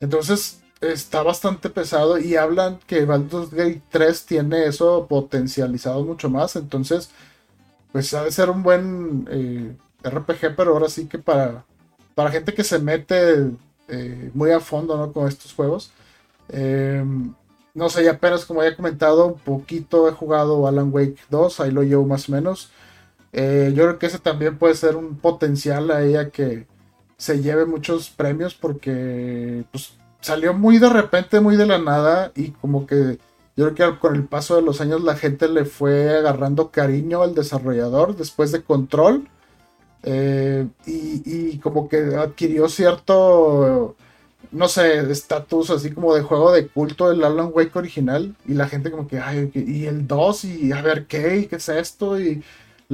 Entonces, 0.00 0.60
está 0.80 1.22
bastante 1.22 1.70
pesado 1.70 2.18
y 2.18 2.36
hablan 2.36 2.78
que 2.86 3.04
Baldur's 3.04 3.50
Gate 3.50 3.82
3 3.90 4.26
tiene 4.26 4.66
eso 4.66 5.06
potencializado 5.08 6.04
mucho 6.04 6.30
más. 6.30 6.56
Entonces, 6.56 7.10
pues 7.92 8.12
ha 8.14 8.24
de 8.24 8.32
ser 8.32 8.50
un 8.50 8.62
buen 8.62 9.28
eh, 9.30 9.76
RPG, 10.02 10.56
pero 10.56 10.72
ahora 10.72 10.88
sí 10.88 11.06
que 11.06 11.18
para, 11.18 11.64
para 12.14 12.30
gente 12.30 12.54
que 12.54 12.64
se 12.64 12.78
mete 12.78 13.50
muy 14.32 14.50
a 14.50 14.60
fondo 14.60 14.96
¿no? 14.96 15.12
con 15.12 15.28
estos 15.28 15.52
juegos. 15.52 15.92
Eh, 16.48 17.04
no 17.74 17.88
sé, 17.88 18.08
apenas 18.08 18.44
como 18.44 18.62
he 18.62 18.76
comentado, 18.76 19.26
un 19.26 19.38
poquito 19.38 20.08
he 20.08 20.12
jugado 20.12 20.66
Alan 20.66 20.90
Wake 20.92 21.18
2, 21.30 21.60
ahí 21.60 21.70
lo 21.72 21.82
llevo 21.82 22.06
más 22.06 22.28
o 22.28 22.32
menos. 22.32 22.70
Eh, 23.36 23.72
yo 23.74 23.82
creo 23.82 23.98
que 23.98 24.06
ese 24.06 24.20
también 24.20 24.58
puede 24.58 24.76
ser 24.76 24.94
un 24.94 25.16
potencial 25.16 25.90
a 25.90 26.02
ella 26.02 26.30
que 26.30 26.68
se 27.16 27.42
lleve 27.42 27.66
muchos 27.66 28.08
premios 28.08 28.54
porque 28.54 29.64
pues, 29.72 29.94
salió 30.20 30.54
muy 30.54 30.78
de 30.78 30.88
repente, 30.88 31.40
muy 31.40 31.56
de 31.56 31.66
la 31.66 31.78
nada 31.78 32.30
y 32.36 32.52
como 32.52 32.86
que 32.86 33.18
yo 33.56 33.74
creo 33.74 33.94
que 33.94 33.98
con 33.98 34.14
el 34.14 34.24
paso 34.24 34.54
de 34.54 34.62
los 34.62 34.80
años 34.80 35.02
la 35.02 35.16
gente 35.16 35.48
le 35.48 35.64
fue 35.64 36.16
agarrando 36.16 36.70
cariño 36.70 37.22
al 37.22 37.34
desarrollador 37.34 38.16
después 38.16 38.52
de 38.52 38.62
Control 38.62 39.28
eh, 40.04 40.68
y, 40.86 41.22
y 41.24 41.58
como 41.58 41.88
que 41.88 42.14
adquirió 42.16 42.68
cierto, 42.68 43.96
no 44.52 44.68
sé, 44.68 45.10
estatus 45.10 45.70
así 45.70 45.90
como 45.90 46.14
de 46.14 46.22
juego 46.22 46.52
de 46.52 46.68
culto 46.68 47.10
el 47.10 47.24
Alan 47.24 47.50
Wake 47.52 47.76
original 47.76 48.36
y 48.46 48.54
la 48.54 48.68
gente 48.68 48.92
como 48.92 49.08
que, 49.08 49.18
ay, 49.18 49.50
y 49.54 49.86
el 49.86 50.06
2 50.06 50.44
y 50.44 50.72
a 50.72 50.82
ver 50.82 51.06
qué, 51.06 51.38
y 51.38 51.46
qué 51.46 51.56
es 51.56 51.68
esto 51.68 52.16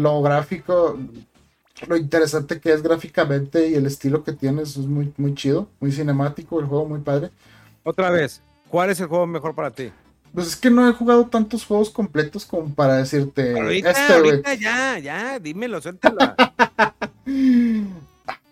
lo 0.00 0.22
gráfico, 0.22 0.98
lo 1.86 1.96
interesante 1.96 2.60
que 2.60 2.72
es 2.72 2.82
gráficamente 2.82 3.68
y 3.68 3.74
el 3.74 3.86
estilo 3.86 4.24
que 4.24 4.32
tiene 4.32 4.62
es 4.62 4.76
muy, 4.78 5.12
muy 5.16 5.34
chido, 5.34 5.68
muy 5.80 5.92
cinemático, 5.92 6.60
el 6.60 6.66
juego 6.66 6.86
muy 6.86 7.00
padre. 7.00 7.30
Otra 7.84 8.10
vez, 8.10 8.42
¿cuál 8.68 8.90
es 8.90 9.00
el 9.00 9.06
juego 9.06 9.26
mejor 9.26 9.54
para 9.54 9.70
ti? 9.70 9.92
Pues 10.34 10.48
es 10.48 10.56
que 10.56 10.70
no 10.70 10.88
he 10.88 10.92
jugado 10.92 11.26
tantos 11.26 11.64
juegos 11.64 11.90
completos 11.90 12.44
como 12.44 12.72
para 12.72 12.96
decirte 12.96 13.58
ahorita, 13.58 13.90
este, 13.90 14.12
ahorita 14.12 14.54
ya, 14.54 14.98
ya, 14.98 15.38
dímelo, 15.38 15.80
suéltalo. 15.80 16.18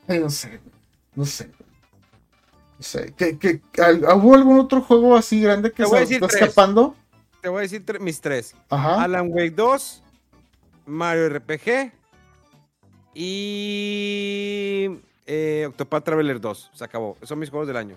Ay, 0.09 0.19
no 0.21 0.31
sé, 0.31 0.61
no 1.15 1.25
sé. 1.25 1.51
No 2.79 2.85
sé. 2.85 3.13
¿Qué, 3.17 3.39
qué, 3.39 3.61
¿Hubo 4.17 4.35
algún 4.35 4.61
otro 4.61 4.81
juego 4.81 5.17
así 5.17 5.41
grande 5.41 5.73
que 5.73 5.85
se 5.85 6.03
está 6.03 6.27
tres. 6.29 6.43
escapando? 6.43 6.95
Te 7.41 7.49
voy 7.49 7.59
a 7.59 7.63
decir 7.63 7.85
mis 8.01 8.21
tres. 8.21 8.55
Ajá. 8.69 9.03
Alan 9.03 9.29
Wake 9.31 9.51
2, 9.51 10.03
Mario 10.89 11.29
RPG 11.29 11.93
y 13.15 14.91
eh, 15.27 15.67
Octopath 15.69 16.05
Traveler 16.05 16.41
2. 16.41 16.71
Se 16.75 16.85
acabó. 16.85 17.17
Son 17.23 17.39
mis 17.39 17.51
juegos 17.51 17.69
del 17.69 17.77
año. 17.77 17.97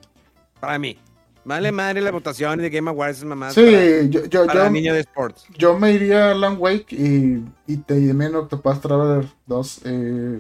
Para 0.59 0.77
mí. 0.77 0.97
Vale 1.43 1.71
madre 1.71 2.01
la 2.01 2.11
votación 2.11 2.59
de 2.59 2.69
Game 2.69 2.89
Awards, 2.89 3.17
esas 3.17 3.27
mamás. 3.27 3.55
Sí, 3.55 3.63
para, 3.63 4.03
yo, 4.03 4.25
yo, 4.25 4.45
para 4.45 4.65
yo, 4.65 4.69
niño 4.69 4.93
de 4.93 4.99
sports. 4.99 5.45
yo 5.57 5.77
me 5.77 5.91
iría 5.91 6.27
a 6.27 6.31
Alan 6.31 6.55
Wake 6.59 6.95
y, 6.95 7.43
y 7.65 7.77
te 7.77 7.95
también 8.07 8.35
Octopath 8.35 8.79
Traveler 8.81 9.27
2. 9.47 9.81
Eh, 9.85 10.39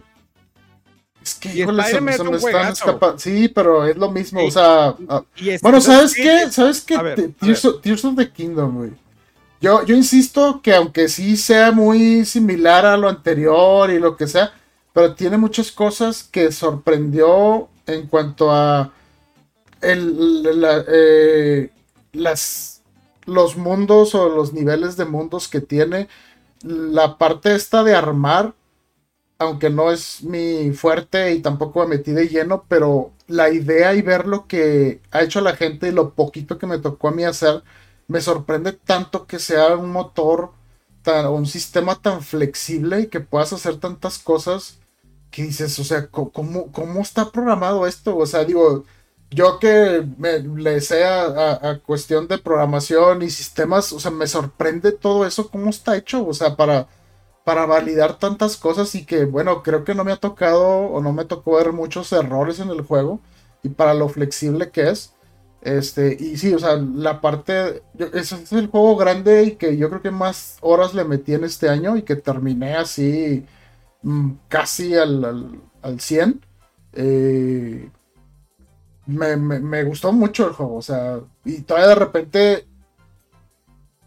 es 1.23 1.35
que, 1.35 1.49
híjole, 1.55 1.83
se, 1.83 1.91
se 1.91 2.01
me 2.01 2.11
están 2.11 2.71
escapando. 2.71 3.19
Sí, 3.19 3.47
pero 3.47 3.85
es 3.85 3.97
lo 3.97 4.11
mismo. 4.11 4.41
Sí. 4.41 4.47
O 4.47 4.51
sea, 4.51 4.95
ah, 5.09 5.23
Bueno, 5.61 5.81
¿sabes 5.81 6.13
qué? 6.13 6.51
¿Sabes 6.51 6.81
qué? 6.81 7.33
Tears, 7.39 7.65
of, 7.65 7.81
Tears 7.81 8.05
of 8.05 8.15
the 8.15 8.29
Kingdom, 8.31 8.77
güey. 8.77 8.91
Yo, 9.61 9.85
yo 9.85 9.95
insisto 9.95 10.61
que 10.63 10.73
aunque 10.73 11.07
sí 11.07 11.37
sea 11.37 11.71
muy 11.71 12.25
similar 12.25 12.85
a 12.85 12.97
lo 12.97 13.07
anterior 13.09 13.91
y 13.91 13.99
lo 13.99 14.17
que 14.17 14.27
sea, 14.27 14.53
pero 14.93 15.13
tiene 15.15 15.37
muchas 15.37 15.71
cosas 15.71 16.23
que 16.23 16.51
sorprendió 16.51 17.69
en 17.85 18.07
cuanto 18.07 18.51
a 18.51 18.91
el, 19.81 20.43
eh, 20.89 21.71
las, 22.13 22.83
los 23.25 23.57
mundos 23.57 24.15
o 24.15 24.29
los 24.29 24.53
niveles 24.53 24.97
de 24.97 25.05
mundos 25.05 25.47
que 25.47 25.61
tiene. 25.61 26.07
La 26.63 27.17
parte 27.17 27.55
esta 27.55 27.83
de 27.83 27.95
armar, 27.95 28.53
aunque 29.39 29.69
no 29.69 29.91
es 29.91 30.23
mi 30.23 30.71
fuerte 30.73 31.33
y 31.33 31.41
tampoco 31.41 31.81
me 31.81 31.97
metí 31.97 32.11
de 32.11 32.27
lleno, 32.27 32.65
pero 32.67 33.11
la 33.27 33.49
idea 33.51 33.93
y 33.95 34.01
ver 34.01 34.27
lo 34.27 34.47
que 34.47 35.01
ha 35.11 35.23
hecho 35.23 35.41
la 35.41 35.55
gente 35.55 35.87
y 35.89 35.91
lo 35.91 36.13
poquito 36.13 36.57
que 36.59 36.67
me 36.67 36.77
tocó 36.79 37.07
a 37.09 37.11
mí 37.11 37.23
hacer, 37.23 37.63
me 38.11 38.21
sorprende 38.21 38.73
tanto 38.73 39.27
que 39.27 39.39
sea 39.39 39.75
un 39.75 39.91
motor, 39.91 40.51
tan, 41.03 41.27
un 41.27 41.45
sistema 41.47 41.95
tan 42.01 42.21
flexible 42.23 43.01
y 43.01 43.07
que 43.07 43.19
puedas 43.21 43.53
hacer 43.53 43.77
tantas 43.79 44.19
cosas 44.19 44.79
que 45.31 45.43
dices, 45.43 45.77
o 45.79 45.83
sea, 45.83 46.07
¿cómo, 46.09 46.71
cómo 46.71 47.01
está 47.01 47.31
programado 47.31 47.87
esto? 47.87 48.17
O 48.17 48.25
sea, 48.25 48.43
digo, 48.45 48.85
yo 49.29 49.59
que 49.59 50.05
le 50.57 50.81
sé 50.81 51.05
a, 51.05 51.23
a- 51.23 51.69
a 51.71 51.79
cuestión 51.79 52.27
de 52.27 52.37
programación 52.37 53.21
y 53.23 53.29
sistemas, 53.29 53.93
o 53.93 53.99
sea, 53.99 54.11
me 54.11 54.27
sorprende 54.27 54.91
todo 54.91 55.25
eso, 55.25 55.49
cómo 55.49 55.69
está 55.69 55.95
hecho, 55.97 56.25
o 56.27 56.33
sea, 56.33 56.55
para, 56.57 56.87
para 57.43 57.65
validar 57.65 58.19
tantas 58.19 58.57
cosas 58.57 58.93
y 58.95 59.05
que, 59.05 59.25
bueno, 59.25 59.63
creo 59.63 59.83
que 59.83 59.95
no 59.95 60.03
me 60.03 60.11
ha 60.11 60.17
tocado 60.17 60.61
o 60.67 61.01
no 61.01 61.13
me 61.13 61.25
tocó 61.25 61.55
ver 61.57 61.73
muchos 61.73 62.11
errores 62.13 62.59
en 62.59 62.69
el 62.69 62.81
juego 62.81 63.21
y 63.63 63.69
para 63.69 63.93
lo 63.93 64.09
flexible 64.09 64.71
que 64.71 64.89
es. 64.89 65.13
Este, 65.61 66.17
y 66.19 66.37
sí, 66.37 66.53
o 66.55 66.59
sea, 66.59 66.75
la 66.77 67.21
parte, 67.21 67.83
ese 68.13 68.35
es 68.35 68.51
el 68.53 68.67
juego 68.67 68.95
grande 68.97 69.43
y 69.43 69.51
que 69.57 69.77
yo 69.77 69.89
creo 69.89 70.01
que 70.01 70.09
más 70.11 70.57
horas 70.61 70.95
le 70.95 71.03
metí 71.05 71.33
en 71.35 71.43
este 71.43 71.69
año 71.69 71.97
y 71.97 72.01
que 72.03 72.15
terminé 72.15 72.75
así 72.75 73.45
mm, 74.03 74.31
casi 74.49 74.95
al, 74.95 75.25
al, 75.25 75.61
al 75.83 75.99
100. 76.01 76.41
Eh, 76.93 77.89
me, 79.05 79.35
me- 79.37 79.83
gustó 79.83 80.11
mucho 80.11 80.47
el 80.47 80.53
juego, 80.53 80.75
o 80.75 80.81
sea, 80.81 81.19
y 81.43 81.61
todavía 81.61 81.89
de 81.89 81.95
repente 81.95 82.67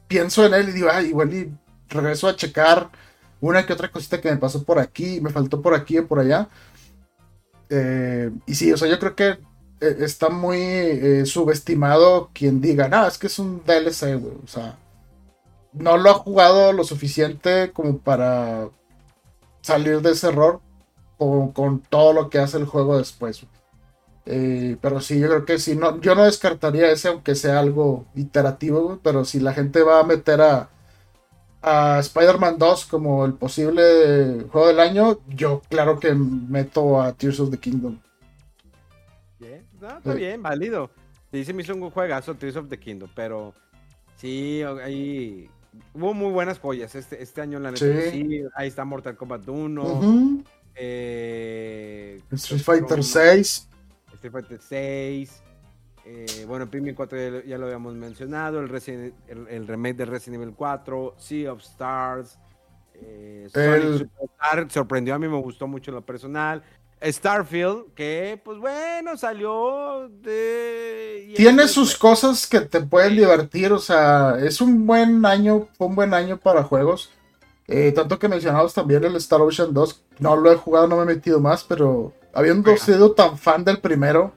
pienso 0.09 0.45
en 0.47 0.55
él 0.55 0.69
y 0.69 0.73
digo, 0.73 0.89
ay, 0.91 1.07
igual 1.07 1.33
y 1.35 1.53
regreso 1.89 2.29
a 2.29 2.37
checar 2.37 2.91
una 3.41 3.67
que 3.67 3.73
otra 3.73 3.91
cosita 3.91 4.21
que 4.21 4.31
me 4.31 4.37
pasó 4.39 4.63
por 4.65 4.79
aquí, 4.79 5.21
me 5.21 5.31
faltó 5.31 5.61
por 5.61 5.75
aquí 5.75 5.99
y 5.99 6.03
por 6.03 6.19
allá. 6.19 6.49
Eh, 7.69 8.31
y 8.47 8.55
sí, 8.55 8.73
o 8.73 8.77
sea, 8.77 8.89
yo 8.89 8.99
creo 8.99 9.15
que 9.17 9.39
está 9.89 10.29
muy 10.31 10.59
eh, 10.59 11.27
subestimado 11.27 12.31
quien 12.33 12.61
diga, 12.61 12.89
no, 12.89 13.07
es 13.07 13.19
que 13.19 13.29
es 13.29 13.39
un 13.39 13.63
DLC, 13.65 14.17
güey. 14.19 14.35
O 14.45 14.47
sea, 14.47 14.79
no 15.73 15.97
lo 15.97 16.11
ha 16.11 16.15
jugado 16.15 16.73
lo 16.73 16.85
suficiente 16.85 17.73
como 17.73 17.99
para 17.99 18.69
salir 19.63 20.01
de 20.03 20.13
ese 20.13 20.29
error 20.29 20.61
con, 21.19 21.53
con 21.53 21.81
todo 21.81 22.13
lo 22.13 22.31
que 22.31 22.39
hace 22.39 22.59
el 22.59 22.67
juego 22.67 22.99
después. 22.99 23.47
Eh, 24.27 24.77
pero 24.81 25.01
sí, 25.01 25.19
yo 25.21 25.29
creo 25.29 25.45
que 25.45 25.59
sí, 25.59 25.77
no, 25.77 26.01
yo 26.01 26.15
no 26.15 26.25
descartaría 26.25 26.91
ese 26.91 27.09
aunque 27.09 27.35
sea 27.35 27.59
algo 27.59 28.07
iterativo, 28.15 28.99
pero 29.03 29.25
si 29.25 29.41
la 29.41 29.53
gente 29.53 29.83
va 29.83 30.01
a 30.01 30.05
meter 30.05 30.41
a, 30.41 30.71
a 31.63 31.99
Spider-Man 32.01 32.59
2 32.59 32.87
como 32.87 33.25
el 33.27 33.35
posible 33.35 34.47
juego 34.51 34.69
del 34.69 34.81
año, 34.81 35.19
yo 35.29 35.63
claro 35.69 35.99
que 36.01 36.15
meto 36.15 37.01
a 37.03 37.13
Tears 37.13 37.41
of 37.41 37.51
the 37.51 37.59
Kingdom. 37.59 37.99
Bien, 39.85 39.97
está 39.99 40.15
bien, 40.15 40.43
válido. 40.43 40.91
Sí, 41.33 41.45
se 41.45 41.53
me 41.53 41.63
hizo 41.63 41.75
un 41.75 41.91
juegazo 41.91 42.35
Tears 42.35 42.57
of 42.57 42.69
the 42.69 42.79
Kingdom, 42.79 43.11
pero 43.15 43.55
sí, 44.17 44.63
ahí 44.63 45.51
hubo 45.93 46.15
muy 46.15 46.33
buenas 46.33 46.59
joyas 46.59 46.95
este, 46.95 47.23
este 47.23 47.41
año, 47.41 47.59
la 47.59 47.71
neta. 47.71 47.85
Sí. 48.11 48.45
ahí 48.55 48.69
está 48.69 48.85
Mortal 48.85 49.17
Kombat 49.17 49.49
1. 49.49 50.45
eh, 50.77 52.21
Street 52.33 52.63
Fighter 52.63 53.03
6. 53.03 53.69
Street 54.15 54.33
Fighter 54.33 54.61
6. 54.61 55.43
Eh, 56.07 56.45
bueno, 56.47 56.71
Pikmin 56.71 56.95
4 56.95 57.45
ya, 57.45 57.59
lo 57.59 57.67
habíamos 57.67 57.95
mencionado. 57.95 58.61
El, 58.61 59.15
el, 59.49 59.67
remake 59.67 59.97
de 59.97 60.05
Resident 60.05 60.43
Evil 60.43 60.55
4. 60.55 61.15
Sea 61.19 61.53
of 61.53 61.61
Stars. 61.63 62.39
Eh, 62.95 63.49
el... 63.55 64.09
sorprendió 64.71 65.15
a 65.15 65.19
mí, 65.19 65.29
me 65.29 65.41
gustó 65.41 65.67
mucho 65.67 65.91
en 65.91 65.97
lo 65.97 66.03
personal. 66.03 66.63
Starfield, 67.05 67.93
que 67.95 68.41
pues 68.45 68.59
bueno, 68.59 69.17
salió 69.17 70.09
de... 70.23 71.35
Tiene 71.37 71.69
sus 71.69 71.97
cosas 71.97 72.47
que 72.47 72.61
te 72.61 72.81
pueden 72.81 73.17
divertir, 73.17 73.73
o 73.73 73.79
sea, 73.79 74.37
es 74.41 74.61
un 74.61 74.87
buen 74.87 75.25
año, 75.27 75.69
fue 75.77 75.89
un 75.89 75.95
buen 75.95 76.15
año 76.15 76.39
para 76.39 76.63
juegos. 76.63 77.11
Eh, 77.67 77.93
tanto 77.93 78.19
que 78.19 78.29
mencionamos 78.29 78.75
también 78.75 79.05
el 79.05 79.17
Star 79.17 79.41
Ocean 79.41 79.73
2, 79.73 80.03
no 80.19 80.37
lo 80.37 80.53
he 80.53 80.57
jugado, 80.57 80.87
no 80.87 80.97
me 80.97 81.03
he 81.03 81.17
metido 81.17 81.41
más, 81.41 81.65
pero 81.65 82.13
habiendo 82.33 82.77
sido 82.77 83.13
tan 83.13 83.39
fan 83.39 83.65
del 83.65 83.79
primero 83.79 84.33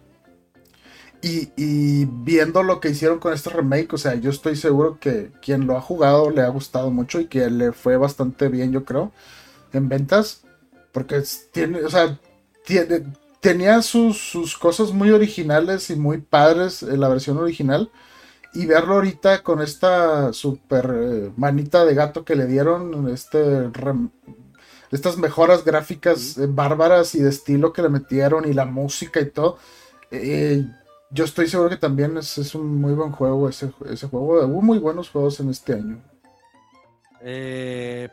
y, 1.22 2.05
viendo 2.05 2.63
lo 2.63 2.80
que 2.80 2.89
hicieron 2.89 3.20
con 3.20 3.34
este 3.34 3.49
remake, 3.49 3.93
o 3.93 3.97
sea, 3.97 4.15
yo 4.15 4.30
estoy 4.30 4.55
seguro 4.55 4.97
que 4.99 5.32
quien 5.41 5.68
lo 5.68 5.76
ha 5.76 5.82
jugado 5.82 6.30
le 6.30 6.41
ha 6.41 6.47
gustado 6.49 6.91
mucho 6.91 7.20
y 7.20 7.26
que 7.26 7.49
le 7.49 7.72
fue 7.72 7.97
bastante 7.97 8.47
bien, 8.47 8.72
yo 8.72 8.86
creo, 8.86 9.11
en 9.74 9.89
ventas. 9.89 10.43
Porque 10.91 11.22
tiene, 11.51 11.84
o 11.84 11.89
sea, 11.89 12.18
tenía 13.39 13.82
sus, 13.82 14.18
sus, 14.18 14.57
cosas 14.57 14.91
muy 14.91 15.11
originales 15.11 15.89
y 15.89 15.95
muy 15.95 16.20
padres 16.20 16.84
en 16.84 16.99
la 16.99 17.07
versión 17.07 17.38
original. 17.38 17.89
Y 18.53 18.65
verlo 18.65 18.95
ahorita 18.95 19.43
con 19.43 19.61
esta 19.61 20.34
super 20.34 20.91
eh, 20.93 21.32
manita 21.38 21.86
de 21.86 21.93
gato 21.93 22.26
que 22.26 22.36
le 22.36 22.45
dieron, 22.45 23.07
este 23.09 23.70
estas 24.91 25.18
mejoras 25.18 25.65
gráficas 25.65 26.38
eh, 26.38 26.47
bárbaras 26.47 27.13
y 27.13 27.22
de 27.22 27.30
estilo 27.30 27.74
que 27.74 27.82
le 27.82 27.89
metieron 27.89 28.49
y 28.49 28.53
la 28.53 28.65
música 28.65 29.20
y 29.20 29.30
todo. 29.30 29.57
Eh, 30.11 30.65
yo 31.11 31.26
estoy 31.26 31.47
seguro 31.47 31.70
que 31.70 31.78
también 31.78 32.18
es, 32.18 32.38
es, 32.38 32.55
un 32.55 32.82
muy 32.82 32.93
buen 32.93 33.11
juego 33.11 33.47
ese, 33.49 33.72
ese 33.89 34.07
juego. 34.07 34.45
Hubo 34.45 34.61
muy 34.61 34.80
buenos 34.80 35.09
juegos 35.09 35.39
en 35.39 35.49
este 35.49 35.74
año. 35.74 36.01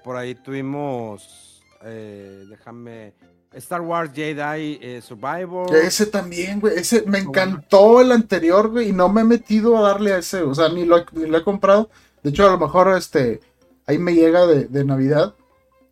por 0.04 0.16
ahí 0.16 0.34
tuvimos, 0.34 1.62
déjame, 1.82 3.14
Star 3.56 3.80
Wars 3.80 4.12
Jedi 4.12 4.78
eh, 4.80 5.00
Survivor. 5.02 5.74
Ese 5.74 6.06
también, 6.06 6.60
güey. 6.60 6.78
Ese 6.78 7.02
me 7.06 7.18
encantó 7.18 8.00
el 8.00 8.12
anterior, 8.12 8.70
güey. 8.70 8.88
Y 8.88 8.92
no 8.92 9.08
me 9.08 9.22
he 9.22 9.24
metido 9.24 9.76
a 9.76 9.82
darle 9.82 10.12
a 10.12 10.18
ese. 10.18 10.42
O 10.42 10.54
sea, 10.54 10.68
ni 10.68 10.84
lo, 10.84 10.98
he 10.98 11.42
comprado. 11.42 11.90
De 12.22 12.30
hecho, 12.30 12.46
a 12.46 12.50
lo 12.50 12.58
mejor 12.58 12.96
este. 12.96 13.40
Ahí 13.86 13.98
me 13.98 14.14
llega 14.14 14.46
de, 14.46 14.84
Navidad. 14.84 15.34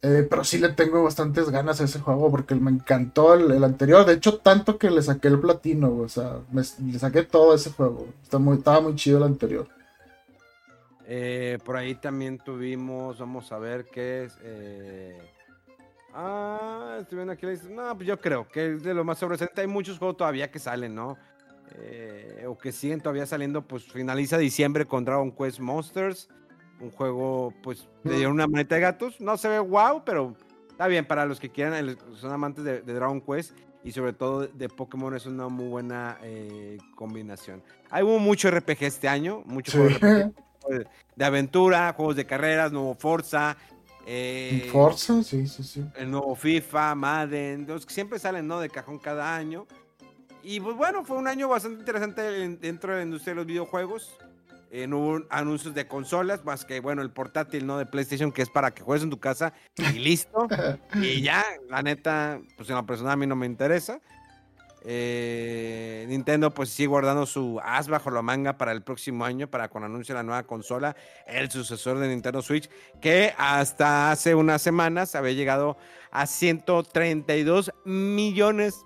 Eh, 0.04 0.26
pero 0.28 0.42
sí 0.42 0.58
le 0.58 0.70
tengo 0.70 1.04
bastantes 1.04 1.48
ganas 1.50 1.80
a 1.80 1.84
ese 1.84 2.00
juego 2.00 2.28
porque 2.28 2.56
me 2.56 2.70
encantó 2.70 3.34
el, 3.34 3.62
anterior. 3.62 4.04
De 4.04 4.14
hecho, 4.14 4.38
tanto 4.38 4.78
que 4.78 4.90
le 4.90 5.02
saqué 5.02 5.28
el 5.28 5.40
platino, 5.40 5.90
güey. 5.90 6.06
O 6.06 6.08
sea, 6.08 6.38
le 6.52 6.98
saqué 6.98 7.22
todo 7.22 7.54
ese 7.54 7.70
juego. 7.70 8.08
Está 8.22 8.38
muy, 8.38 8.58
estaba 8.58 8.80
muy 8.80 8.96
chido 8.96 9.18
el 9.18 9.24
anterior. 9.24 9.68
Eh, 11.06 11.58
por 11.64 11.76
ahí 11.76 11.94
también 11.94 12.38
tuvimos, 12.38 13.18
vamos 13.18 13.52
a 13.52 13.58
ver 13.58 13.84
qué 13.84 14.24
es. 14.24 14.38
Ah, 16.14 16.98
estoy 17.00 17.16
viendo 17.16 17.32
aquí. 17.32 17.46
No, 17.70 17.94
pues 17.96 18.06
yo 18.06 18.20
creo 18.20 18.46
que 18.48 18.74
es 18.74 18.82
de 18.82 18.94
lo 18.94 19.04
más 19.04 19.18
sobresaliente. 19.18 19.60
Hay 19.60 19.66
muchos 19.66 19.98
juegos 19.98 20.16
todavía 20.16 20.50
que 20.50 20.58
salen, 20.58 20.94
¿no? 20.94 21.16
Eh, 21.76 22.44
o 22.46 22.56
que 22.58 22.72
siguen 22.72 23.00
todavía 23.00 23.26
saliendo. 23.26 23.62
Pues 23.62 23.84
finaliza 23.84 24.36
diciembre 24.38 24.86
con 24.86 25.04
Dragon 25.04 25.32
Quest 25.32 25.60
Monsters. 25.60 26.28
Un 26.80 26.90
juego, 26.90 27.54
pues, 27.62 27.88
le 28.02 28.16
dieron 28.16 28.34
una 28.34 28.46
maneta 28.46 28.74
de 28.74 28.80
gatos. 28.82 29.20
No 29.20 29.36
se 29.36 29.48
ve 29.48 29.58
wow, 29.58 30.02
pero 30.04 30.36
está 30.68 30.86
bien 30.86 31.06
para 31.06 31.24
los 31.24 31.38
que 31.38 31.50
quieran, 31.50 31.96
son 32.14 32.32
amantes 32.32 32.64
de, 32.64 32.80
Dragon 32.82 33.20
Quest. 33.20 33.56
Y 33.84 33.90
sobre 33.92 34.12
todo 34.12 34.46
de 34.46 34.68
Pokémon 34.68 35.14
es 35.14 35.26
una 35.26 35.48
muy 35.48 35.66
buena 35.66 36.18
eh, 36.22 36.78
combinación. 36.94 37.62
Hay 37.90 38.04
hubo 38.04 38.18
mucho 38.18 38.48
RPG 38.48 38.84
este 38.84 39.08
año, 39.08 39.42
muchos 39.44 39.74
juegos 39.98 40.00
de, 40.68 40.86
de 41.16 41.24
aventura, 41.24 41.92
juegos 41.94 42.14
de 42.14 42.24
carreras, 42.24 42.70
nuevo 42.70 42.94
Forza, 42.94 43.56
eh, 44.07 44.68
Forza, 44.72 45.22
sí, 45.22 45.46
sí, 45.46 45.62
sí. 45.62 45.84
El 45.94 46.11
nuevo 46.11 46.34
FIFA, 46.34 46.94
Madden, 46.94 47.66
los 47.66 47.86
que 47.86 47.94
siempre 47.94 48.18
salen, 48.18 48.46
¿no? 48.46 48.61
De 48.61 48.68
cajón 48.68 48.98
cada 48.98 49.34
año. 49.34 49.66
Y 50.42 50.61
pues 50.61 50.76
bueno, 50.76 51.05
fue 51.05 51.16
un 51.16 51.28
año 51.28 51.48
bastante 51.48 51.80
interesante 51.80 52.22
dentro 52.59 52.92
de 52.92 52.98
la 52.98 53.05
industria 53.05 53.32
de 53.32 53.36
los 53.36 53.46
videojuegos. 53.46 54.18
Eh, 54.74 54.86
no 54.86 54.98
hubo 54.98 55.20
anuncios 55.28 55.74
de 55.74 55.86
consolas, 55.86 56.44
más 56.44 56.64
que, 56.64 56.80
bueno, 56.80 57.03
el 57.03 57.11
portátil, 57.11 57.66
¿no? 57.66 57.76
De 57.76 57.84
PlayStation, 57.84 58.32
que 58.32 58.42
es 58.42 58.48
para 58.48 58.72
que 58.72 58.82
juegues 58.82 59.05
en 59.05 59.11
tu 59.11 59.20
casa 59.20 59.53
y 59.76 59.98
listo. 59.98 60.48
y 60.94 61.20
ya, 61.20 61.44
la 61.68 61.82
neta, 61.82 62.40
pues 62.57 62.70
en 62.70 62.76
la 62.76 62.86
persona 62.86 63.12
a 63.12 63.16
mí 63.16 63.26
no 63.26 63.36
me 63.36 63.46
interesa. 63.46 64.00
Eh, 64.85 66.05
Nintendo 66.09 66.53
pues 66.53 66.70
sigue 66.70 66.89
guardando 66.89 67.24
su 67.24 67.61
as 67.62 67.87
bajo 67.89 68.11
la 68.11 68.20
manga 68.20 68.59
para 68.59 68.72
el 68.72 68.83
próximo 68.83 69.24
año, 69.24 69.49
para 69.49 69.68
cuando 69.68 69.87
anuncie 69.87 70.14
la 70.14 70.24
nueva 70.24 70.43
consola, 70.43 70.97
el 71.26 71.51
sucesor 71.51 71.99
de 71.99 72.09
Nintendo 72.09 72.43
Switch, 72.43 72.68
que 73.01 73.33
hasta 73.39 74.11
hace 74.11 74.35
unas 74.35 74.61
semanas 74.61 75.14
había 75.14 75.33
llegado 75.33 75.76
a 76.11 76.26
132 76.26 77.72
millones 77.85 78.85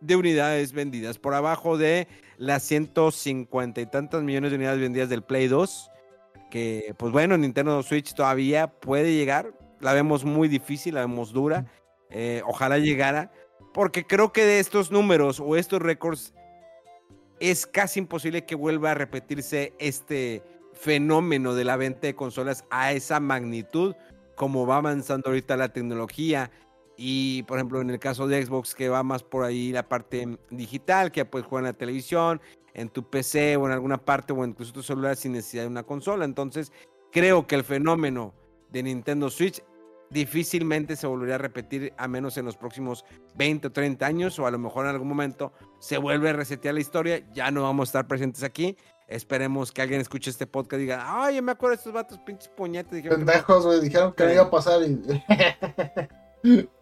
de 0.00 0.16
unidades 0.16 0.72
vendidas, 0.72 1.18
por 1.18 1.34
abajo 1.34 1.78
de 1.78 2.08
las 2.36 2.62
150 2.64 3.80
y 3.80 3.86
tantas 3.86 4.22
millones 4.22 4.50
de 4.50 4.56
unidades 4.56 4.80
vendidas 4.80 5.08
del 5.08 5.22
Play 5.22 5.48
2, 5.48 5.90
que 6.50 6.94
pues 6.98 7.10
bueno, 7.10 7.36
Nintendo 7.38 7.82
Switch 7.82 8.14
todavía 8.14 8.68
puede 8.68 9.14
llegar, 9.14 9.54
la 9.80 9.94
vemos 9.94 10.24
muy 10.24 10.48
difícil, 10.48 10.94
la 10.94 11.00
vemos 11.00 11.32
dura, 11.32 11.66
eh, 12.10 12.42
ojalá 12.46 12.78
llegara 12.78 13.32
porque 13.78 14.04
creo 14.04 14.32
que 14.32 14.44
de 14.44 14.58
estos 14.58 14.90
números 14.90 15.38
o 15.38 15.54
estos 15.54 15.80
récords 15.80 16.34
es 17.38 17.64
casi 17.64 18.00
imposible 18.00 18.44
que 18.44 18.56
vuelva 18.56 18.90
a 18.90 18.94
repetirse 18.94 19.72
este 19.78 20.42
fenómeno 20.72 21.54
de 21.54 21.62
la 21.62 21.76
venta 21.76 22.08
de 22.08 22.16
consolas 22.16 22.64
a 22.70 22.90
esa 22.90 23.20
magnitud 23.20 23.94
como 24.34 24.66
va 24.66 24.78
avanzando 24.78 25.28
ahorita 25.28 25.56
la 25.56 25.72
tecnología 25.72 26.50
y 26.96 27.44
por 27.44 27.58
ejemplo 27.58 27.80
en 27.80 27.90
el 27.90 28.00
caso 28.00 28.26
de 28.26 28.44
Xbox 28.44 28.74
que 28.74 28.88
va 28.88 29.04
más 29.04 29.22
por 29.22 29.44
ahí 29.44 29.70
la 29.70 29.88
parte 29.88 30.26
digital 30.50 31.12
que 31.12 31.24
puedes 31.24 31.46
jugar 31.46 31.62
en 31.62 31.70
la 31.70 31.78
televisión, 31.78 32.40
en 32.74 32.88
tu 32.88 33.08
PC 33.08 33.56
o 33.58 33.66
en 33.66 33.72
alguna 33.74 34.04
parte 34.04 34.32
o 34.32 34.44
incluso 34.44 34.72
tu 34.72 34.82
celular 34.82 35.14
sin 35.14 35.30
necesidad 35.34 35.62
de 35.62 35.68
una 35.68 35.84
consola. 35.84 36.24
Entonces 36.24 36.72
creo 37.12 37.46
que 37.46 37.54
el 37.54 37.62
fenómeno 37.62 38.34
de 38.70 38.82
Nintendo 38.82 39.30
Switch 39.30 39.62
difícilmente 40.10 40.96
se 40.96 41.06
volvería 41.06 41.36
a 41.36 41.38
repetir 41.38 41.92
a 41.96 42.08
menos 42.08 42.36
en 42.36 42.44
los 42.44 42.56
próximos 42.56 43.04
20 43.36 43.68
o 43.68 43.72
30 43.72 44.06
años 44.06 44.38
o 44.38 44.46
a 44.46 44.50
lo 44.50 44.58
mejor 44.58 44.86
en 44.86 44.92
algún 44.92 45.08
momento 45.08 45.52
se 45.78 45.98
vuelve 45.98 46.30
a 46.30 46.32
resetear 46.32 46.74
la 46.74 46.80
historia, 46.80 47.22
ya 47.32 47.50
no 47.50 47.62
vamos 47.62 47.88
a 47.88 47.90
estar 47.90 48.06
presentes 48.06 48.42
aquí. 48.42 48.76
Esperemos 49.06 49.72
que 49.72 49.80
alguien 49.80 50.02
escuche 50.02 50.28
este 50.28 50.46
podcast 50.46 50.74
y 50.74 50.82
diga, 50.82 51.04
ay, 51.06 51.36
yo 51.36 51.42
me 51.42 51.52
acuerdo 51.52 51.70
de 51.70 51.76
estos 51.76 51.92
vatos 51.94 52.18
pinches 52.18 52.48
puñetes. 52.48 52.92
Dijeron 52.92 53.24
Pendejos, 53.24 53.64
güey, 53.64 53.80
dijeron 53.80 54.12
que 54.12 54.24
no 54.24 54.32
iba 54.32 54.42
a 54.42 54.50
pasar 54.50 54.82
y... 54.82 55.00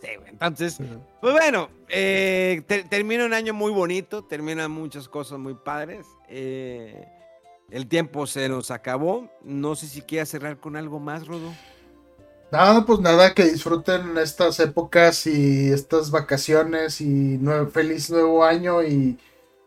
Sí, 0.00 0.08
Entonces, 0.26 0.78
pues 1.22 1.32
bueno, 1.32 1.70
eh, 1.88 2.62
termina 2.90 3.24
un 3.24 3.32
año 3.32 3.54
muy 3.54 3.72
bonito, 3.72 4.24
terminan 4.24 4.70
muchas 4.70 5.08
cosas 5.08 5.38
muy 5.38 5.54
padres. 5.54 6.06
Eh, 6.28 7.08
el 7.70 7.88
tiempo 7.88 8.26
se 8.26 8.48
nos 8.48 8.70
acabó. 8.70 9.30
No 9.42 9.74
sé 9.74 9.86
si 9.86 10.02
quieras 10.02 10.28
cerrar 10.28 10.60
con 10.60 10.76
algo 10.76 11.00
más, 11.00 11.26
Rodo. 11.26 11.52
Nada, 12.52 12.84
pues 12.86 13.00
nada, 13.00 13.34
que 13.34 13.44
disfruten 13.44 14.16
estas 14.18 14.60
épocas 14.60 15.26
y 15.26 15.70
estas 15.70 16.10
vacaciones 16.10 17.00
y 17.00 17.40
feliz 17.72 18.10
nuevo 18.10 18.44
año 18.44 18.84
y 18.84 19.18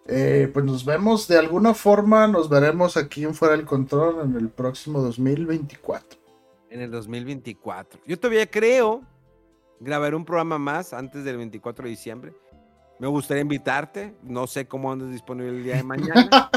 eh, 0.07 0.49
pues 0.53 0.65
nos 0.65 0.85
vemos 0.85 1.27
de 1.27 1.37
alguna 1.37 1.73
forma, 1.73 2.25
nos 2.27 2.49
veremos 2.49 2.95
aquí 2.95 3.25
en 3.25 3.35
Fuera 3.35 3.55
del 3.55 3.65
Control 3.65 4.25
en 4.25 4.35
el 4.37 4.49
próximo 4.49 5.01
2024. 5.01 6.19
En 6.69 6.81
el 6.81 6.89
2024. 6.89 7.99
Yo 8.07 8.17
todavía 8.17 8.49
creo 8.49 9.01
grabar 9.79 10.15
un 10.15 10.23
programa 10.23 10.57
más 10.57 10.93
antes 10.93 11.23
del 11.23 11.37
24 11.37 11.83
de 11.83 11.89
diciembre. 11.89 12.33
Me 12.97 13.07
gustaría 13.07 13.41
invitarte. 13.41 14.15
No 14.23 14.47
sé 14.47 14.67
cómo 14.67 14.91
andas 14.91 15.11
disponible 15.11 15.57
el 15.57 15.63
día 15.63 15.75
de 15.75 15.83
mañana. 15.83 16.49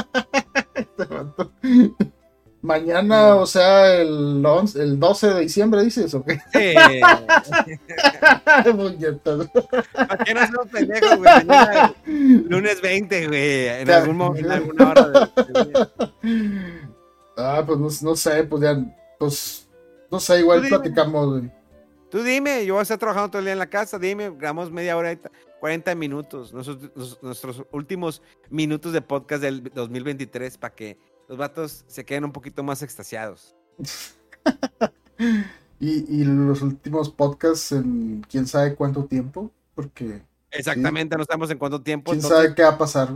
Mañana, 2.63 3.35
o 3.35 3.45
sea, 3.45 3.93
el, 3.97 4.41
11 4.45 4.81
el 4.81 4.97
12 4.97 5.33
de 5.33 5.39
diciembre, 5.41 5.83
dices, 5.83 6.13
¿o 6.13 6.23
qué? 6.23 6.39
Sí. 6.53 6.73
¿Para 9.93 10.23
qué 10.23 10.33
no 10.33 10.47
somos 10.47 10.67
pendejos, 10.71 11.17
güey? 11.17 11.45
Mañana, 11.45 11.93
Lunes 12.05 12.81
20, 12.81 13.27
güey. 13.27 13.67
En, 13.67 13.91
algún 13.91 14.15
momento, 14.15 14.47
en 14.47 14.53
alguna 14.53 14.91
hora 14.91 15.09
de- 15.09 15.87
ah, 17.35 17.63
pues 17.67 17.79
no, 17.79 17.89
no 18.09 18.15
sé, 18.15 18.45
pues 18.45 18.63
ya, 18.63 18.77
pues, 19.19 19.67
no 20.09 20.21
sé, 20.21 20.39
igual 20.39 20.61
Tú 20.61 20.69
platicamos, 20.69 21.31
güey. 21.31 21.51
Tú 22.09 22.23
dime, 22.23 22.65
yo 22.65 22.75
voy 22.75 22.79
a 22.79 22.83
estar 22.83 22.97
trabajando 22.97 23.29
todo 23.29 23.39
el 23.39 23.45
día 23.45 23.53
en 23.53 23.59
la 23.59 23.69
casa. 23.69 23.99
Dime, 23.99 24.29
grabamos 24.29 24.71
media 24.71 24.95
hora, 24.95 25.19
40 25.59 25.95
minutos. 25.95 26.53
Nuestros, 26.53 27.21
nuestros 27.21 27.65
últimos 27.73 28.21
minutos 28.49 28.93
de 28.93 29.01
podcast 29.01 29.41
del 29.41 29.63
2023 29.63 30.57
para 30.57 30.73
que 30.73 30.97
los 31.33 31.39
vatos 31.39 31.83
se 31.87 32.05
queden 32.05 32.25
un 32.25 32.31
poquito 32.31 32.61
más 32.63 32.83
extasiados. 32.83 33.55
Y, 35.79 36.21
y 36.21 36.23
los 36.23 36.61
últimos 36.61 37.09
podcasts 37.09 37.73
en 37.73 38.25
quién 38.29 38.47
sabe 38.47 38.73
cuánto 38.73 39.03
tiempo, 39.03 39.51
porque 39.75 40.21
Exactamente, 40.49 41.17
no 41.17 41.25
sabemos 41.25 41.51
en 41.51 41.57
cuánto 41.57 41.81
tiempo. 41.81 42.11
quién 42.11 42.19
entonces, 42.21 42.37
sabe 42.37 42.55
qué 42.55 42.63
va 42.63 42.69
a 42.69 42.77
pasar, 42.77 43.09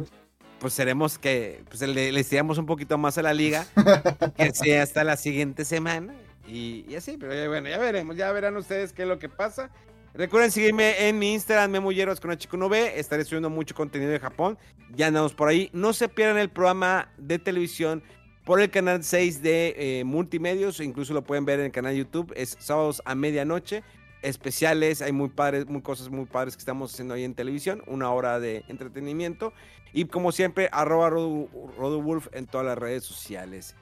pues 0.60 0.74
seremos 0.74 1.18
que 1.18 1.64
pues, 1.70 1.82
le, 1.82 2.12
le 2.12 2.20
estiramos 2.20 2.58
un 2.58 2.66
poquito 2.66 2.98
más 2.98 3.18
a 3.18 3.22
la 3.22 3.34
liga, 3.34 3.66
que 4.36 4.52
sea 4.54 4.84
hasta 4.84 5.06
la 5.06 5.16
siguiente 5.16 5.64
semana. 5.64 6.14
Y, 6.46 6.86
y 6.90 6.96
así, 6.96 7.18
pero 7.18 7.34
ya, 7.34 7.48
bueno, 7.48 7.70
ya 7.70 7.78
veremos, 7.78 8.18
ya 8.18 8.32
verán 8.34 8.58
ustedes 8.58 8.92
qué 8.92 9.04
es 9.04 9.08
lo 9.08 9.18
que 9.18 9.30
pasa. 9.30 9.70
Recuerden 10.18 10.50
seguirme 10.50 11.08
en 11.08 11.20
mi 11.20 11.34
Instagram, 11.34 11.70
Memulleros 11.70 12.20
con 12.20 12.36
Chico 12.38 12.58
Nube. 12.58 13.00
Estaré 13.00 13.24
subiendo 13.24 13.52
mucho 13.52 13.76
contenido 13.76 14.10
de 14.10 14.20
Japón. 14.20 14.58
Ya 14.96 15.06
andamos 15.06 15.36
por 15.36 15.48
ahí. 15.48 15.70
No 15.74 15.94
se 15.94 16.10
pierdan 16.10 16.40
el 16.40 16.50
programa 16.50 17.12
de 17.20 17.38
televisión 17.38 18.02
por 18.44 18.60
el 18.60 18.72
canal 18.72 19.04
6 19.04 19.44
de 19.44 19.76
eh, 19.78 20.04
Multimedios. 20.06 20.80
Incluso 20.80 21.14
lo 21.14 21.24
pueden 21.24 21.46
ver 21.46 21.60
en 21.60 21.68
el 21.68 21.72
canal 21.72 21.96
YouTube. 21.96 22.34
Es 22.36 22.58
sábados 22.60 23.00
a 23.06 23.14
medianoche. 23.14 23.84
Especiales, 24.24 25.04
hay 25.04 25.12
muy 25.12 25.30
padres, 25.30 25.68
muy 25.68 25.84
cosas 25.84 26.10
muy 26.10 26.26
padres 26.26 26.56
que 26.56 26.62
estamos 26.62 26.92
haciendo 26.92 27.14
ahí 27.14 27.24
en 27.24 27.36
televisión. 27.36 27.84
Una 27.86 28.10
hora 28.10 28.40
de 28.40 28.66
entretenimiento. 28.70 29.54
Y 29.94 30.06
como 30.06 30.32
siempre, 30.32 30.68
arroba 30.72 31.12
Rodowulf 31.12 32.30
en 32.32 32.48
todas 32.48 32.66
las 32.66 32.80
redes 32.80 33.04
sociales. 33.04 33.76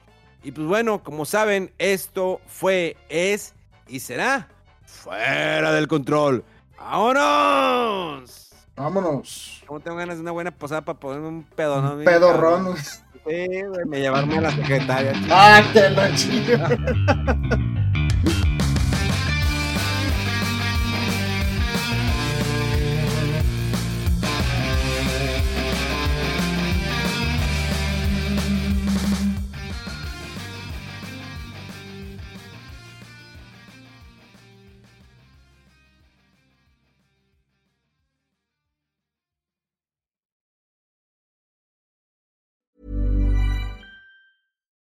Y 0.44 0.52
pues 0.52 0.66
bueno, 0.66 1.02
como 1.02 1.24
saben, 1.24 1.72
esto 1.78 2.42
fue, 2.46 2.98
es 3.08 3.54
y 3.88 4.00
será 4.00 4.50
fuera 4.86 5.72
del 5.72 5.88
control. 5.88 6.44
¡Vámonos! 6.78 8.50
Vámonos. 8.76 9.62
Como 9.66 9.80
tengo 9.80 9.96
ganas 9.96 10.16
de 10.16 10.22
una 10.22 10.30
buena 10.32 10.50
posada 10.50 10.82
para 10.82 10.98
ponerme 10.98 11.28
un. 11.28 11.34
Un 11.34 11.44
bien 11.44 12.04
pedorrón. 12.04 12.76
Sí, 12.76 13.46
güey, 13.62 13.84
me 13.86 14.00
llevarme 14.00 14.38
a 14.38 14.40
la 14.42 14.50
secretaria. 14.52 15.12
chico. 15.12 15.26
Ah, 15.30 15.62
que 15.72 15.90
la 15.90 16.14
chica. 16.14 16.78